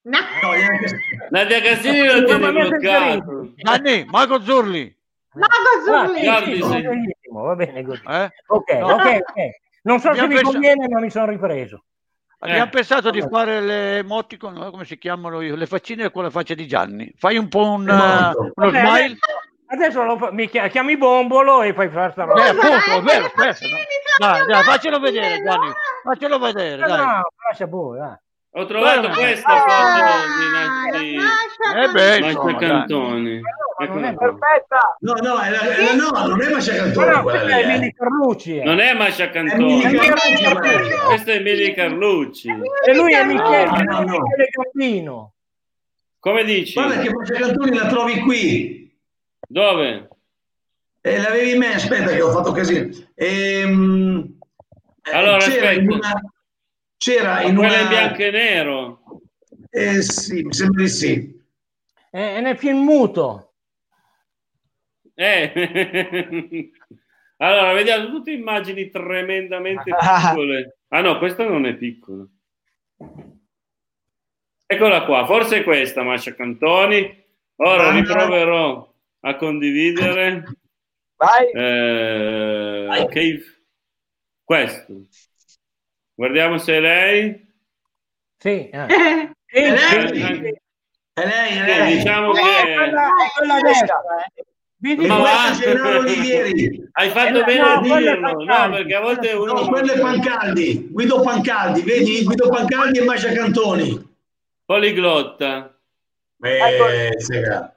No. 0.06 0.18
No, 0.42 0.50
neanche... 0.52 0.98
Nadia 1.30 1.60
Cassini 1.60 2.06
lo 2.06 2.24
tiene 2.24 2.50
bloccato. 2.50 3.52
Gianni, 3.56 4.04
Marco 4.08 4.40
Zurli. 4.40 4.96
Mago 5.40 5.96
Ah, 5.96 6.06
Zurli. 6.06 6.22
Guardi, 6.24 6.62
sì, 6.62 6.62
sì. 6.62 7.28
va 7.30 7.54
bene 7.54 7.84
così. 7.84 8.02
Eh? 8.08 8.30
Ok, 8.48 8.72
No. 8.74 8.86
ok, 8.94 9.04
ok. 9.04 9.34
Non 9.82 9.98
so 10.00 10.02
se 10.02 10.08
Abbiamo 10.20 10.28
mi 10.28 10.34
pensato- 10.34 10.52
conviene, 10.52 10.88
ma 10.88 11.00
mi 11.00 11.10
sono 11.10 11.26
ripreso. 11.26 11.84
Abbiamo 12.38 12.64
Eh. 12.64 12.68
pensato 12.68 13.10
di 13.10 13.20
fare 13.22 13.60
le 13.60 13.98
emoticon, 13.98 14.52
no? 14.54 14.70
come 14.70 14.84
si 14.84 14.98
chiamano 14.98 15.40
io, 15.40 15.56
le 15.56 15.66
faccine 15.66 16.10
con 16.10 16.22
la 16.24 16.30
faccia 16.30 16.54
di 16.54 16.66
Gianni. 16.66 17.12
Fai 17.16 17.36
un 17.38 17.48
po' 17.48 17.70
un, 17.70 17.88
eh, 17.88 17.92
uno 17.92 18.52
Vabbè, 18.54 18.78
smile. 18.86 19.16
adesso, 19.68 20.02
lo 20.02 20.18
fa- 20.18 20.32
mi 20.32 20.48
chia- 20.48 20.68
chiami 20.68 20.96
Bombolo 20.98 21.62
e 21.62 21.72
fai 21.72 21.88
fare 21.88 22.12
sta 22.12 22.24
Eh, 22.24 22.26
roba. 22.26 22.44
appunto, 22.44 22.66
eh, 22.90 22.96
è 22.98 23.02
vero, 23.02 23.28
faccine 23.34 23.70
no. 23.70 24.26
Dai, 24.26 24.46
dai, 24.46 24.62
faccelo 24.64 24.98
vedere, 24.98 25.38
no? 25.38 25.50
Gianni. 25.52 25.72
Faccelo 26.02 26.38
vedere, 26.38 26.80
No, 26.82 26.86
dai. 26.88 27.06
lascia 27.48 27.66
voi, 27.66 27.98
va. 27.98 28.20
Ho 28.58 28.64
trovato 28.64 29.00
Guarda. 29.00 29.18
questa 29.20 29.52
Ah, 29.52 29.60
foto 30.88 30.98
di, 30.98 31.10
di 31.10 31.16
lascia 31.16 31.82
Eh 31.82 31.92
beh, 31.92 32.20
Masha 32.20 32.26
insomma, 32.30 32.52
dai. 32.52 32.68
Cantoni. 32.68 33.40
Ma 33.78 33.86
non 33.86 34.04
è. 34.04 34.14
Perfetta. 34.14 34.96
No, 35.00 35.12
no, 35.20 35.38
è 35.40 35.50
la- 35.50 35.60
è 35.60 35.84
la- 35.84 35.94
no, 35.94 36.26
non 36.28 36.40
è 36.42 36.48
no, 36.48 36.92
quella 36.94 37.20
questa 37.22 37.46
è 37.48 37.54
eh. 37.58 37.62
Emily 37.64 37.92
Carlucci. 37.92 38.56
eh. 38.58 38.64
Non 38.64 38.80
è 38.80 38.94
È 39.82 39.86
Emily 39.86 40.08
Carlucci, 40.08 40.54
quella. 40.54 41.00
questo 41.06 41.30
è 41.30 41.34
Emily 41.34 41.74
Carlucci. 41.74 42.48
E 42.86 42.94
lui 42.94 43.12
è 43.12 43.24
Michele, 43.24 43.64
No, 43.66 43.76
no, 43.82 44.00
no. 44.00 44.18
Michele 44.20 44.48
Gambino. 44.50 45.32
Come 46.18 46.44
dici? 46.44 46.72
Guarda 46.72 46.98
che 47.02 47.12
Masha 47.12 47.34
Cantoni 47.34 47.76
la 47.76 47.86
trovi 47.88 48.20
qui. 48.20 48.98
Dove? 49.46 50.08
E 51.02 51.18
l'avevi 51.20 51.52
in 51.52 51.58
me, 51.58 51.74
aspetta 51.74 52.10
che 52.10 52.22
ho 52.22 52.30
fatto 52.30 52.52
casino. 52.52 52.88
Ehm, 53.14 54.38
eh, 55.02 55.12
Allora, 55.14 55.36
aspetta. 55.36 55.78
una... 55.92 56.20
C'era 57.06 57.42
in 57.42 57.56
una... 57.56 57.82
in 57.82 57.88
bianco 57.88 58.20
e 58.20 58.30
nero. 58.32 59.00
Eh 59.70 60.02
sì, 60.02 60.42
mi 60.42 60.52
sembra 60.52 60.82
di 60.82 60.88
sì. 60.88 61.40
È, 62.10 62.34
è 62.34 62.40
nel 62.40 62.58
film 62.58 62.82
muto. 62.82 63.52
Eh. 65.14 65.52
allora, 67.38 67.72
vediamo 67.74 68.08
tutte 68.08 68.32
immagini 68.32 68.90
tremendamente 68.90 69.84
piccole. 69.94 70.78
Ah 70.88 71.00
no, 71.00 71.18
questa 71.18 71.44
non 71.44 71.64
è 71.66 71.74
piccola. 71.76 72.26
Eccola 74.66 75.04
qua, 75.04 75.26
forse 75.26 75.58
è 75.58 75.62
questa, 75.62 76.02
Masha 76.02 76.34
Cantoni. 76.34 77.24
Ora 77.58 77.86
Ah. 77.90 77.92
riproverò 77.92 78.92
a 79.20 79.36
condividere. 79.36 80.42
Vai. 81.14 81.50
Eh, 81.52 83.06
che- 83.10 83.42
Questo. 84.42 85.05
Guardiamo 86.16 86.58
se 86.58 86.76
è 86.76 86.80
lei. 86.80 87.46
Sì. 88.38 88.68
Eh, 88.70 88.86
Sì, 89.46 89.60
lei? 89.60 90.58
È 91.12 91.24
lei, 91.24 91.56
è 91.56 91.62
Eh, 91.62 91.64
lei. 91.78 91.96
diciamo 91.96 92.32
È 92.34 92.40
che... 92.40 92.74
quella, 92.74 93.06
è 93.06 93.38
quella 93.38 93.60
destra. 93.60 94.00
eh. 94.34 94.44
Vedi 94.78 95.06
Ma 95.06 95.16
va. 95.18 95.58
è 95.58 95.80
Olivieri. 95.96 96.88
Hai 96.92 97.08
fatto 97.10 97.38
Eh, 97.40 97.44
bene 97.44 97.60
no, 97.60 97.66
a 97.66 97.78
è 97.78 97.82
dirlo, 97.82 98.20
no? 98.30 98.36
Pancaldi. 98.36 98.76
Perché 98.76 98.94
a 98.94 99.00
volte 99.00 99.32
uno... 99.32 99.52
No, 99.52 99.66
quello 99.68 99.92
è 99.92 99.98
Pancaldi, 100.00 100.88
Guido 100.90 101.20
Pancaldi, 101.22 101.82
vedi? 101.82 102.24
Guido 102.24 102.48
Pancaldi 102.48 102.98
e 102.98 103.04
Masha 103.04 103.32
Cantoni. 103.32 104.14
Poliglotta. 104.66 105.78
Eh, 106.42 107.12
sega. 107.18 107.74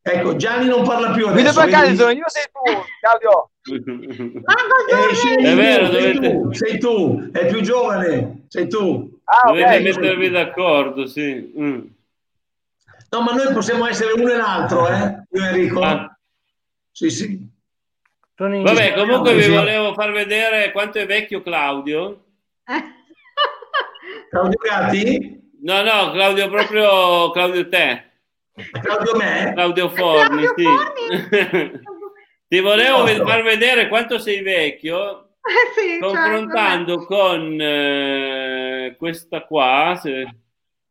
Ecco, 0.00 0.36
Gianni 0.36 0.66
non 0.68 0.84
parla 0.84 1.10
più 1.10 1.24
Guido 1.24 1.40
adesso. 1.50 1.60
Pancaldi 1.60 1.86
vedi? 1.88 1.98
sono 1.98 2.10
io 2.12 2.24
sei 2.28 2.44
tu, 2.50 2.80
Claudio. 3.00 3.50
Eh, 3.70 5.14
Zurli. 5.14 5.44
È 5.44 5.54
vero, 5.54 5.90
sei 5.92 6.12
dovete- 6.18 6.32
tu, 6.40 6.52
sei 6.52 6.78
tu, 6.78 7.30
è 7.32 7.46
più 7.46 7.60
giovane, 7.60 8.44
sei 8.48 8.68
tu. 8.68 9.18
Ah, 9.24 9.46
Dovete 9.48 9.76
ok. 9.76 9.82
mettervi 9.82 10.30
d'accordo, 10.30 11.06
sì. 11.06 11.52
Mm. 11.58 11.80
No, 13.10 13.20
ma 13.22 13.32
noi 13.32 13.52
possiamo 13.52 13.86
essere 13.86 14.12
uno 14.12 14.30
e 14.32 14.36
l'altro, 14.36 14.86
eh? 14.88 15.24
Io 15.32 15.42
e 15.44 15.46
Enrico. 15.48 15.80
Ah. 15.82 16.16
Sì, 16.90 17.10
sì. 17.10 17.46
Sono 18.36 18.54
in- 18.56 18.62
Vabbè, 18.62 18.94
comunque 18.94 19.34
vi 19.34 19.42
Sì. 19.42 19.50
volevo 19.50 19.92
far 19.94 20.12
vedere 20.12 20.72
quanto 20.72 20.98
è 20.98 21.06
vecchio 21.06 21.42
Claudio. 21.42 22.24
Claudio 24.30 24.58
Gatti? 24.62 25.40
No, 25.62 25.82
no, 25.82 26.12
Claudio 26.12 26.48
proprio 26.48 27.30
Claudio 27.32 27.68
te. 27.68 28.04
Claudio 28.82 29.16
me? 29.16 29.52
Claudio 29.54 29.88
Forni, 29.88 30.44
Claudio 30.44 30.54
sì. 30.56 31.80
Ti 32.48 32.60
volevo 32.60 33.06
Certo. 33.06 33.26
far 33.26 33.42
vedere 33.42 33.88
quanto 33.88 34.18
sei 34.18 34.40
vecchio 34.42 35.24
Eh, 35.48 35.80
sì, 35.80 35.98
confrontando 35.98 37.04
con 37.06 37.58
eh, 37.58 38.94
questa 38.98 39.42
qua, 39.44 39.98
se, 40.00 40.26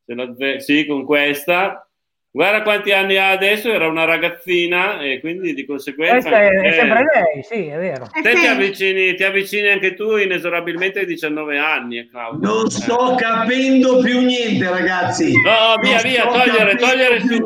se 0.04 0.16
la 0.16 0.34
sì, 0.60 0.86
con 0.88 1.06
questa. 1.06 1.88
Guarda 2.32 2.62
quanti 2.62 2.92
anni 2.92 3.18
ha 3.18 3.30
adesso, 3.30 3.72
era 3.72 3.88
una 3.88 4.06
ragazzina 4.06 5.00
e 5.02 5.20
quindi 5.20 5.54
di 5.54 5.66
conseguenza... 5.66 6.30
Questa 6.30 6.40
è, 6.40 6.50
è 6.50 6.72
sempre 6.72 7.04
lei, 7.14 7.44
sì, 7.44 7.68
è 7.68 7.78
vero. 7.78 8.08
Eh, 8.14 8.22
Te 8.22 8.32
ti 8.34 8.38
sì. 8.42 8.46
avvicini, 8.48 9.16
ti 9.16 9.24
avvicini 9.24 9.68
anche 9.70 9.94
tu 9.96 10.18
inesorabilmente 10.18 11.00
ai 11.00 11.06
19 11.06 11.58
anni, 11.58 11.98
eh, 12.00 12.10
Claudio. 12.10 12.48
Non 12.48 12.70
sto 12.70 13.16
capendo 13.16 14.00
più 14.02 14.22
niente, 14.22 14.70
ragazzi. 14.70 15.32
No, 15.34 15.80
via, 15.82 16.02
Non 16.02 16.12
via, 16.12 16.28
togliere, 16.28 16.76
togliere 16.76 17.20
su-. 17.22 17.46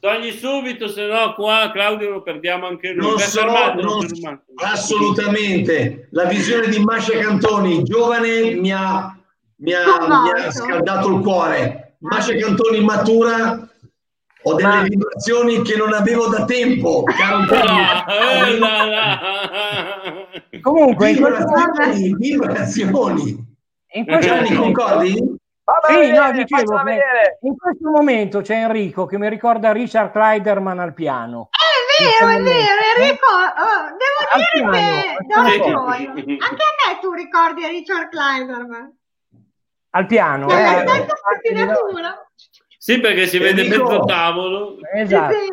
Togli 0.00 0.30
subito, 0.32 0.88
se 0.88 1.06
no 1.06 1.34
qua 1.34 1.70
Claudio 1.72 2.08
lo 2.10 2.22
perdiamo 2.22 2.66
anche 2.66 2.92
noi. 2.94 3.06
Non 3.06 3.16
Per 3.16 3.26
so, 3.26 3.40
fermato, 3.40 3.82
non- 3.82 4.08
fermato. 4.08 4.42
assolutamente. 4.56 6.08
La 6.12 6.24
visione 6.24 6.68
di 6.68 6.78
Masha 6.82 7.18
Cantoni, 7.18 7.82
giovane, 7.82 8.54
mi 8.54 8.72
ha, 8.72 9.14
mi 9.56 9.72
ha- 9.74 10.06
mi 10.08 10.30
ha 10.40 10.50
scaldato 10.50 11.14
il 11.14 11.20
cuore. 11.22 11.96
Masha 12.00 12.34
Cantoni 12.34 12.80
matura, 12.82 13.68
ho 14.42 14.54
delle 14.54 14.68
Ma- 14.68 14.82
vibrazioni 14.82 15.60
che 15.62 15.76
non 15.76 15.92
avevo 15.92 16.28
da 16.28 16.46
tempo, 16.46 17.02
caro 17.02 17.40
eh, 17.40 17.42
Antonio. 17.42 18.58
là, 18.58 18.84
là. 18.86 19.20
Comunque, 20.62 21.12
Vibrazioni, 21.12 22.14
vibrazioni. 22.16 23.48
in 23.92 24.04
questo 24.06 24.26
Gianni, 24.26 24.54
concordi? 24.54 25.38
Vabbè, 25.70 26.04
Sì, 26.04 26.10
no, 26.12 26.30
dicevo 26.32 26.80
in 27.42 27.56
questo 27.56 27.90
momento 27.90 28.40
c'è 28.40 28.56
Enrico 28.56 29.06
che 29.06 29.18
mi 29.18 29.28
ricorda 29.28 29.72
Richard 29.72 30.10
Kleiderman 30.10 30.78
al 30.80 30.94
piano. 30.94 31.48
È 31.50 32.02
vero, 32.02 32.30
è 32.32 32.42
vero, 32.42 32.80
Enrico, 32.96 33.26
oh, 33.26 33.84
devo 33.96 34.20
Al 34.32 34.40
dire 34.52 35.16
piano, 35.26 35.48
che 35.48 35.58
piano. 35.60 35.86
gioio. 35.86 36.08
Anche 36.10 36.62
a 36.64 36.90
me 36.92 36.98
tu 37.00 37.12
ricordi 37.12 37.66
Richard 37.66 38.08
Kleiderman. 38.08 38.96
Al 39.92 40.06
piano, 40.06 40.48
eh, 40.50 40.84
eh. 40.84 41.06
Sì, 42.78 42.98
perché 43.00 43.26
si 43.26 43.38
vede 43.38 43.62
Enrico. 43.62 43.84
mezzo 43.90 44.04
tavolo. 44.04 44.76
Esatto. 44.94 45.34
Sì, 45.34 45.46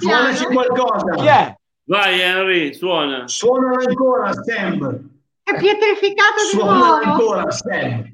sì, 0.00 0.36
sì, 0.36 0.44
qualcosa. 0.46 1.14
Chi 1.14 1.26
è? 1.26 1.54
Vai 1.84 2.20
Henry, 2.20 2.72
suona. 2.74 3.26
Suonala 3.28 3.84
ancora, 3.88 4.32
Sam. 4.32 5.10
È 5.44 5.56
pietrificato 5.56 6.42
di 6.42 6.48
Suonala 6.58 6.76
nuovo. 7.04 7.10
ancora, 7.12 7.50
Sam. 7.50 8.12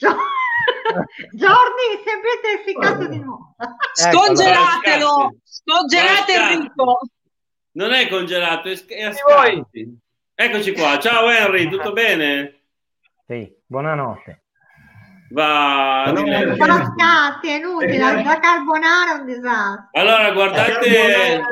Gio- 0.00 0.16
Giorni 1.36 2.00
si 2.02 2.08
è 2.08 2.20
pietrificato 2.20 3.06
di 3.06 3.18
nuovo. 3.18 3.54
Ecco, 3.58 4.24
Scongelatelo! 4.24 5.36
Scongelate. 5.44 6.32
Enrico! 6.34 7.00
Non 7.72 7.92
è 7.92 8.08
congelato, 8.08 8.68
è, 8.68 8.84
è 8.86 9.04
a 9.04 9.12
scatti. 9.12 9.98
Eccoci 10.34 10.72
qua. 10.72 10.98
Ciao 10.98 11.28
Henry, 11.28 11.68
tutto 11.68 11.92
bene? 11.92 12.62
Sì, 13.26 13.54
buonanotte. 13.66 14.44
Va. 15.32 16.10
No, 16.10 16.56
Sono 16.56 16.94
scatti, 16.96 17.48
è 17.48 17.56
inutile, 17.56 17.98
la 17.98 18.40
carbonara 18.40 19.12
è 19.12 19.18
un 19.20 19.26
disastro. 19.26 19.88
Allora, 19.92 20.32
guardate. 20.32 21.42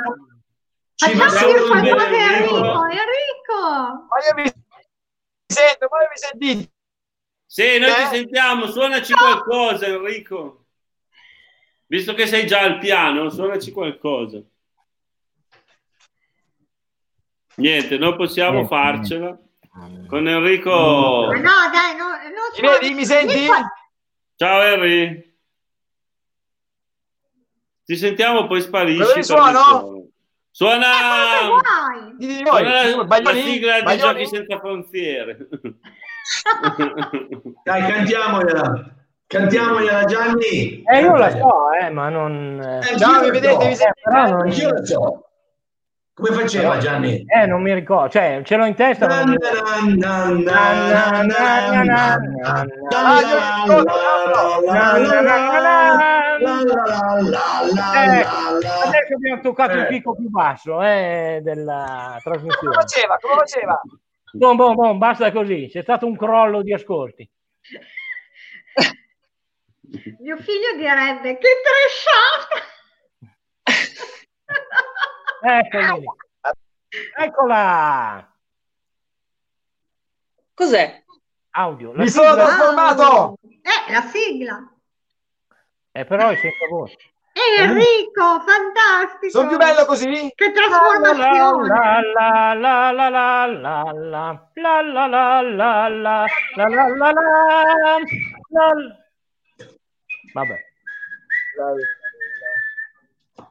Ci 0.94 1.14
Facciamo 1.14 1.52
famoso 1.52 2.04
Enrico. 2.06 2.16
Enrico, 2.16 2.84
Enrico! 2.86 4.06
Ma 4.08 4.16
io 4.26 4.34
mi 4.34 4.52
sento, 5.46 5.86
ma 5.90 6.00
io 6.00 6.08
mi 6.10 6.16
sentite. 6.16 6.72
Sì, 7.50 7.78
noi 7.78 7.90
ti 7.94 8.00
Eh? 8.02 8.06
sentiamo. 8.16 8.66
Suonaci 8.66 9.14
qualcosa, 9.14 9.86
Enrico. 9.86 10.66
Visto 11.86 12.12
che 12.12 12.26
sei 12.26 12.46
già 12.46 12.60
al 12.60 12.78
piano, 12.78 13.30
suonaci 13.30 13.72
qualcosa. 13.72 14.38
Niente, 17.56 17.96
non 17.96 18.16
possiamo 18.16 18.66
farcela. 18.66 19.36
Con 20.06 20.28
Enrico. 20.28 20.70
No, 20.70 21.30
dai, 21.32 21.96
no, 21.96 22.08
non 22.08 22.52
Mi 22.60 22.68
vedi? 22.80 22.94
Mi 22.94 23.06
senti? 23.06 23.46
Ciao 24.36 24.62
Henry. 24.62 25.36
Ti 27.84 27.96
sentiamo, 27.96 28.46
poi 28.46 28.60
sparisci. 28.60 28.98
Dove 28.98 29.22
suono? 29.22 30.06
Suona, 30.50 31.38
Eh, 31.40 31.44
suona 32.44 33.04
la, 33.06 33.20
la 33.22 33.32
sigla 33.32 33.80
di? 33.80 33.96
Giochi 33.98 34.26
senza 34.26 34.58
frontiere. 34.58 35.48
Dai, 37.64 37.82
cantiamogliela. 37.90 38.94
Cantiamogliela, 39.26 40.04
Gianni. 40.04 40.82
Eh, 40.84 41.00
io 41.00 41.14
la 41.16 41.30
so, 41.30 41.72
eh, 41.80 41.90
ma 41.90 42.08
non... 42.08 42.60
Eh, 42.82 42.96
Ciao, 42.96 43.10
anch'io 43.16 43.20
mi 43.20 43.26
la 43.26 43.32
vedete, 43.32 43.52
so. 43.52 43.58
vi 43.68 43.74
sentite? 43.74 44.00
però 44.02 44.22
non- 44.28 44.40
Anch'io 44.40 44.72
la 44.72 44.84
so. 44.84 45.22
Come 46.14 46.30
faceva 46.34 46.78
Gianni? 46.78 47.24
Eh, 47.26 47.46
non 47.46 47.62
mi 47.62 47.72
ricordo, 47.74 48.08
cioè, 48.08 48.40
ce 48.42 48.56
l'ho 48.56 48.64
in 48.64 48.74
testa, 48.74 49.06
mi. 49.24 49.36
Adesso 57.78 59.14
abbiamo 59.14 59.40
toccato 59.40 59.76
il 59.76 59.86
picco 59.86 60.14
più 60.14 60.28
basso 60.28 60.82
eh, 60.82 61.40
della 61.42 62.18
Come 62.22 62.36
trasmissione. 62.36 62.74
faceva? 62.74 63.16
Come 63.20 63.34
faceva? 63.36 63.80
Bom, 64.32 64.56
bom, 64.56 64.74
bom, 64.74 64.98
basta 64.98 65.30
così, 65.32 65.68
c'è 65.70 65.82
stato 65.82 66.06
un 66.06 66.16
crollo 66.16 66.62
di 66.62 66.72
ascolti. 66.72 67.28
Mio 70.20 70.36
figlio 70.36 70.76
direbbe 70.76 71.38
che 71.38 71.48
tresciata! 71.62 72.66
Ecco, 75.40 75.78
vedi. 75.78 76.04
Eccola! 77.16 78.28
Cos'è? 80.52 81.04
Audio. 81.50 81.92
La 81.92 82.02
Mi 82.02 82.08
sono 82.08 82.28
sigla- 82.30 82.44
trasformato! 82.44 83.36
Eh, 83.42 83.92
la 83.92 84.00
sigla! 84.02 84.72
Eh, 85.92 86.04
però 86.04 86.30
è 86.30 86.36
senza 86.36 86.66
voce. 86.68 86.96
Enrico, 87.58 88.42
fantastico! 88.46 89.30
Sono 89.30 89.48
più 89.48 89.56
bello 89.58 89.84
così? 89.84 90.32
Che 90.34 90.46
La 90.46 90.52
trasformazione! 90.52 91.68
la 91.68 92.52
la 92.54 92.54
la 92.54 92.90
la 92.92 93.10
la 93.10 93.46
la 93.46 93.92
la 93.92 94.42
la 94.54 94.80
la 94.82 95.06
la 95.06 95.40
la 95.40 95.42
la 95.42 95.88
la 95.88 96.28
la 96.56 96.66
la 96.66 97.12
la 97.12 97.12
la 98.50 98.96
Vabbè. 100.32 100.56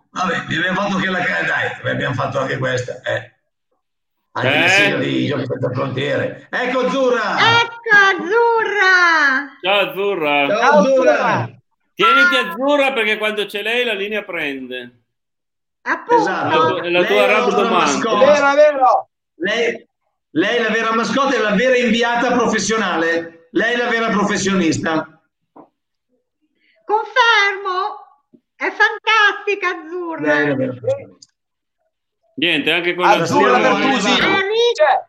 Vabbè, 0.09 0.45
vi 0.47 0.55
abbiamo 0.57 0.81
fatto 0.81 0.97
che 0.97 1.09
la 1.09 1.19
dai, 1.19 1.79
vi 1.83 1.89
abbiamo 1.89 2.13
fatto 2.15 2.39
anche 2.39 2.57
questa, 2.57 2.99
eh. 3.03 3.35
Anche 4.33 4.55
Eh? 4.55 4.59
la 4.59 4.67
sigla 4.67 4.97
di 4.99 5.25
Giochi 5.27 5.45
senza 5.45 5.69
frontiere. 5.71 6.47
Ecco 6.49 6.89
Zurra! 6.89 7.37
Ecco, 7.61 7.89
Azzurra! 7.91 9.57
Ciao 9.61 9.89
Azzurra. 9.89 10.47
Ciao 10.57 10.83
Zurra! 10.83 11.56
Tieniti 11.97 12.35
Azzurra 12.35 12.93
perché 12.93 13.17
quando 13.17 13.47
c'è 13.47 13.63
lei 13.63 13.83
la 13.83 13.93
linea 13.93 14.21
prende. 14.23 14.99
Appunto! 15.81 16.21
Esatto. 16.21 16.81
È 16.83 16.89
la 16.89 17.03
tua 17.05 17.69
mascotte. 17.69 18.25
vero, 18.25 18.53
vero! 18.53 19.09
Lei, 19.37 19.87
lei 20.29 20.55
è 20.57 20.61
la 20.61 20.69
vera 20.69 20.93
mascotte, 20.93 21.37
è 21.37 21.39
la 21.39 21.55
vera 21.55 21.75
inviata 21.75 22.33
professionale. 22.33 23.47
Lei 23.49 23.73
è 23.73 23.77
la 23.77 23.87
vera 23.87 24.09
professionista. 24.09 25.19
Confermo! 26.85 28.05
È 28.55 28.71
fantastica, 28.71 29.71
Lei 29.71 29.79
è 29.81 29.85
Azzurra! 29.85 30.47
la 30.49 30.55
vera. 30.55 30.73
Niente, 32.35 32.71
anche 32.71 32.93
con 32.93 33.05
la 33.05 33.13
Azzurra 33.13 33.57
Azzurra, 33.57 33.73
Bertuzzi! 33.73 34.07
Azzurra. 34.11 34.27
Enrico, 34.37 34.75
Cioè, 34.75 35.05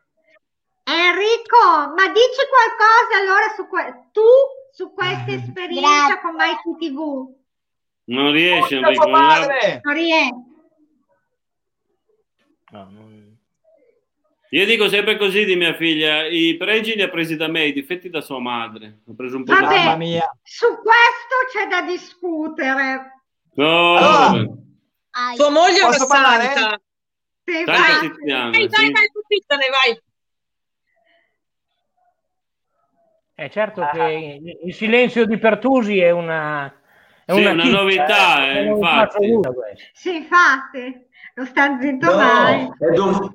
Enrico, 0.85 1.95
ma 1.97 2.09
dici 2.09 2.43
qualcosa 2.49 3.19
allora 3.21 3.53
su 3.55 3.69
que- 3.69 4.09
tu 4.13 4.23
su 4.79 4.93
questa 4.93 5.33
esperienza 5.33 6.21
con 6.21 6.37
Mikey 6.37 6.89
TV? 6.89 7.35
Non 8.05 8.31
riesce 8.31 8.77
Enrico. 8.77 9.09
non! 9.09 9.21
Non? 9.21 10.47
No, 12.71 12.89
non- 12.93 13.37
Io 14.51 14.65
dico 14.67 14.89
sempre 14.89 15.17
così 15.17 15.45
di 15.45 15.57
mia 15.57 15.75
figlia, 15.75 16.25
i 16.27 16.57
pregi 16.57 16.95
li 16.95 17.03
ha 17.03 17.09
presi 17.09 17.35
da 17.35 17.49
me, 17.49 17.65
i 17.67 17.73
difetti 17.73 18.09
da 18.09 18.21
sua 18.21 18.39
madre. 18.39 19.01
Ho 19.09 19.15
preso 19.17 19.37
un 19.37 19.43
po' 19.43 19.53
Vabbè. 19.53 19.67
da... 19.67 19.75
Mamma 19.85 19.97
mia! 19.97 20.39
Su 20.45 20.67
questo 20.77 21.37
c'è 21.53 21.67
da 21.67 21.83
discutere. 21.83 23.23
No, 23.55 23.97
Allora, 23.97 24.31
vabbè. 24.31 24.47
Tua 25.37 25.51
moglie 25.51 25.79
è 25.79 25.83
una 25.83 25.89
Posso 25.89 26.07
parlare? 26.07 26.45
santa. 26.55 26.81
Sì, 27.45 27.53
Santa 27.65 27.73
infatti. 27.77 28.11
Tiziana, 28.13 28.51
Dai, 28.51 28.69
dai, 28.69 28.87
sì. 28.87 28.93
dai, 28.93 29.07
tuttane, 29.29 29.65
vai. 29.71 30.01
È 33.39 33.49
certo 33.51 33.89
che 33.93 34.41
il 34.65 34.75
silenzio 34.75 35.25
di 35.25 35.39
Pertusi 35.39 36.01
è 36.01 36.11
una, 36.11 36.67
è 37.25 37.31
Sì, 37.31 37.39
una, 37.41 37.53
una 37.53 37.63
chicca, 37.63 37.77
novità, 37.79 38.43
eh, 38.43 38.49
eh, 38.49 38.53
è 38.53 38.61
una 38.63 38.71
novità 38.71 39.17
infatti. 39.21 39.41
Sì, 39.93 40.17
infatti. 40.17 41.07
Non 41.35 41.47
sta 41.47 41.79
zitto 41.79 42.17
mai. 42.17 42.63
No, 42.65 42.75
è, 42.77 42.91
dov- 42.95 43.35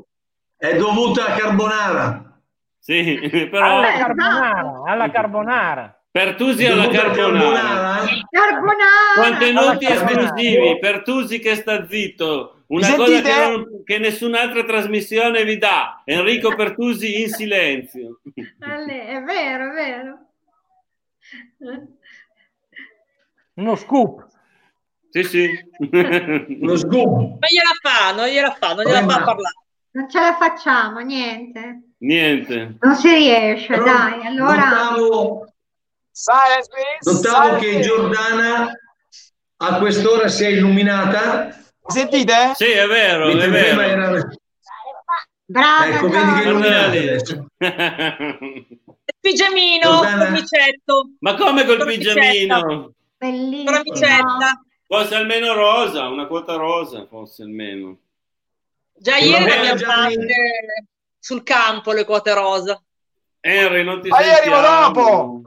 è 0.58 0.76
dovuta 0.76 1.26
a 1.28 1.38
Carbonara. 1.38 2.38
Sì, 2.80 3.18
però 3.50 3.78
Alla 3.78 3.94
Eh, 3.94 3.98
carbonara, 3.98 4.60
esatto. 4.60 4.84
alla 4.84 5.10
carbonara. 5.10 6.03
Pertusi 6.14 6.64
È 6.64 6.68
alla 6.70 6.88
carbonara. 6.90 8.06
Carbonara. 8.30 9.16
Contenuti 9.16 9.86
Alla 9.88 9.96
esclusivi, 10.12 10.78
Pertusi 10.80 11.40
che 11.40 11.56
sta 11.56 11.88
zitto. 11.88 12.66
Una 12.68 12.88
Mi 12.88 12.96
cosa 12.96 13.14
sentite? 13.16 13.34
che, 13.34 13.50
non- 13.50 13.84
che 13.84 13.98
nessun'altra 13.98 14.64
trasmissione 14.64 15.44
vi 15.44 15.58
dà. 15.58 16.04
Enrico 16.06 16.54
Pertusi 16.56 17.20
in 17.22 17.30
silenzio. 17.34 18.20
È 18.24 19.22
vero, 19.24 19.72
è 19.72 19.74
vero. 19.74 20.18
Uno 23.56 23.76
scoop. 23.76 24.28
Sì, 25.10 25.24
sì. 25.24 25.50
Lo 26.62 26.78
scoop. 26.78 27.10
Non 27.18 27.38
gliela 27.50 27.74
fa, 27.82 28.14
non 28.16 28.28
gliela 28.28 28.52
fa, 28.60 28.74
non 28.76 28.84
gliela 28.86 29.00
Come 29.00 29.14
fa 29.14 29.24
parlare. 29.24 29.56
Non 29.92 30.10
ce 30.10 30.20
la 30.20 30.36
facciamo, 30.40 31.00
niente. 31.00 31.82
Niente. 32.00 32.76
Non 32.80 32.94
si 32.96 33.12
riesce, 33.14 33.68
Però 33.68 33.84
dai. 33.84 34.26
Allora, 34.28 34.70
Notavo, 34.70 35.53
Silence, 36.14 36.70
please! 36.70 37.12
notavo 37.12 37.58
Silence, 37.58 37.76
che. 37.76 37.82
Giordana 37.82 38.72
a 39.58 39.78
quest'ora 39.80 40.28
si 40.28 40.44
è 40.44 40.50
illuminata. 40.50 41.46
Mi 41.46 41.92
sentite? 41.92 42.52
Sì, 42.54 42.70
è 42.70 42.86
vero, 42.86 43.30
è 43.30 43.50
vero. 43.50 43.82
era... 43.82 44.30
brava. 45.46 45.88
Ecco, 45.88 46.10
vedi 46.10 46.34
che 46.34 46.42
illuminata 46.44 46.86
adesso. 46.86 47.48
Pigiamino, 49.20 49.90
Giordana. 49.90 50.40
Ma 51.20 51.36
come 51.36 51.66
col 51.66 51.86
pigiamino? 51.86 52.94
Bellissimo. 53.18 53.82
Fosse 54.86 55.16
almeno 55.16 55.54
rosa, 55.54 56.08
una 56.10 56.28
quota 56.28 56.56
rosa, 56.56 57.08
fosse 57.08 57.42
almeno. 57.42 57.98
Già 58.94 59.16
Sì, 59.18 59.30
ieri 59.30 59.52
abbiamo 59.52 59.80
fatte 59.80 60.86
sul 61.18 61.42
campo 61.42 61.92
le 61.92 62.06
quote 62.06 62.34
rosa. 62.34 62.80
Henry, 63.40 63.84
non 63.84 64.02
ti 64.02 64.10
Ma 64.10 64.22
io 64.22 64.32
arrivo 64.32 64.56
sentiamo. 64.56 64.92
dopo. 64.92 65.42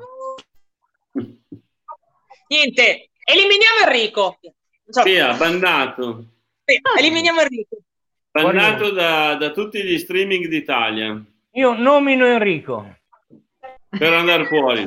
Niente, 2.48 3.10
eliminiamo 3.24 3.80
Enrico. 3.86 4.38
So, 4.88 5.02
Via, 5.02 5.34
bannato. 5.34 6.24
sì, 6.64 6.80
eliminiamo 6.98 7.40
Enrico. 7.40 7.76
Bannato 8.30 8.90
da, 8.90 9.34
da 9.34 9.50
tutti 9.50 9.82
gli 9.82 9.96
streaming 9.98 10.46
d'Italia 10.48 11.18
Io 11.52 11.72
nomino 11.74 12.26
Enrico. 12.26 12.96
per 13.88 14.12
andare 14.12 14.46
fuori. 14.46 14.86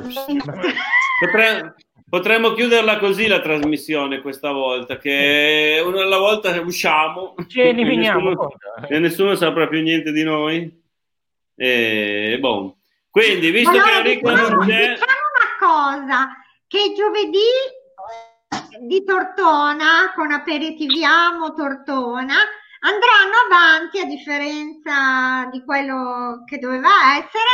Potre- 1.20 1.74
potremmo 2.08 2.52
chiuderla 2.52 2.98
così 2.98 3.26
la 3.26 3.40
trasmissione 3.40 4.20
questa 4.20 4.52
volta, 4.52 4.96
che 4.98 5.82
una 5.84 6.02
alla 6.02 6.18
volta 6.18 6.58
usciamo 6.60 7.34
Ci 7.48 7.60
eliminiamo. 7.60 8.20
e 8.20 8.34
nessuno, 8.34 8.48
e 8.88 8.98
nessuno 9.00 9.34
saprà 9.34 9.66
più 9.66 9.82
niente 9.82 10.12
di 10.12 10.22
noi. 10.22 10.82
E, 11.56 12.38
boh. 12.40 12.76
Quindi, 13.10 13.50
visto 13.50 13.70
Allora, 13.70 13.84
che 13.84 13.96
Enrico 13.98 14.30
diciamo, 14.30 14.48
non 14.48 14.66
c'è, 14.66 14.88
diciamo 14.90 15.18
una 15.34 15.58
cosa, 15.58 16.28
che 16.70 16.92
giovedì 16.94 17.50
di 18.86 19.02
Tortona, 19.02 20.12
con 20.14 20.30
Aperitiviamo 20.30 21.52
Tortona, 21.52 22.36
andranno 22.78 23.34
avanti 23.50 23.98
a 23.98 24.04
differenza 24.04 25.46
di 25.50 25.64
quello 25.64 26.44
che 26.46 26.58
doveva 26.58 27.16
essere, 27.16 27.50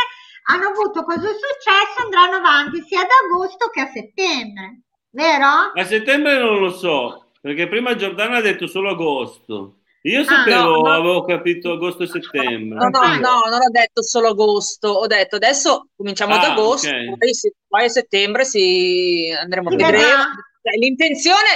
hanno 0.49 0.69
avuto 0.69 1.03
questo 1.05 1.29
successo, 1.29 2.05
andranno 2.05 2.37
avanti 2.37 2.83
sia 2.83 3.01
ad 3.01 3.09
agosto 3.25 3.69
che 3.71 3.81
a 3.81 3.87
settembre, 3.87 4.83
vero? 5.13 5.73
a 5.75 5.85
settembre 5.85 6.37
non 6.37 6.59
lo 6.59 6.71
so, 6.71 7.31
perché 7.41 7.69
prima 7.69 7.97
Giordana 7.97 8.37
ha 8.37 8.43
detto 8.43 8.67
solo 8.67 8.91
agosto. 8.91 9.79
Io 10.07 10.23
sapevo, 10.23 10.59
Ah, 10.59 10.63
no, 10.63 10.81
no. 10.83 10.93
avevo 10.93 11.25
capito 11.25 11.73
agosto 11.73 12.05
e 12.05 12.07
settembre. 12.07 12.79
No, 12.79 12.89
no, 12.91 13.01
no, 13.19 13.41
non 13.51 13.61
ho 13.61 13.71
detto 13.71 14.03
solo 14.05 14.29
agosto, 14.29 14.89
ho 14.89 15.07
detto 15.07 15.37
adesso 15.37 15.89
cominciamo 15.97 16.35
ad 16.35 16.45
Ah, 16.45 16.53
agosto, 16.53 16.89
ok. 16.89 17.19
poi, 17.19 17.35
si- 17.35 17.53
poi 17.67 17.85
a 17.85 17.89
settembre 17.89 18.45
si 18.45 19.35
andremo 19.37 19.69
a 19.69 19.75
vedere. 19.77 19.99
Cioè, 19.99 20.79
L'intenzione, 20.79 21.49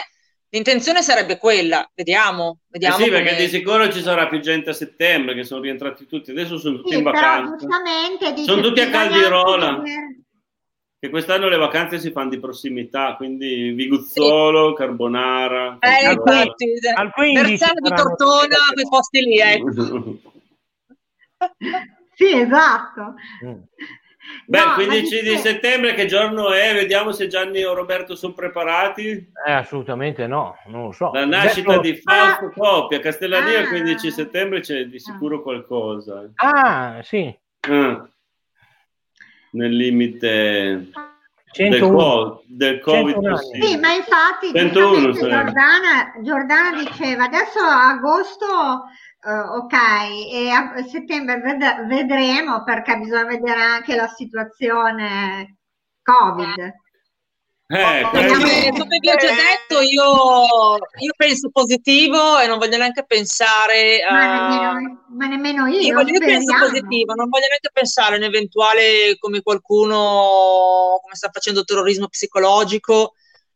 l'intenzione 0.49 1.03
sarebbe 1.03 1.39
quella, 1.39 1.89
vediamo, 1.95 2.59
Eh 2.63 2.67
vediamo 2.71 2.97
sì, 3.05 3.09
perché 3.11 3.31
come- 3.31 3.41
di 3.45 3.49
sicuro 3.49 3.93
ci 3.93 4.01
sarà 4.03 4.27
più 4.27 4.41
gente 4.41 4.71
a 4.71 4.73
settembre, 4.73 5.35
che 5.35 5.45
sono 5.45 5.61
rientrati 5.61 6.07
tutti. 6.07 6.31
Adesso 6.33 6.59
sono 6.59 6.77
tutti 6.79 6.91
Sì, 6.91 6.97
in 6.99 7.03
vacanza. 7.05 7.67
Sono 8.45 8.63
tutti 8.63 8.81
a 8.81 8.91
Caldirola. 8.91 9.67
anche 9.69 9.83
vedere- 9.83 10.10
che 11.01 11.09
quest'anno 11.09 11.49
le 11.49 11.57
vacanze 11.57 11.99
si 11.99 12.11
fanno 12.11 12.29
di 12.29 12.39
prossimità, 12.39 13.15
quindi 13.17 13.71
Viguzzolo, 13.71 14.69
sì. 14.69 14.75
Carbonara. 14.75 15.79
Eh, 15.81 16.13
infatti, 16.13 16.67
al 16.95 17.11
15 17.11 17.49
Versano 17.49 17.81
di 17.81 17.89
Tortona, 17.89 18.57
quei 18.75 18.87
posti 18.87 19.21
lì, 19.23 19.39
ecco. 19.39 19.71
sì, 22.15 22.39
esatto. 22.39 23.15
Mm. 23.47 23.61
Beh, 24.45 24.65
no, 24.65 24.75
15 24.75 25.23
di 25.23 25.39
settembre 25.39 25.95
che 25.95 26.05
giorno 26.05 26.53
è? 26.53 26.75
Vediamo 26.75 27.13
se 27.13 27.29
Gianni 27.29 27.65
o 27.65 27.73
Roberto 27.73 28.15
sono 28.15 28.35
preparati. 28.35 29.33
Eh, 29.47 29.53
assolutamente 29.53 30.27
no, 30.27 30.59
non 30.67 30.85
lo 30.85 30.93
so. 30.93 31.13
La 31.13 31.25
nascita 31.25 31.79
Detto... 31.79 31.81
di 31.81 31.97
Fausto 31.97 32.45
ah, 32.45 32.53
Coppi 32.53 32.97
a 32.97 33.01
Castellania 33.01 33.61
il 33.61 33.69
15 33.69 34.11
settembre 34.11 34.61
c'è 34.61 34.85
di 34.85 34.99
sicuro 34.99 35.41
qualcosa. 35.41 36.31
Ah, 36.35 37.01
sì. 37.03 37.35
Ah 37.61 38.07
nel 39.53 39.75
limite 39.75 40.91
del, 41.57 41.81
co- 41.81 42.43
del 42.47 42.81
Covid. 42.81 43.35
Sì, 43.61 43.77
ma 43.79 43.93
infatti 43.93 44.53
101, 44.55 45.13
Giordana, 45.13 46.13
Giordana, 46.23 46.77
diceva 46.83 47.25
adesso 47.25 47.59
agosto 47.61 48.47
uh, 48.47 49.57
ok 49.57 49.73
e 50.33 50.51
a 50.51 50.83
settembre 50.87 51.39
ved- 51.41 51.87
vedremo 51.87 52.63
perché 52.63 52.97
bisogna 52.99 53.25
vedere 53.25 53.61
anche 53.61 53.97
la 53.97 54.07
situazione 54.07 55.57
Covid. 56.03 56.73
Eh, 57.73 58.03
come, 58.11 58.73
come 58.77 58.99
vi 58.99 59.09
ho 59.11 59.15
già 59.15 59.29
detto, 59.29 59.81
io, 59.81 60.75
io, 60.99 61.13
penso 61.17 61.51
positivo 61.51 62.41
e 62.41 62.49
non 62.49 62.59
voglio 62.59 62.77
neanche 62.77 63.05
pensare 63.07 64.03
a... 64.03 64.13
Ma 64.13 64.49
nemmeno, 64.49 65.05
ma 65.11 65.27
nemmeno 65.27 65.67
io. 65.69 66.01
Io, 66.01 66.01
io 66.01 66.19
penso 66.19 66.53
positivo, 66.59 67.15
non 67.15 67.29
voglio 67.29 67.47
neanche 67.47 67.71
pensare 67.73 68.15
a 68.15 68.19
un 68.19 68.25
eventuale, 68.25 69.17
come 69.21 69.41
qualcuno, 69.41 70.99
come 71.01 71.15
sta 71.15 71.31
facendo 71.33 71.63
terrorismo 71.63 72.09
psicologico, 72.09 73.13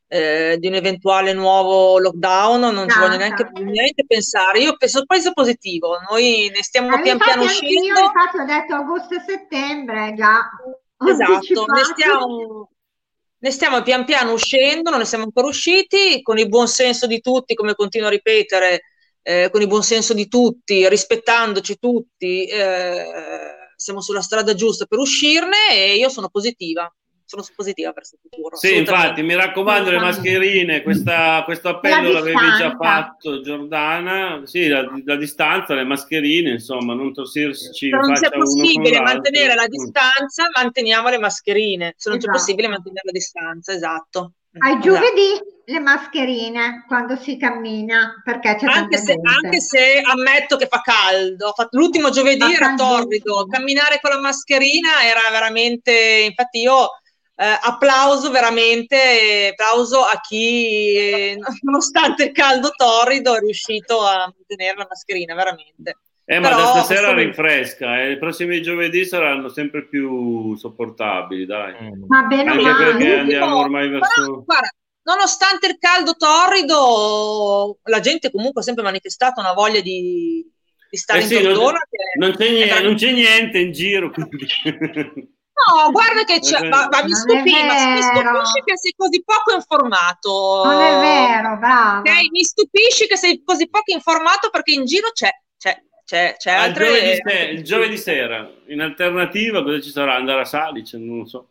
eh, 0.07 0.59
di 0.61 0.69
un 0.69 0.75
eventuale 0.75 1.33
nuovo 1.33 1.99
lockdown, 1.99 2.61
non 2.61 2.75
no, 2.75 2.87
ci 2.87 2.99
voglio 3.01 3.17
neanche, 3.17 3.51
neanche, 3.53 4.07
pensare. 4.07 4.61
Io 4.61 4.77
penso, 4.77 5.05
penso 5.07 5.33
positivo, 5.33 5.99
noi 6.09 6.53
ne 6.55 6.63
stiamo 6.63 7.01
pian 7.01 7.19
piano 7.19 7.43
uscendo. 7.43 7.83
Io 7.85 7.99
infatti 7.99 8.39
ho 8.39 8.45
detto 8.45 8.75
agosto 8.77 9.15
e 9.17 9.25
settembre 9.27 10.15
già. 10.17 10.49
Esatto, 11.05 11.67
ne 11.67 11.83
stiamo 11.83 12.69
ne 13.45 13.51
stiamo 13.51 13.83
pian 13.83 14.07
piano 14.07 14.33
uscendo, 14.33 14.89
non 14.89 15.01
ne 15.01 15.05
siamo 15.05 15.25
ancora 15.25 15.49
usciti, 15.49 16.23
con 16.23 16.39
il 16.39 16.49
buon 16.49 16.67
senso 16.67 17.07
di 17.07 17.21
tutti, 17.21 17.53
come 17.53 17.75
continuo 17.75 18.07
a 18.07 18.11
ripetere, 18.11 18.85
eh, 19.21 19.51
con 19.53 19.61
il 19.61 19.67
buon 19.69 19.83
senso 19.83 20.15
di 20.15 20.29
tutti, 20.29 20.89
rispettandoci 20.89 21.79
tutti, 21.79 22.47
eh, 22.47 23.05
siamo 23.77 24.01
sulla 24.01 24.23
strada 24.23 24.55
giusta 24.55 24.87
per 24.87 24.99
uscirne 24.99 25.73
e 25.73 25.97
io 25.97 26.09
sono 26.09 26.31
positiva 26.31 26.91
sono 27.25 27.45
positiva 27.55 27.93
verso 27.93 28.17
il 28.17 28.21
futuro. 28.23 28.57
Sì, 28.57 28.77
infatti, 28.77 29.23
mi 29.23 29.35
raccomando 29.35 29.91
le 29.91 29.99
mascherine, 29.99 30.83
questa, 30.83 31.43
questo 31.45 31.69
appello 31.69 32.13
l'avevi 32.13 32.57
già 32.59 32.77
fatto 32.77 33.41
Giordana, 33.41 34.43
sì, 34.45 34.69
la, 34.69 34.85
la, 35.05 35.17
distanza, 35.17 35.75
le 35.75 35.85
mascherine, 35.85 36.51
insomma, 36.51 36.95
non 36.95 37.13
tossirci 37.13 37.89
Se 37.89 37.97
non 37.97 38.17
sia 38.17 38.31
possibile 38.31 39.01
mantenere 39.01 39.55
la 39.55 39.67
distanza, 39.67 40.49
manteniamo 40.55 41.09
le 41.09 41.19
mascherine, 41.19 41.95
se 41.97 42.11
non 42.11 42.19
esatto. 42.19 42.33
c'è 42.33 42.39
possibile 42.39 42.69
mantenere 42.69 43.03
la 43.05 43.13
distanza, 43.13 43.73
esatto. 43.73 44.33
Ai 44.59 44.79
esatto. 44.79 44.87
giovedì 44.87 45.53
le 45.67 45.81
mascherine 45.81 46.85
quando 46.87 47.17
si 47.17 47.37
cammina 47.37 48.21
perché 48.23 48.55
c'è 48.57 48.67
anche 48.67 48.99
se, 48.99 49.19
anche 49.21 49.61
se, 49.61 50.01
ammetto 50.05 50.57
che 50.57 50.67
fa 50.67 50.83
caldo 50.83 51.55
l'ultimo 51.71 52.11
giovedì 52.11 52.41
fa 52.41 52.53
era 52.53 52.75
torrido 52.75 53.47
camminare 53.47 53.99
con 54.01 54.11
la 54.11 54.21
mascherina 54.21 55.03
era 55.03 55.23
veramente 55.33 56.27
infatti 56.29 56.61
io 56.61 56.91
eh, 57.37 57.59
applauso 57.63 58.31
veramente, 58.31 59.51
applauso 59.53 60.01
a 60.01 60.21
chi, 60.21 60.95
eh, 60.97 61.39
nonostante 61.63 62.25
il 62.25 62.33
caldo 62.33 62.71
torrido, 62.71 63.37
è 63.37 63.41
riuscito 63.41 64.01
a 64.01 64.33
mantenere 64.35 64.77
la 64.77 64.87
mascherina, 64.89 65.35
veramente. 65.35 65.99
Eh, 66.27 66.39
ma 66.39 66.49
da 66.49 66.67
stasera 66.69 67.09
sono... 67.09 67.19
rinfresca, 67.19 68.01
eh. 68.01 68.13
i 68.13 68.19
prossimi 68.19 68.63
giovedì 68.63 69.05
saranno 69.05 69.49
sempre 69.49 69.87
più 69.87 70.55
sopportabili, 70.57 71.45
dai. 71.45 71.75
Va 72.07 72.23
bene, 72.23 72.51
Anche 72.51 72.63
ma 72.63 72.77
perché 72.77 73.19
andiamo 73.19 73.59
ormai 73.59 73.89
verso... 73.91 74.23
Però, 74.23 74.43
guarda, 74.43 74.69
nonostante 75.03 75.67
il 75.67 75.77
caldo 75.79 76.15
torrido, 76.15 77.79
la 77.83 78.01
gente 78.01 78.31
comunque 78.31 78.63
ha 78.63 78.65
sempre 78.65 78.85
manifestato 78.85 79.41
una 79.41 79.53
voglia 79.53 79.81
di, 79.81 80.51
di 80.89 80.97
stare 80.97 81.19
eh 81.19 81.23
sì, 81.25 81.37
in 81.37 81.43
Tortona. 81.43 81.81
Non, 82.17 82.29
non, 82.31 82.37
c'è 82.39 82.49
niente, 82.49 82.83
non 82.83 82.95
c'è 82.95 83.11
niente 83.11 83.59
in 83.59 83.73
giro. 83.73 84.11
Quindi... 84.11 84.47
No, 85.55 85.91
guarda 85.93 86.25
che 86.25 86.41
c'è, 86.41 86.69
ma, 86.69 86.89
ma 86.91 87.05
mi, 87.05 87.15
stupisce, 87.15 87.63
mi 87.63 88.03
stupisce 88.03 88.63
che 88.65 88.77
sei 88.77 88.95
così 88.97 89.23
poco 89.25 89.55
informato. 89.55 90.63
Non 90.65 90.81
è 90.81 91.01
vero, 91.01 91.57
bravo. 91.59 92.01
Okay? 92.01 92.29
Mi 92.31 92.43
stupisci 92.43 93.07
che 93.07 93.17
sei 93.17 93.43
così 93.45 93.69
poco 93.69 93.93
informato 93.93 94.51
perché 94.51 94.73
in 94.73 94.85
giro 94.85 95.11
c'è, 95.13 95.31
c'è, 95.57 95.81
c'è, 96.05 96.35
c'è 96.37 96.51
ah, 96.51 96.63
altre... 96.63 96.89
il, 96.89 96.93
giovedì 96.93 97.23
sera, 97.23 97.51
il 97.51 97.65
giovedì 97.65 97.99
sera, 97.99 98.51
in 98.67 98.81
alternativa, 98.81 99.63
cosa 99.63 99.81
ci 99.81 99.91
sarà? 99.91 100.17
Andare 100.17 100.41
a 100.41 100.45
Salice, 100.45 100.99
non 100.99 101.19
lo 101.19 101.27
so. 101.27 101.49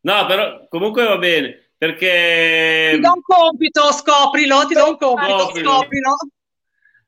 No, 0.00 0.26
però 0.26 0.66
comunque 0.68 1.04
va 1.04 1.16
bene, 1.16 1.70
perché... 1.78 2.90
Ti 2.94 3.00
do 3.00 3.12
un 3.14 3.22
compito, 3.22 3.92
scoprilo, 3.92 4.66
ti 4.66 4.74
do 4.74 4.88
un 4.88 4.96
compito, 4.96 5.38
scoprilo. 5.38 5.70
scoprilo. 5.70 6.16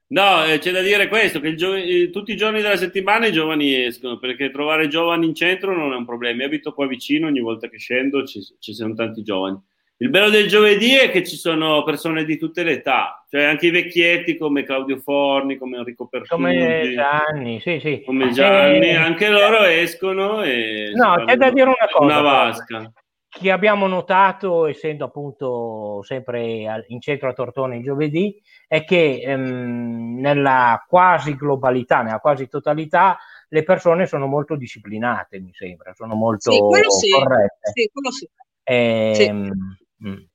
No, 0.09 0.45
eh, 0.45 0.59
c'è 0.59 0.71
da 0.71 0.83
dire 0.83 1.09
questo, 1.09 1.41
che 1.41 1.55
gio- 1.55 1.75
eh, 1.75 2.11
tutti 2.11 2.33
i 2.33 2.37
giorni 2.37 2.63
della 2.63 2.77
settimana 2.77 3.27
i 3.27 3.33
giovani 3.33 3.85
escono, 3.85 4.19
perché 4.19 4.51
trovare 4.51 4.87
giovani 4.87 5.27
in 5.27 5.35
centro 5.35 5.77
non 5.77 5.93
è 5.93 5.97
un 5.97 6.05
problema. 6.05 6.43
Io 6.43 6.47
abito 6.47 6.73
qua 6.73 6.87
vicino, 6.87 7.27
ogni 7.27 7.41
volta 7.41 7.69
che 7.69 7.79
scendo 7.79 8.25
ci, 8.25 8.41
ci 8.61 8.73
sono 8.73 8.95
tanti 8.95 9.23
giovani. 9.23 9.61
Il 9.99 10.11
bello 10.11 10.29
del 10.29 10.47
giovedì 10.47 10.95
è 10.95 11.11
che 11.11 11.25
ci 11.25 11.37
sono 11.37 11.83
persone 11.83 12.25
di 12.25 12.37
tutte 12.37 12.63
le 12.63 12.73
età, 12.73 13.25
cioè 13.31 13.45
anche 13.45 13.69
i 13.69 13.71
vecchietti 13.71 14.37
come 14.37 14.63
Claudio 14.63 14.99
Forni, 14.99 15.57
come 15.57 15.79
Enrico 15.79 16.07
Pertugi, 16.07 16.43
come 16.43 16.93
Gianni, 16.93 17.61
sì, 17.61 17.79
sì. 17.81 18.03
come 18.05 18.31
Gianni, 18.31 18.89
eh, 18.89 18.95
anche 18.95 19.31
loro 19.31 19.65
escono 19.65 20.43
e 20.43 20.93
no, 20.95 21.25
c'è 21.25 21.37
da 21.37 21.51
dire 21.51 21.69
una 21.69 21.89
cosa, 21.91 22.05
una 22.05 22.21
vasca. 22.21 22.93
Che 23.27 23.51
abbiamo 23.51 23.87
notato, 23.87 24.67
essendo 24.67 25.07
appunto 25.07 26.03
sempre 26.03 26.85
in 26.89 27.01
centro 27.01 27.31
a 27.31 27.33
Tortone 27.33 27.79
il 27.79 27.83
giovedì, 27.83 28.39
è 28.67 28.85
che 28.85 29.21
ehm, 29.23 30.19
nella 30.19 30.85
quasi 30.89 31.37
globalità, 31.37 32.03
nella 32.03 32.19
quasi 32.19 32.49
totalità, 32.49 33.19
le 33.49 33.63
persone 33.63 34.07
sono 34.07 34.27
molto 34.27 34.57
disciplinate, 34.57 35.39
mi 35.39 35.53
sembra, 35.53 35.93
sono 35.95 36.15
molto 36.15 36.51
sì, 36.51 36.59
sì. 36.99 37.11
corrette. 37.11 37.71
Sì, 37.73 37.91
quello 37.93 38.11
sì. 38.11 38.29
E, 38.63 39.17
ehm, 39.19 39.51
sì. 40.01 40.29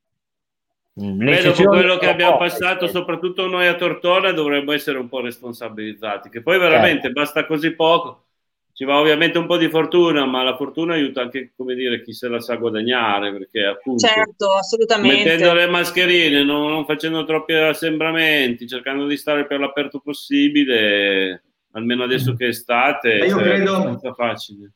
Mm. 1.03 1.23
Beh, 1.23 1.41
dopo 1.41 1.63
quello 1.63 1.97
che 1.97 2.09
abbiamo 2.09 2.37
passato, 2.37 2.87
soprattutto 2.87 3.47
noi 3.47 3.67
a 3.67 3.75
Tortona, 3.75 4.31
dovremmo 4.31 4.73
essere 4.73 4.97
un 4.97 5.07
po' 5.07 5.21
responsabilizzati, 5.21 6.29
che 6.29 6.41
poi 6.41 6.59
veramente 6.59 7.07
eh. 7.07 7.11
basta 7.11 7.45
così 7.45 7.71
poco 7.73 8.25
ci 8.73 8.85
va 8.85 8.99
ovviamente 8.99 9.37
un 9.37 9.45
po' 9.45 9.57
di 9.57 9.69
fortuna, 9.69 10.25
ma 10.25 10.43
la 10.43 10.55
fortuna 10.55 10.93
aiuta 10.93 11.21
anche, 11.21 11.51
come 11.55 11.75
dire, 11.75 12.01
chi 12.01 12.13
se 12.13 12.27
la 12.27 12.39
sa 12.39 12.55
guadagnare, 12.55 13.31
perché 13.31 13.65
appunto... 13.65 14.07
Certo, 14.07 14.51
assolutamente. 14.51 15.23
Mettendo 15.23 15.53
le 15.53 15.67
mascherine, 15.67 16.43
non, 16.43 16.69
non 16.69 16.85
facendo 16.85 17.25
troppi 17.25 17.53
assembramenti, 17.53 18.67
cercando 18.67 19.05
di 19.07 19.17
stare 19.17 19.45
per 19.45 19.59
l'aperto 19.59 19.99
possibile, 19.99 21.43
almeno 21.71 22.03
adesso 22.03 22.33
che 22.33 22.45
è 22.45 22.49
estate, 22.49 23.09
io 23.25 23.37
è 23.39 23.43
credo, 23.43 23.99
facile. 24.15 24.71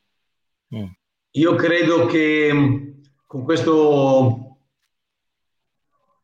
Mm. 0.74 0.86
Io 1.32 1.54
credo 1.54 2.06
che 2.06 2.50
mm, 2.52 2.88
con 3.26 3.44
questo 3.44 4.58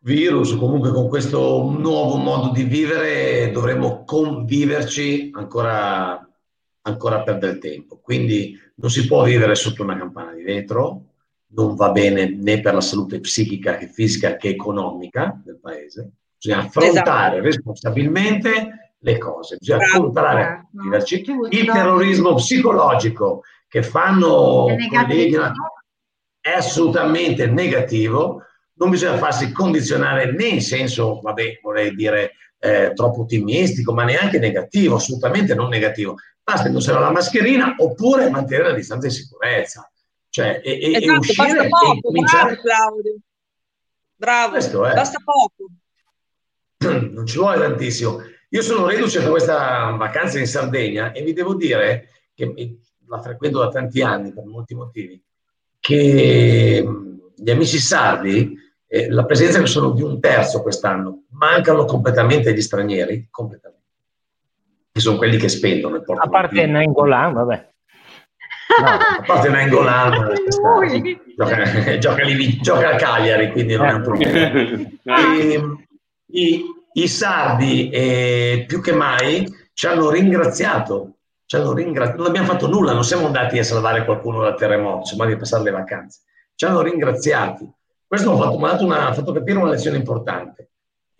virus, 0.00 0.56
comunque 0.56 0.90
con 0.90 1.08
questo 1.08 1.74
nuovo 1.78 2.16
modo 2.16 2.50
di 2.52 2.64
vivere, 2.64 3.50
dovremmo 3.50 4.04
conviverci 4.04 5.30
ancora 5.32 6.26
ancora 6.82 7.22
per 7.22 7.38
del 7.38 7.58
tempo. 7.58 7.98
Quindi 8.00 8.58
non 8.76 8.90
si 8.90 9.06
può 9.06 9.24
vivere 9.24 9.54
sotto 9.54 9.82
una 9.82 9.96
campana 9.96 10.32
di 10.32 10.42
vetro, 10.42 11.04
non 11.54 11.74
va 11.74 11.90
bene 11.90 12.28
né 12.28 12.60
per 12.60 12.74
la 12.74 12.80
salute 12.80 13.20
psichica 13.20 13.76
che 13.76 13.88
fisica 13.88 14.36
che 14.36 14.48
economica 14.48 15.40
del 15.44 15.58
paese. 15.60 16.12
Bisogna 16.36 16.64
affrontare 16.64 17.36
esatto. 17.36 17.42
responsabilmente 17.42 18.94
le 18.98 19.18
cose, 19.18 19.56
bisogna 19.58 19.84
affrontare 19.84 20.68
il 21.50 21.66
terrorismo 21.66 22.34
psicologico 22.34 23.42
che 23.68 23.82
fanno 23.82 24.66
colleghi 24.90 25.36
è 26.40 26.50
assolutamente 26.50 27.46
negativo, 27.46 28.42
non 28.74 28.90
bisogna 28.90 29.16
farsi 29.16 29.52
condizionare 29.52 30.32
né 30.32 30.46
in 30.46 30.60
senso, 30.60 31.20
vabbè, 31.20 31.60
vorrei 31.62 31.94
dire 31.94 32.32
eh, 32.58 32.92
troppo 32.94 33.22
ottimistico, 33.22 33.92
ma 33.92 34.04
neanche 34.04 34.38
negativo, 34.38 34.96
assolutamente 34.96 35.54
non 35.54 35.68
negativo. 35.68 36.16
Basta 36.44 36.68
indossare 36.68 37.00
la 37.00 37.10
mascherina 37.10 37.74
oppure 37.78 38.30
mantenere 38.30 38.70
la 38.70 38.74
distanza 38.74 39.06
di 39.06 39.12
sicurezza. 39.12 39.90
Cioè, 40.28 40.60
e, 40.64 40.92
esatto, 40.92 41.04
e 41.04 41.16
uscire 41.16 41.68
poco, 41.68 41.92
e 41.92 42.00
cominciare... 42.00 42.54
Bravo, 42.54 42.62
Claudio. 42.62 43.16
Bravo, 44.16 44.94
basta 44.94 45.18
poco. 45.22 45.70
Non 47.12 47.26
ci 47.26 47.38
vuole 47.38 47.58
tantissimo. 47.58 48.20
Io 48.48 48.62
sono 48.62 48.86
reduce 48.86 49.22
da 49.22 49.30
questa 49.30 49.90
vacanza 49.90 50.38
in 50.38 50.46
Sardegna 50.46 51.12
e 51.12 51.22
vi 51.22 51.32
devo 51.32 51.54
dire 51.54 52.08
che 52.34 52.78
la 53.06 53.20
frequento 53.20 53.58
da 53.58 53.68
tanti 53.68 54.02
anni 54.02 54.32
per 54.32 54.44
molti 54.44 54.74
motivi. 54.74 55.22
che 55.82 56.86
gli 57.34 57.50
amici 57.50 57.78
sardi, 57.78 58.56
eh, 58.86 59.10
la 59.10 59.24
presenza 59.24 59.58
che 59.58 59.66
sono 59.66 59.90
di 59.90 60.02
un 60.02 60.20
terzo 60.20 60.62
quest'anno, 60.62 61.24
mancano 61.30 61.84
completamente 61.84 62.54
gli 62.54 62.60
stranieri, 62.60 63.26
completamente. 63.30 63.81
Che 64.92 65.00
sono 65.00 65.16
quelli 65.16 65.36
che 65.36 65.48
spendono. 65.48 65.96
A 65.96 66.28
parte 66.28 66.66
Nangolan, 66.66 67.32
vabbè. 67.32 67.70
No, 68.80 68.86
a 68.86 69.22
parte 69.26 69.50
Nangolan, 69.50 70.32
gioca, 71.36 71.98
gioca, 71.98 72.24
lì, 72.24 72.56
gioca 72.58 72.92
a 72.92 72.96
Cagliari, 72.96 73.52
quindi 73.52 73.76
non 73.76 73.86
è 73.86 73.92
un 73.92 74.02
problema. 74.02 74.50
e, 74.50 75.52
ehm, 75.52 75.84
i, 76.28 76.64
I 76.94 77.08
sardi, 77.08 77.90
eh, 77.90 78.64
più 78.66 78.80
che 78.80 78.92
mai, 78.92 79.46
ci 79.74 79.86
hanno 79.86 80.08
ringraziato 80.08 81.16
ci 81.52 81.58
hanno 81.58 81.74
ringraziato, 81.74 82.16
non 82.16 82.28
abbiamo 82.28 82.46
fatto 82.46 82.66
nulla, 82.66 82.94
non 82.94 83.04
siamo 83.04 83.26
andati 83.26 83.58
a 83.58 83.62
salvare 83.62 84.06
qualcuno 84.06 84.40
dal 84.40 84.56
terremoto, 84.56 85.04
siamo 85.04 85.24
andati 85.24 85.38
a 85.38 85.42
passare 85.42 85.64
le 85.64 85.70
vacanze. 85.70 86.20
Ci 86.54 86.64
hanno 86.64 86.80
ringraziati. 86.80 87.70
Questo 88.06 88.34
mi 88.34 88.40
ha 88.40 88.68
fatto, 88.68 88.90
ha 88.90 89.12
fatto 89.12 89.32
capire 89.32 89.58
una 89.58 89.68
lezione 89.68 89.98
importante, 89.98 90.70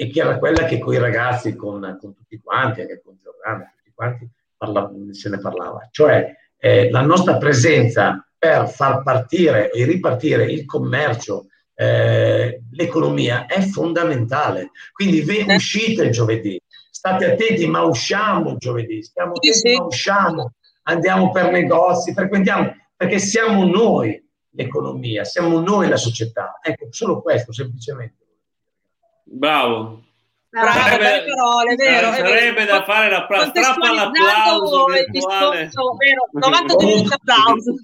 e 0.03 0.11
che 0.11 0.19
era 0.21 0.37
quella 0.37 0.65
che 0.65 0.79
con 0.79 0.95
i 0.95 0.99
ragazzi, 0.99 1.55
con, 1.55 1.97
con 2.01 2.13
tutti 2.13 2.41
quanti, 2.43 2.81
anche 2.81 3.01
con 3.05 3.17
Giordano, 3.23 3.71
tutti 3.77 3.93
quanti, 3.95 4.29
parla, 4.57 4.91
se 5.13 5.29
ne 5.29 5.39
parlava. 5.39 5.89
Cioè 5.93 6.35
eh, 6.59 6.91
la 6.91 7.03
nostra 7.03 7.37
presenza 7.37 8.27
per 8.37 8.69
far 8.69 9.05
partire 9.05 9.71
e 9.71 9.85
ripartire 9.85 10.51
il 10.51 10.65
commercio, 10.65 11.47
eh, 11.75 12.63
l'economia 12.73 13.47
è 13.47 13.61
fondamentale. 13.61 14.71
Quindi 14.93 15.21
ve, 15.21 15.45
uscite 15.55 16.03
il 16.03 16.11
giovedì, 16.11 16.61
state 16.91 17.31
attenti, 17.31 17.69
ma 17.69 17.83
usciamo 17.83 18.57
giovedì, 18.57 19.05
stiamo 19.05 19.35
attenti, 19.35 19.57
sì, 19.57 19.77
ma 19.77 19.85
usciamo, 19.85 20.55
andiamo 20.83 21.31
per 21.31 21.53
negozi, 21.53 22.13
frequentiamo, 22.13 22.75
perché 22.97 23.21
siamo 23.21 23.65
noi 23.67 24.21
l'economia, 24.51 25.23
siamo 25.23 25.61
noi 25.61 25.89
la 25.89 25.97
società. 25.97 26.59
Ecco, 26.61 26.89
solo 26.91 27.23
questo, 27.23 27.53
semplicemente. 27.53 28.22
Bravo. 29.25 30.03
Bravo, 30.53 30.81
sarebbe, 30.81 31.33
parole, 31.33 31.75
vero, 31.77 32.13
sarebbe 32.13 32.65
da 32.67 32.85
fare 32.85 33.09
la 33.09 33.27
strappa 33.27 33.89
all'applauso 33.89 34.85
virtuale. 34.85 35.65
Discorso, 35.65 35.97
vero, 35.97 36.29
92 36.33 36.85
minuti 36.85 37.15
applauso. 37.15 37.75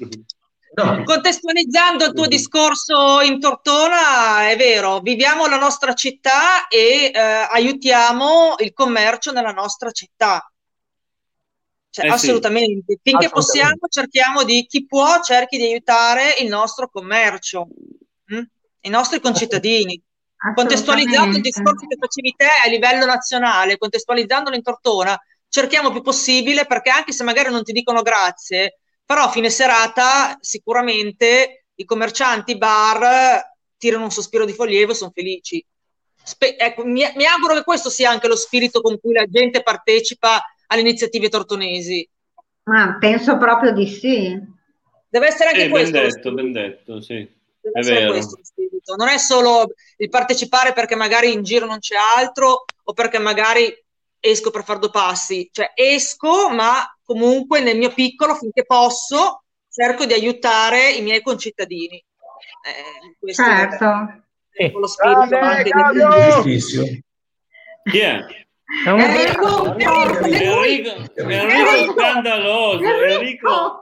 No. 0.74 1.02
Contestualizzando 1.02 2.04
il 2.04 2.12
tuo 2.12 2.26
discorso 2.26 3.22
in 3.22 3.40
Tortona, 3.40 4.50
è 4.50 4.56
vero, 4.56 5.00
viviamo 5.00 5.46
la 5.46 5.56
nostra 5.56 5.94
città 5.94 6.68
e 6.68 7.10
eh, 7.12 7.18
aiutiamo 7.18 8.56
il 8.58 8.74
commercio 8.74 9.32
nella 9.32 9.52
nostra 9.52 9.90
città. 9.90 10.46
Cioè, 11.88 12.04
eh 12.04 12.10
assolutamente. 12.10 12.92
Sì. 12.92 13.00
Finché 13.02 13.26
assolutamente. 13.26 13.30
possiamo, 13.30 13.88
cerchiamo 13.88 14.44
di, 14.44 14.66
chi 14.66 14.86
può, 14.86 15.20
cerchi 15.22 15.56
di 15.56 15.64
aiutare 15.64 16.34
il 16.40 16.48
nostro 16.48 16.88
commercio, 16.88 17.66
hm? 18.26 18.42
i 18.82 18.88
nostri 18.90 19.20
concittadini. 19.20 20.00
Contestualizzando 20.54 21.36
il 21.36 21.42
discorso 21.42 21.86
che 21.86 21.96
facevi 21.98 22.34
te 22.36 22.46
a 22.64 22.68
livello 22.68 23.04
nazionale, 23.04 23.76
contestualizzandolo 23.76 24.54
in 24.54 24.62
Tortona, 24.62 25.18
cerchiamo 25.48 25.90
più 25.90 26.00
possibile, 26.00 26.64
perché 26.66 26.90
anche 26.90 27.12
se 27.12 27.24
magari 27.24 27.50
non 27.50 27.64
ti 27.64 27.72
dicono 27.72 28.02
grazie, 28.02 28.78
però 29.04 29.24
a 29.24 29.30
fine 29.30 29.50
serata 29.50 30.36
sicuramente 30.40 31.64
i 31.74 31.84
commercianti, 31.84 32.52
i 32.52 32.58
bar 32.58 33.54
tirano 33.76 34.04
un 34.04 34.10
sospiro 34.10 34.44
di 34.44 34.52
sollievo 34.52 34.92
e 34.92 34.94
sono 34.94 35.12
felici. 35.12 35.64
Spe- 36.22 36.56
ecco, 36.56 36.84
mi, 36.84 37.02
mi, 37.16 37.24
auguro 37.24 37.54
che 37.54 37.62
questo 37.62 37.88
sia 37.90 38.10
anche 38.10 38.28
lo 38.28 38.36
spirito 38.36 38.80
con 38.80 38.98
cui 39.00 39.14
la 39.14 39.24
gente 39.24 39.62
partecipa 39.62 40.40
alle 40.66 40.82
iniziative 40.82 41.28
tortonesi. 41.28 42.06
Ma 42.64 42.96
penso 43.00 43.38
proprio 43.38 43.72
di 43.72 43.86
sì. 43.86 44.38
Deve 45.08 45.26
essere 45.26 45.50
anche 45.50 45.64
eh, 45.64 45.68
questo. 45.70 45.98
Ben 45.98 46.08
detto, 46.08 46.34
ben 46.34 46.52
detto, 46.52 47.00
sì. 47.00 47.36
Deve 47.72 47.90
è 47.90 48.00
vero. 48.00 48.12
questo 48.12 48.38
spirito. 48.42 48.94
Non 48.96 49.08
è 49.08 49.18
solo 49.18 49.72
il 49.96 50.08
partecipare 50.08 50.72
perché 50.72 50.94
magari 50.94 51.32
in 51.32 51.42
giro 51.42 51.66
non 51.66 51.78
c'è 51.78 51.96
altro 52.16 52.64
o 52.84 52.92
perché 52.92 53.18
magari 53.18 53.72
esco 54.20 54.50
per 54.50 54.64
fare 54.64 54.78
due 54.78 54.90
passi, 54.90 55.48
cioè 55.52 55.72
esco, 55.74 56.50
ma 56.50 56.84
comunque 57.04 57.60
nel 57.60 57.78
mio 57.78 57.92
piccolo, 57.92 58.34
finché 58.34 58.64
posso, 58.64 59.44
cerco 59.70 60.04
di 60.04 60.12
aiutare 60.12 60.90
i 60.90 61.02
miei 61.02 61.22
concittadini. 61.22 62.02
Eh, 62.62 63.32
certo. 63.32 64.24
È 64.50 64.70
lo 64.70 64.86
spirito 64.86 65.26
Grande, 65.26 65.70
anche 65.70 66.32
Giustissimo. 66.32 66.86
Chi 67.84 67.98
è? 67.98 68.24
Enrico, 68.86 69.76
Enrico, 69.78 70.90
Enrico 71.14 71.92
scandaloso, 71.92 72.84
Enrico. 72.84 73.14
Enrico! 73.14 73.77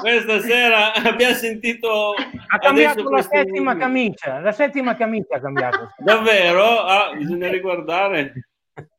Questa 0.00 0.40
sera 0.40 0.92
abbiamo 0.94 1.34
sentito. 1.34 2.14
Ha 2.14 2.58
cambiato 2.58 3.08
la 3.08 3.22
settima 3.22 3.76
camicia. 3.76 4.40
La 4.40 4.52
settima 4.52 4.94
camicia 4.94 5.36
ha 5.36 5.40
cambiato. 5.40 5.94
Davvero? 5.98 6.82
Ah, 6.82 7.14
bisogna 7.14 7.48
riguardare. 7.48 8.32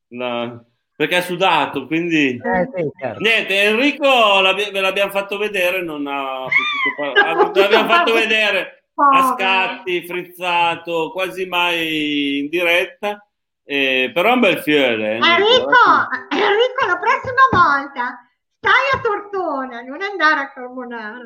La... 0.10 0.64
Perché 0.96 1.16
ha 1.16 1.22
sudato, 1.22 1.88
quindi 1.88 2.40
eh, 2.42 2.70
sì, 2.76 2.90
certo. 3.00 3.20
niente. 3.20 3.64
Enrico 3.64 4.42
ve 4.72 4.80
l'abbiamo 4.80 5.12
fatto 5.12 5.38
vedere, 5.38 5.82
non 5.82 6.06
ha 6.06 6.44
potuto 6.44 6.96
parlare. 6.98 7.60
L'abbiamo 7.62 7.90
fatto 7.90 8.14
vedere 8.16 8.84
a 8.96 9.34
scatti, 9.34 10.06
frizzato, 10.06 11.12
quasi 11.12 11.46
mai 11.48 12.40
in 12.40 12.50
diretta. 12.50 13.26
Eh, 13.66 14.12
però 14.14 14.30
è 14.30 14.34
un 14.34 14.40
bel 14.40 14.58
fiore. 14.60 15.14
Eh. 15.14 15.16
Enrico, 15.16 16.08
Enrico, 16.30 16.86
la 16.86 17.00
prossima 17.00 17.48
volta 17.52 18.28
stai 18.64 18.90
a 18.94 19.02
Tortona, 19.02 19.82
non 19.82 20.02
andare 20.02 20.40
a 20.40 20.54
Carbonara. 20.54 21.20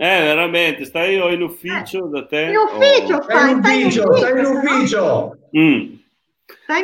Eh, 0.00 0.22
veramente, 0.22 0.84
stai 0.84 1.14
io 1.14 1.28
in 1.28 1.42
ufficio 1.42 2.06
eh. 2.06 2.10
da 2.10 2.26
te? 2.26 2.42
In 2.42 2.56
ufficio, 2.56 3.16
oh. 3.16 3.22
stai, 3.22 3.58
stai 3.58 3.80
in 3.80 3.86
ufficio, 3.86 4.14
stai 4.14 4.38
in 4.38 4.44
ufficio. 4.44 5.38
Mm. 5.58 5.94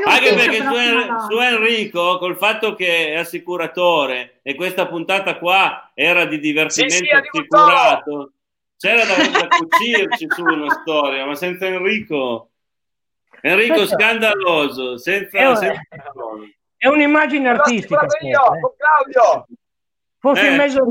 Anche 0.04 0.34
perché 0.34 0.56
su, 0.56 0.74
en- 0.74 1.20
su, 1.28 1.38
Enrico, 1.38 2.18
col 2.18 2.36
fatto 2.36 2.74
che 2.74 3.12
è 3.12 3.18
assicuratore 3.18 4.40
e 4.42 4.54
questa 4.56 4.88
puntata 4.88 5.38
qua 5.38 5.92
era 5.94 6.24
di 6.24 6.38
divertimento 6.38 6.94
sì, 6.94 7.04
sì, 7.04 7.10
assicurato, 7.10 8.32
c'era 8.76 9.04
da, 9.04 9.38
da 9.38 9.46
cucirci 9.56 10.26
su 10.28 10.42
una 10.42 10.70
storia, 10.70 11.24
ma 11.24 11.34
senza 11.34 11.66
Enrico, 11.66 12.50
Enrico 13.40 13.86
scandaloso, 13.86 14.98
senza, 14.98 15.38
è, 15.38 15.56
senza... 15.56 15.80
è 16.76 16.88
un'immagine 16.88 17.48
artistica. 17.48 18.06
Io, 18.20 18.54
eh. 18.54 18.60
con 18.60 18.72
Claudio. 18.76 19.46
Forse, 20.24 20.46
eh. 20.46 20.50
in 20.52 20.56
mezzo 20.56 20.86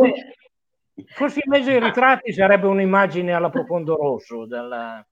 forse 1.15 1.39
in 1.43 1.49
mezzo 1.49 1.71
ai 1.71 1.79
ritratti 1.79 2.31
sarebbe 2.31 2.67
un'immagine 2.67 3.34
alla 3.34 3.49
profondo 3.49 3.95
rosso, 3.95 4.45
della... 4.45 5.03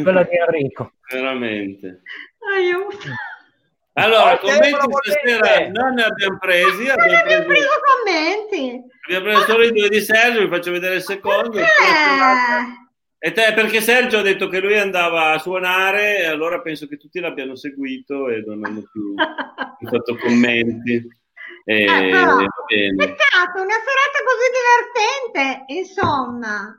quella 0.00 0.22
di 0.22 0.36
Enrico. 0.36 0.92
Veramente. 1.10 2.02
Aiuto. 2.54 2.98
Allora, 3.94 4.38
commenti 4.38 4.76
stasera 5.02 5.68
non 5.70 5.94
ne 5.94 6.04
abbiamo 6.04 6.38
presi. 6.38 6.88
Abbiamo 6.88 7.10
non 7.10 7.20
abbiamo 7.20 7.46
preso 7.46 7.68
commenti. 7.82 8.82
Abbiamo 9.06 9.24
preso 9.24 9.40
solo 9.50 9.64
i 9.64 9.72
due 9.72 9.88
di 9.88 10.00
Sergio, 10.00 10.40
vi 10.40 10.48
faccio 10.48 10.70
vedere 10.70 10.94
il 10.94 11.02
secondo. 11.02 11.58
Eh. 11.58 11.64
E 13.18 13.32
te, 13.32 13.52
perché 13.54 13.80
Sergio 13.80 14.18
ha 14.18 14.22
detto 14.22 14.46
che 14.46 14.60
lui 14.60 14.78
andava 14.78 15.32
a 15.32 15.38
suonare, 15.38 16.20
e 16.20 16.26
allora 16.26 16.60
penso 16.60 16.86
che 16.86 16.96
tutti 16.96 17.18
l'abbiano 17.18 17.56
seguito 17.56 18.28
e 18.28 18.44
non 18.46 18.64
hanno 18.64 18.82
più 18.88 19.14
fatto 19.88 20.16
commenti. 20.16 21.22
E, 21.66 21.82
eh, 21.82 21.86
però, 21.86 22.36
peccato, 22.36 23.62
una 23.62 23.80
serata 23.80 24.20
così 24.24 24.48
divertente, 25.32 25.64
insomma. 25.72 26.78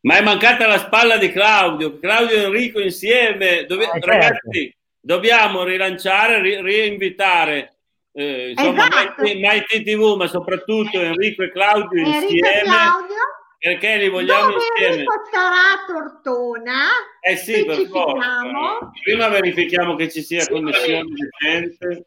Ma 0.00 0.16
è 0.16 0.22
mancata 0.22 0.66
la 0.66 0.78
spalla 0.78 1.18
di 1.18 1.30
Claudio, 1.30 1.98
Claudio 1.98 2.36
e 2.36 2.42
Enrico 2.44 2.80
insieme. 2.80 3.66
Dove, 3.66 3.84
eh, 3.84 4.00
ragazzi, 4.00 4.60
certo. 4.62 4.76
dobbiamo 5.00 5.64
rilanciare, 5.64 6.40
ri, 6.40 6.62
reinvitare 6.62 7.76
eh, 8.12 8.50
insomma, 8.56 8.88
esatto. 8.88 9.22
Mighty 9.22 9.82
TV, 9.82 10.16
ma 10.16 10.26
soprattutto 10.26 10.98
Enrico 10.98 11.42
e 11.42 11.52
Claudio 11.52 11.98
Enrico 11.98 12.22
insieme. 12.22 12.60
E 12.60 12.62
Claudio, 12.62 13.16
perché 13.58 13.96
li 13.98 14.08
vogliamo 14.08 14.52
dove 14.52 14.64
insieme. 14.70 14.92
Enrico 14.94 15.12
sarà 15.30 15.72
a 15.72 15.84
Tortona. 15.86 16.84
Eh 17.20 17.36
sì, 17.36 17.66
per 17.66 17.86
forza. 17.88 18.90
Prima 19.02 19.28
verifichiamo 19.28 19.96
che 19.96 20.10
ci 20.10 20.22
sia 20.22 20.40
sì. 20.40 20.50
connessione 20.50 21.04
decente 21.12 22.06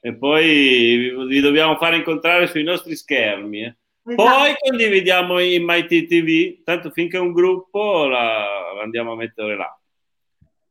e 0.00 0.16
poi 0.16 1.14
vi 1.26 1.40
dobbiamo 1.40 1.76
fare 1.76 1.96
incontrare 1.96 2.46
sui 2.46 2.62
nostri 2.62 2.96
schermi. 2.96 3.64
Eh. 3.64 3.76
Esatto. 4.02 4.28
Poi 4.28 4.54
condividiamo 4.58 5.38
in 5.40 5.64
MyT 5.64 6.06
TV, 6.06 6.62
tanto 6.64 6.90
finché 6.90 7.18
è 7.18 7.20
un 7.20 7.32
gruppo 7.32 8.06
la, 8.06 8.72
la 8.74 8.82
andiamo 8.82 9.12
a 9.12 9.16
mettere 9.16 9.56
là. 9.56 9.78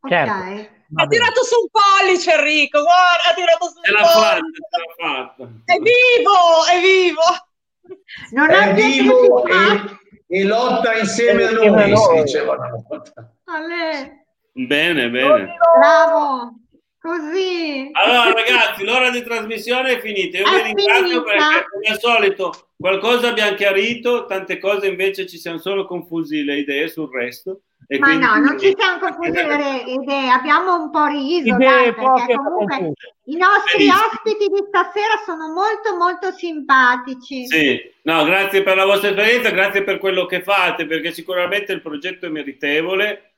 Certo. 0.08 0.78
Ha 0.96 1.06
tirato 1.06 1.44
su 1.44 1.56
un 1.62 1.68
pollice 1.70 2.34
Enrico, 2.34 2.82
guarda, 2.82 3.30
ha 3.30 3.34
tirato 3.34 3.66
su 3.68 3.78
un 3.78 3.84
pollice. 3.84 4.14
Fatta, 4.14 4.36
ce 4.36 4.98
l'ha 4.98 5.08
fatta. 5.08 5.44
È 5.66 5.78
vivo, 5.78 6.66
è 6.72 6.82
vivo. 6.82 7.22
Non 8.32 8.50
è 8.50 8.74
vivo 8.74 9.46
e, 9.46 10.40
e, 10.40 10.44
lotta 10.44 10.98
insieme 10.98 11.46
a 11.46 11.52
noi, 11.52 11.96
si 11.96 12.22
diceva 12.24 12.56
una 12.56 12.70
volta. 12.88 13.34
Ale. 13.46 14.26
Bene, 14.54 15.10
bene. 15.10 15.56
Bravo. 15.78 16.54
Così. 17.02 17.90
Allora 17.94 18.34
ragazzi, 18.34 18.84
l'ora 18.84 19.10
di 19.10 19.24
trasmissione 19.24 19.94
è 19.94 20.00
finita. 20.02 20.38
Io 20.40 20.52
vi 20.52 20.74
ringrazio 20.74 21.24
perché 21.24 21.66
come 21.72 21.86
al 21.88 22.00
solito 22.00 22.68
qualcosa 22.78 23.30
abbiamo 23.30 23.56
chiarito, 23.56 24.26
tante 24.26 24.58
cose 24.60 24.88
invece 24.88 25.26
ci 25.26 25.38
siamo 25.38 25.60
solo 25.60 25.86
confusi 25.86 26.44
le 26.44 26.58
idee 26.58 26.90
sul 26.90 27.10
resto. 27.10 27.62
E 27.88 27.98
Ma 28.00 28.08
quindi... 28.08 28.26
no, 28.26 28.36
non 28.38 28.60
ci 28.60 28.76
siamo 28.78 29.00
confusi 29.08 29.32
le 29.32 29.84
idee, 29.88 30.30
abbiamo 30.30 30.76
un 30.76 30.92
po' 30.92 31.06
riso, 31.06 31.56
dai, 31.56 31.94
perché 31.94 32.36
comunque 32.36 32.94
i 33.24 33.38
nostri 33.38 33.88
ospiti 33.88 34.48
di 34.48 34.64
stasera 34.68 35.24
sono 35.26 35.54
molto 35.54 35.96
molto 35.96 36.32
simpatici. 36.32 37.48
Sì, 37.48 37.80
no, 38.04 38.26
grazie 38.26 38.62
per 38.62 38.76
la 38.76 38.86
vostra 38.86 39.10
esperienza, 39.10 39.52
grazie 39.52 39.84
per 39.84 40.00
quello 40.00 40.26
che 40.26 40.42
fate, 40.42 40.86
perché 40.86 41.14
sicuramente 41.14 41.72
il 41.72 41.82
progetto 41.82 42.26
è 42.26 42.30
meritevole 42.30 43.29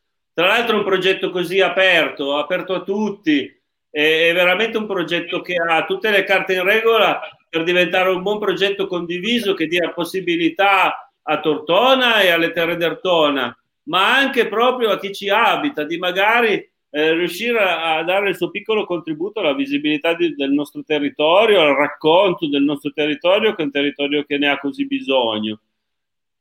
tra 0.42 0.50
l'altro 0.50 0.78
un 0.78 0.84
progetto 0.84 1.30
così 1.30 1.62
aperto, 1.62 2.36
aperto 2.36 2.74
a 2.74 2.82
tutti, 2.82 3.48
è 3.92 4.32
veramente 4.34 4.76
un 4.80 4.88
progetto 4.88 5.40
che 5.42 5.54
ha 5.54 5.86
tutte 5.86 6.10
le 6.10 6.24
carte 6.24 6.56
in 6.56 6.64
regola 6.64 7.22
per 7.48 7.62
diventare 7.64 8.10
un 8.10 8.24
buon 8.24 8.40
progetto 8.40 8.88
condiviso 8.88 9.54
che 9.54 9.68
dia 9.68 9.92
possibilità 9.92 11.14
a 11.22 11.40
Tortona 11.40 12.22
e 12.22 12.32
alle 12.32 12.54
terre 12.54 12.76
d'Ertona, 12.76 13.56
ma 13.84 14.18
anche 14.18 14.48
proprio 14.48 14.90
a 14.90 14.98
chi 14.98 15.14
ci 15.14 15.30
abita 15.30 15.84
di 15.84 16.00
magari 16.00 16.54
eh, 16.90 17.14
riuscire 17.14 17.60
a, 17.60 17.98
a, 17.98 18.04
dare 18.04 18.30
il 18.30 18.36
suo 18.36 18.50
piccolo 18.50 18.88
contributo 18.88 19.42
alla 19.42 19.54
visibilità 19.54 20.16
di, 20.16 20.34
del 20.34 20.54
nostro 20.54 20.82
territorio, 20.84 21.62
al 21.62 21.76
racconto 21.76 22.50
del 22.50 22.64
nostro 22.64 22.90
territorio, 22.96 23.54
che 23.54 23.62
è 23.62 23.66
un 23.66 23.72
territorio 23.72 24.24
che 24.24 24.40
ne 24.40 24.50
ha 24.50 24.58
così 24.58 24.88
bisogno 24.88 25.60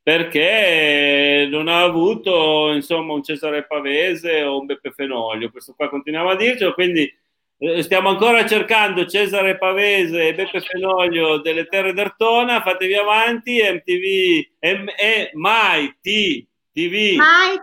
perché 0.03 1.47
non 1.49 1.67
ha 1.67 1.81
avuto 1.81 2.71
insomma 2.71 3.13
un 3.13 3.23
Cesare 3.23 3.65
Pavese 3.65 4.43
o 4.43 4.59
un 4.59 4.65
Beppe 4.65 4.91
Fenoglio, 4.91 5.51
questo 5.51 5.73
qua 5.75 5.89
continuiamo 5.89 6.29
a 6.29 6.35
dircelo, 6.35 6.73
quindi 6.73 7.11
eh, 7.57 7.83
stiamo 7.83 8.09
ancora 8.09 8.45
cercando 8.45 9.05
Cesare 9.05 9.57
Pavese 9.57 10.29
e 10.29 10.33
Beppe 10.33 10.61
Fenoglio 10.61 11.39
delle 11.39 11.65
terre 11.65 11.93
d'Artona, 11.93 12.61
fatevi 12.61 12.95
avanti, 12.95 13.61
MTV 13.61 14.45
M- 14.59 14.93
e 14.97 15.29
mai 15.33 15.95
T 16.01 16.49
TV 16.73 17.17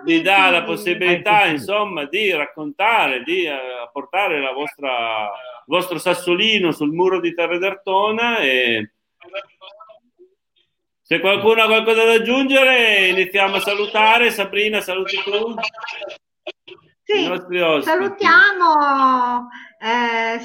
vi 0.05 0.21
dà 0.21 0.51
la 0.51 0.65
possibilità 0.65 1.47
insomma 1.47 2.05
di 2.05 2.31
raccontare, 2.31 3.23
di 3.23 3.47
uh, 3.47 3.91
portare 3.91 4.41
la 4.41 4.53
vostra, 4.53 5.25
il 5.25 5.65
vostro 5.67 5.99
sassolino 5.99 6.73
sul 6.73 6.93
muro 6.93 7.19
di 7.19 7.35
Terre 7.35 7.59
d'Artona 7.59 8.39
e 8.39 8.93
se 11.09 11.21
qualcuno 11.21 11.63
ha 11.63 11.67
qualcosa 11.67 12.05
da 12.05 12.13
aggiungere, 12.13 13.07
iniziamo 13.07 13.57
a 13.57 13.61
salutare. 13.61 14.31
Sabrina, 14.31 14.83
saluti 14.83 15.17
tu. 15.25 15.55
Sì, 17.03 17.25
salutiamo. 17.81 19.49
Eh, 19.81 20.39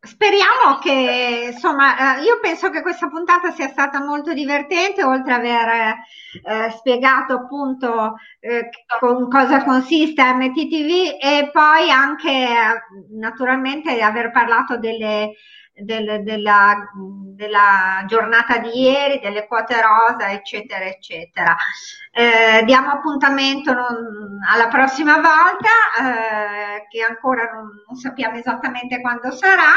speriamo 0.00 0.78
che, 0.80 1.50
insomma, 1.52 2.16
eh, 2.16 2.22
io 2.22 2.38
penso 2.40 2.70
che 2.70 2.80
questa 2.80 3.08
puntata 3.08 3.50
sia 3.50 3.66
stata 3.66 4.00
molto 4.00 4.32
divertente, 4.32 5.02
oltre 5.02 5.32
ad 5.32 5.40
aver 5.40 5.96
eh, 6.44 6.70
spiegato 6.70 7.32
appunto 7.32 8.14
eh, 8.38 8.68
con 9.00 9.28
cosa 9.28 9.64
consiste 9.64 10.22
MTTV 10.22 11.16
e 11.20 11.50
poi 11.52 11.90
anche 11.90 12.30
eh, 12.30 13.16
naturalmente 13.18 14.00
aver 14.00 14.30
parlato 14.30 14.78
delle 14.78 15.32
del, 15.80 16.22
della, 16.22 16.90
della, 17.34 18.04
giornata 18.06 18.58
di 18.58 18.80
ieri, 18.80 19.20
delle 19.20 19.46
quote 19.46 19.74
rosa, 19.80 20.30
eccetera, 20.30 20.84
eccetera. 20.84 21.56
Eh, 22.12 22.64
diamo 22.64 22.90
appuntamento 22.90 23.72
non, 23.72 24.40
alla 24.48 24.68
prossima 24.68 25.14
volta, 25.14 25.68
eh, 26.00 26.86
che 26.90 27.02
ancora 27.02 27.50
non, 27.52 27.70
non, 27.86 27.96
sappiamo 27.96 28.38
esattamente 28.38 29.00
quando 29.00 29.30
sarà. 29.30 29.72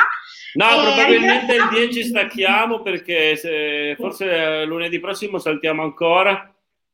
No, 0.53 0.67
probabilmente 0.81 1.55
il 1.55 1.67
10 1.69 2.03
stacchiamo 2.03 2.81
perché 2.81 3.35
se, 3.35 3.95
forse 3.97 4.65
lunedì 4.65 4.99
prossimo 4.99 5.37
saltiamo 5.37 5.83
ancora. 5.83 6.45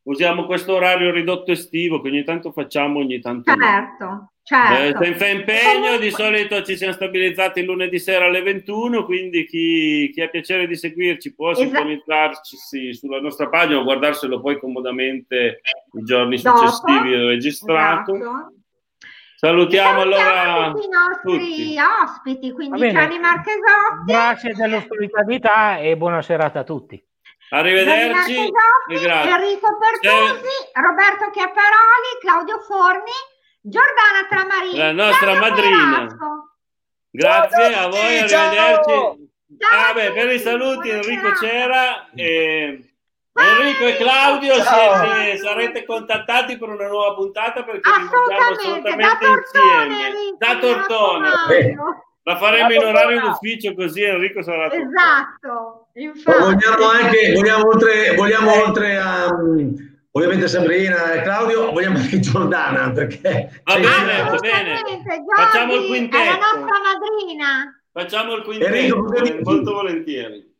Usiamo 0.02 0.46
questo 0.46 0.74
orario 0.74 1.10
ridotto 1.10 1.52
estivo 1.52 2.00
che 2.00 2.08
ogni 2.08 2.24
tanto 2.24 2.50
facciamo, 2.50 2.98
ogni 2.98 3.20
tanto. 3.20 3.52
Certo. 3.52 4.04
No. 4.04 4.32
Certo. 4.48 5.02
Eh, 5.02 5.04
senza 5.04 5.26
impegno, 5.26 5.98
di 5.98 6.10
solito 6.10 6.62
ci 6.62 6.74
siamo 6.74 6.94
stabilizzati 6.94 7.62
lunedì 7.62 7.98
sera 7.98 8.24
alle 8.24 8.40
21, 8.40 9.04
quindi 9.04 9.44
chi, 9.44 10.10
chi 10.10 10.22
ha 10.22 10.28
piacere 10.28 10.66
di 10.66 10.74
seguirci 10.74 11.34
può 11.34 11.50
esatto. 11.50 11.66
sintonizzarci 11.66 12.56
sì, 12.56 12.94
sulla 12.94 13.20
nostra 13.20 13.50
pagina 13.50 13.80
o 13.80 13.84
guardarselo 13.84 14.40
poi 14.40 14.58
comodamente 14.58 15.60
i 15.92 16.02
giorni 16.02 16.40
Dopo. 16.40 16.66
successivi 16.66 17.14
registrato. 17.26 18.14
Esatto. 18.14 18.52
Salutiamo, 19.36 20.00
allora 20.00 20.72
tutti 20.72 20.86
i 20.86 20.88
nostri 20.88 21.38
tutti. 21.38 21.76
ospiti, 22.02 22.52
quindi 22.52 22.90
Gianni 22.90 23.18
Marchesotti. 23.18 24.04
Grazie 24.06 24.54
dell'ospitalità 24.54 25.76
e 25.76 25.94
buona 25.98 26.22
serata 26.22 26.60
a 26.60 26.64
tutti. 26.64 26.98
Arrivederci. 27.50 28.34
Enrico 28.34 29.76
Pertusi, 29.78 30.56
Roberto 30.72 31.30
Chiapparoli, 31.32 32.16
Claudio 32.22 32.60
Forni 32.60 33.36
Giordana 33.68 34.26
Tramarini. 34.28 34.78
La 34.78 34.92
nostra 34.92 35.38
madrina. 35.38 36.16
Grazie 37.10 37.72
ciao, 37.72 37.86
a 37.86 37.90
voi, 37.90 38.18
arrivederci. 38.18 39.26
Ciao, 39.58 39.90
ah, 39.90 39.92
beh, 39.94 40.12
per 40.12 40.32
i 40.32 40.38
saluti 40.38 40.90
Enrico 40.90 41.30
c'era 41.32 42.08
e 42.14 42.84
Enrico 43.32 43.86
e 43.86 43.96
Claudio 43.96 44.54
siete, 44.54 45.38
sarete 45.38 45.84
contattati 45.84 46.58
per 46.58 46.68
una 46.68 46.86
nuova 46.86 47.14
puntata 47.14 47.62
perché 47.62 47.90
vi 47.90 48.08
vogliamo 48.08 48.50
assolutamente 48.52 49.26
da 49.26 49.32
insieme. 49.36 50.06
Enrico, 50.06 50.36
da 50.38 50.58
Tortona. 50.58 51.30
La 52.22 52.36
faremo 52.36 52.72
in 52.72 52.84
orario 52.84 53.20
d'ufficio 53.20 53.74
così 53.74 54.02
Enrico 54.02 54.42
sarà 54.42 54.66
Esatto, 54.66 55.88
infatti. 55.94 56.38
Vogliamo 56.38 56.90
anche, 56.90 57.32
vogliamo 57.32 57.68
oltre, 57.68 58.14
vogliamo 58.14 58.64
oltre 58.64 58.98
a 58.98 59.28
ovviamente 60.18 60.48
Sabrina 60.48 61.12
e 61.12 61.22
Claudio, 61.22 61.70
vogliamo 61.70 61.98
anche 61.98 62.18
Giordana 62.18 62.90
perché... 62.90 63.62
Va 63.64 63.74
bene, 63.74 64.22
va 64.22 64.36
bene. 64.36 64.82
Facciamo 65.36 65.74
il 65.74 65.86
quintetto. 65.86 66.22
È 66.22 66.26
la 66.26 66.38
nostra 66.38 66.78
madrina. 66.82 67.82
Facciamo 67.92 68.34
il 68.34 68.42
quintetto, 68.42 68.74
Enrico, 68.74 69.50
molto 69.50 69.72
volentieri. 69.72 70.54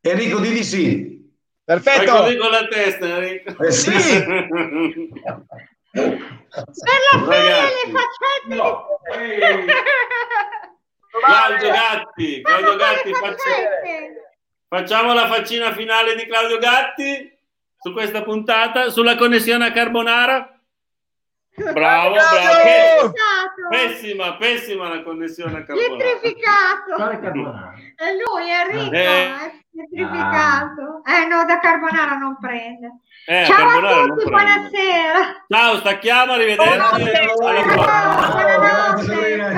Enrico, 0.00 0.38
di 0.40 0.50
di 0.50 0.64
sì. 0.64 1.32
Perfetto. 1.64 2.10
Fai 2.10 2.22
così 2.22 2.36
con 2.36 2.50
la 2.50 2.66
testa, 2.66 3.06
Enrico. 3.06 3.62
Eh 3.62 3.70
sì. 3.72 3.90
per 5.90 6.18
la 7.12 7.18
fine 7.18 7.34
le 7.34 7.92
faccette. 7.92 8.54
No. 8.54 8.86
Claudio 11.24 11.70
Gatti, 11.70 12.42
Claudio 12.42 12.76
Gatti, 12.76 13.12
facciamo 14.68 15.14
la 15.14 15.26
faccina 15.28 15.72
finale 15.72 16.14
di 16.14 16.26
Claudio 16.26 16.58
Gatti 16.58 17.35
su 17.86 17.92
questa 17.92 18.22
puntata, 18.22 18.90
sulla 18.90 19.14
connessione 19.14 19.64
a 19.66 19.70
Carbonara. 19.70 20.58
Bravo, 21.54 22.14
bravo. 22.14 23.12
Pessima, 23.70 24.36
pessima 24.36 24.88
la 24.88 25.02
connessione 25.04 25.58
a 25.58 25.62
Carbonara. 25.62 26.18
Pietrificato. 26.18 26.96
È 27.94 28.12
lui, 28.12 28.50
Enrico, 28.50 28.92
eh. 28.92 29.62
pietrificato. 29.70 31.02
Ah. 31.04 31.14
Eh 31.14 31.26
no, 31.28 31.44
da 31.44 31.60
Carbonara 31.60 32.16
non 32.16 32.36
prende. 32.40 32.90
Eh, 33.24 33.44
Ciao 33.44 33.68
a 33.68 34.06
tutti, 34.06 34.24
buonasera. 34.24 35.44
Ciao, 35.48 35.76
stacchiamo, 35.76 36.32
arrivederci. 36.32 36.72
Alla 36.72 36.88
prossima. 38.94 39.54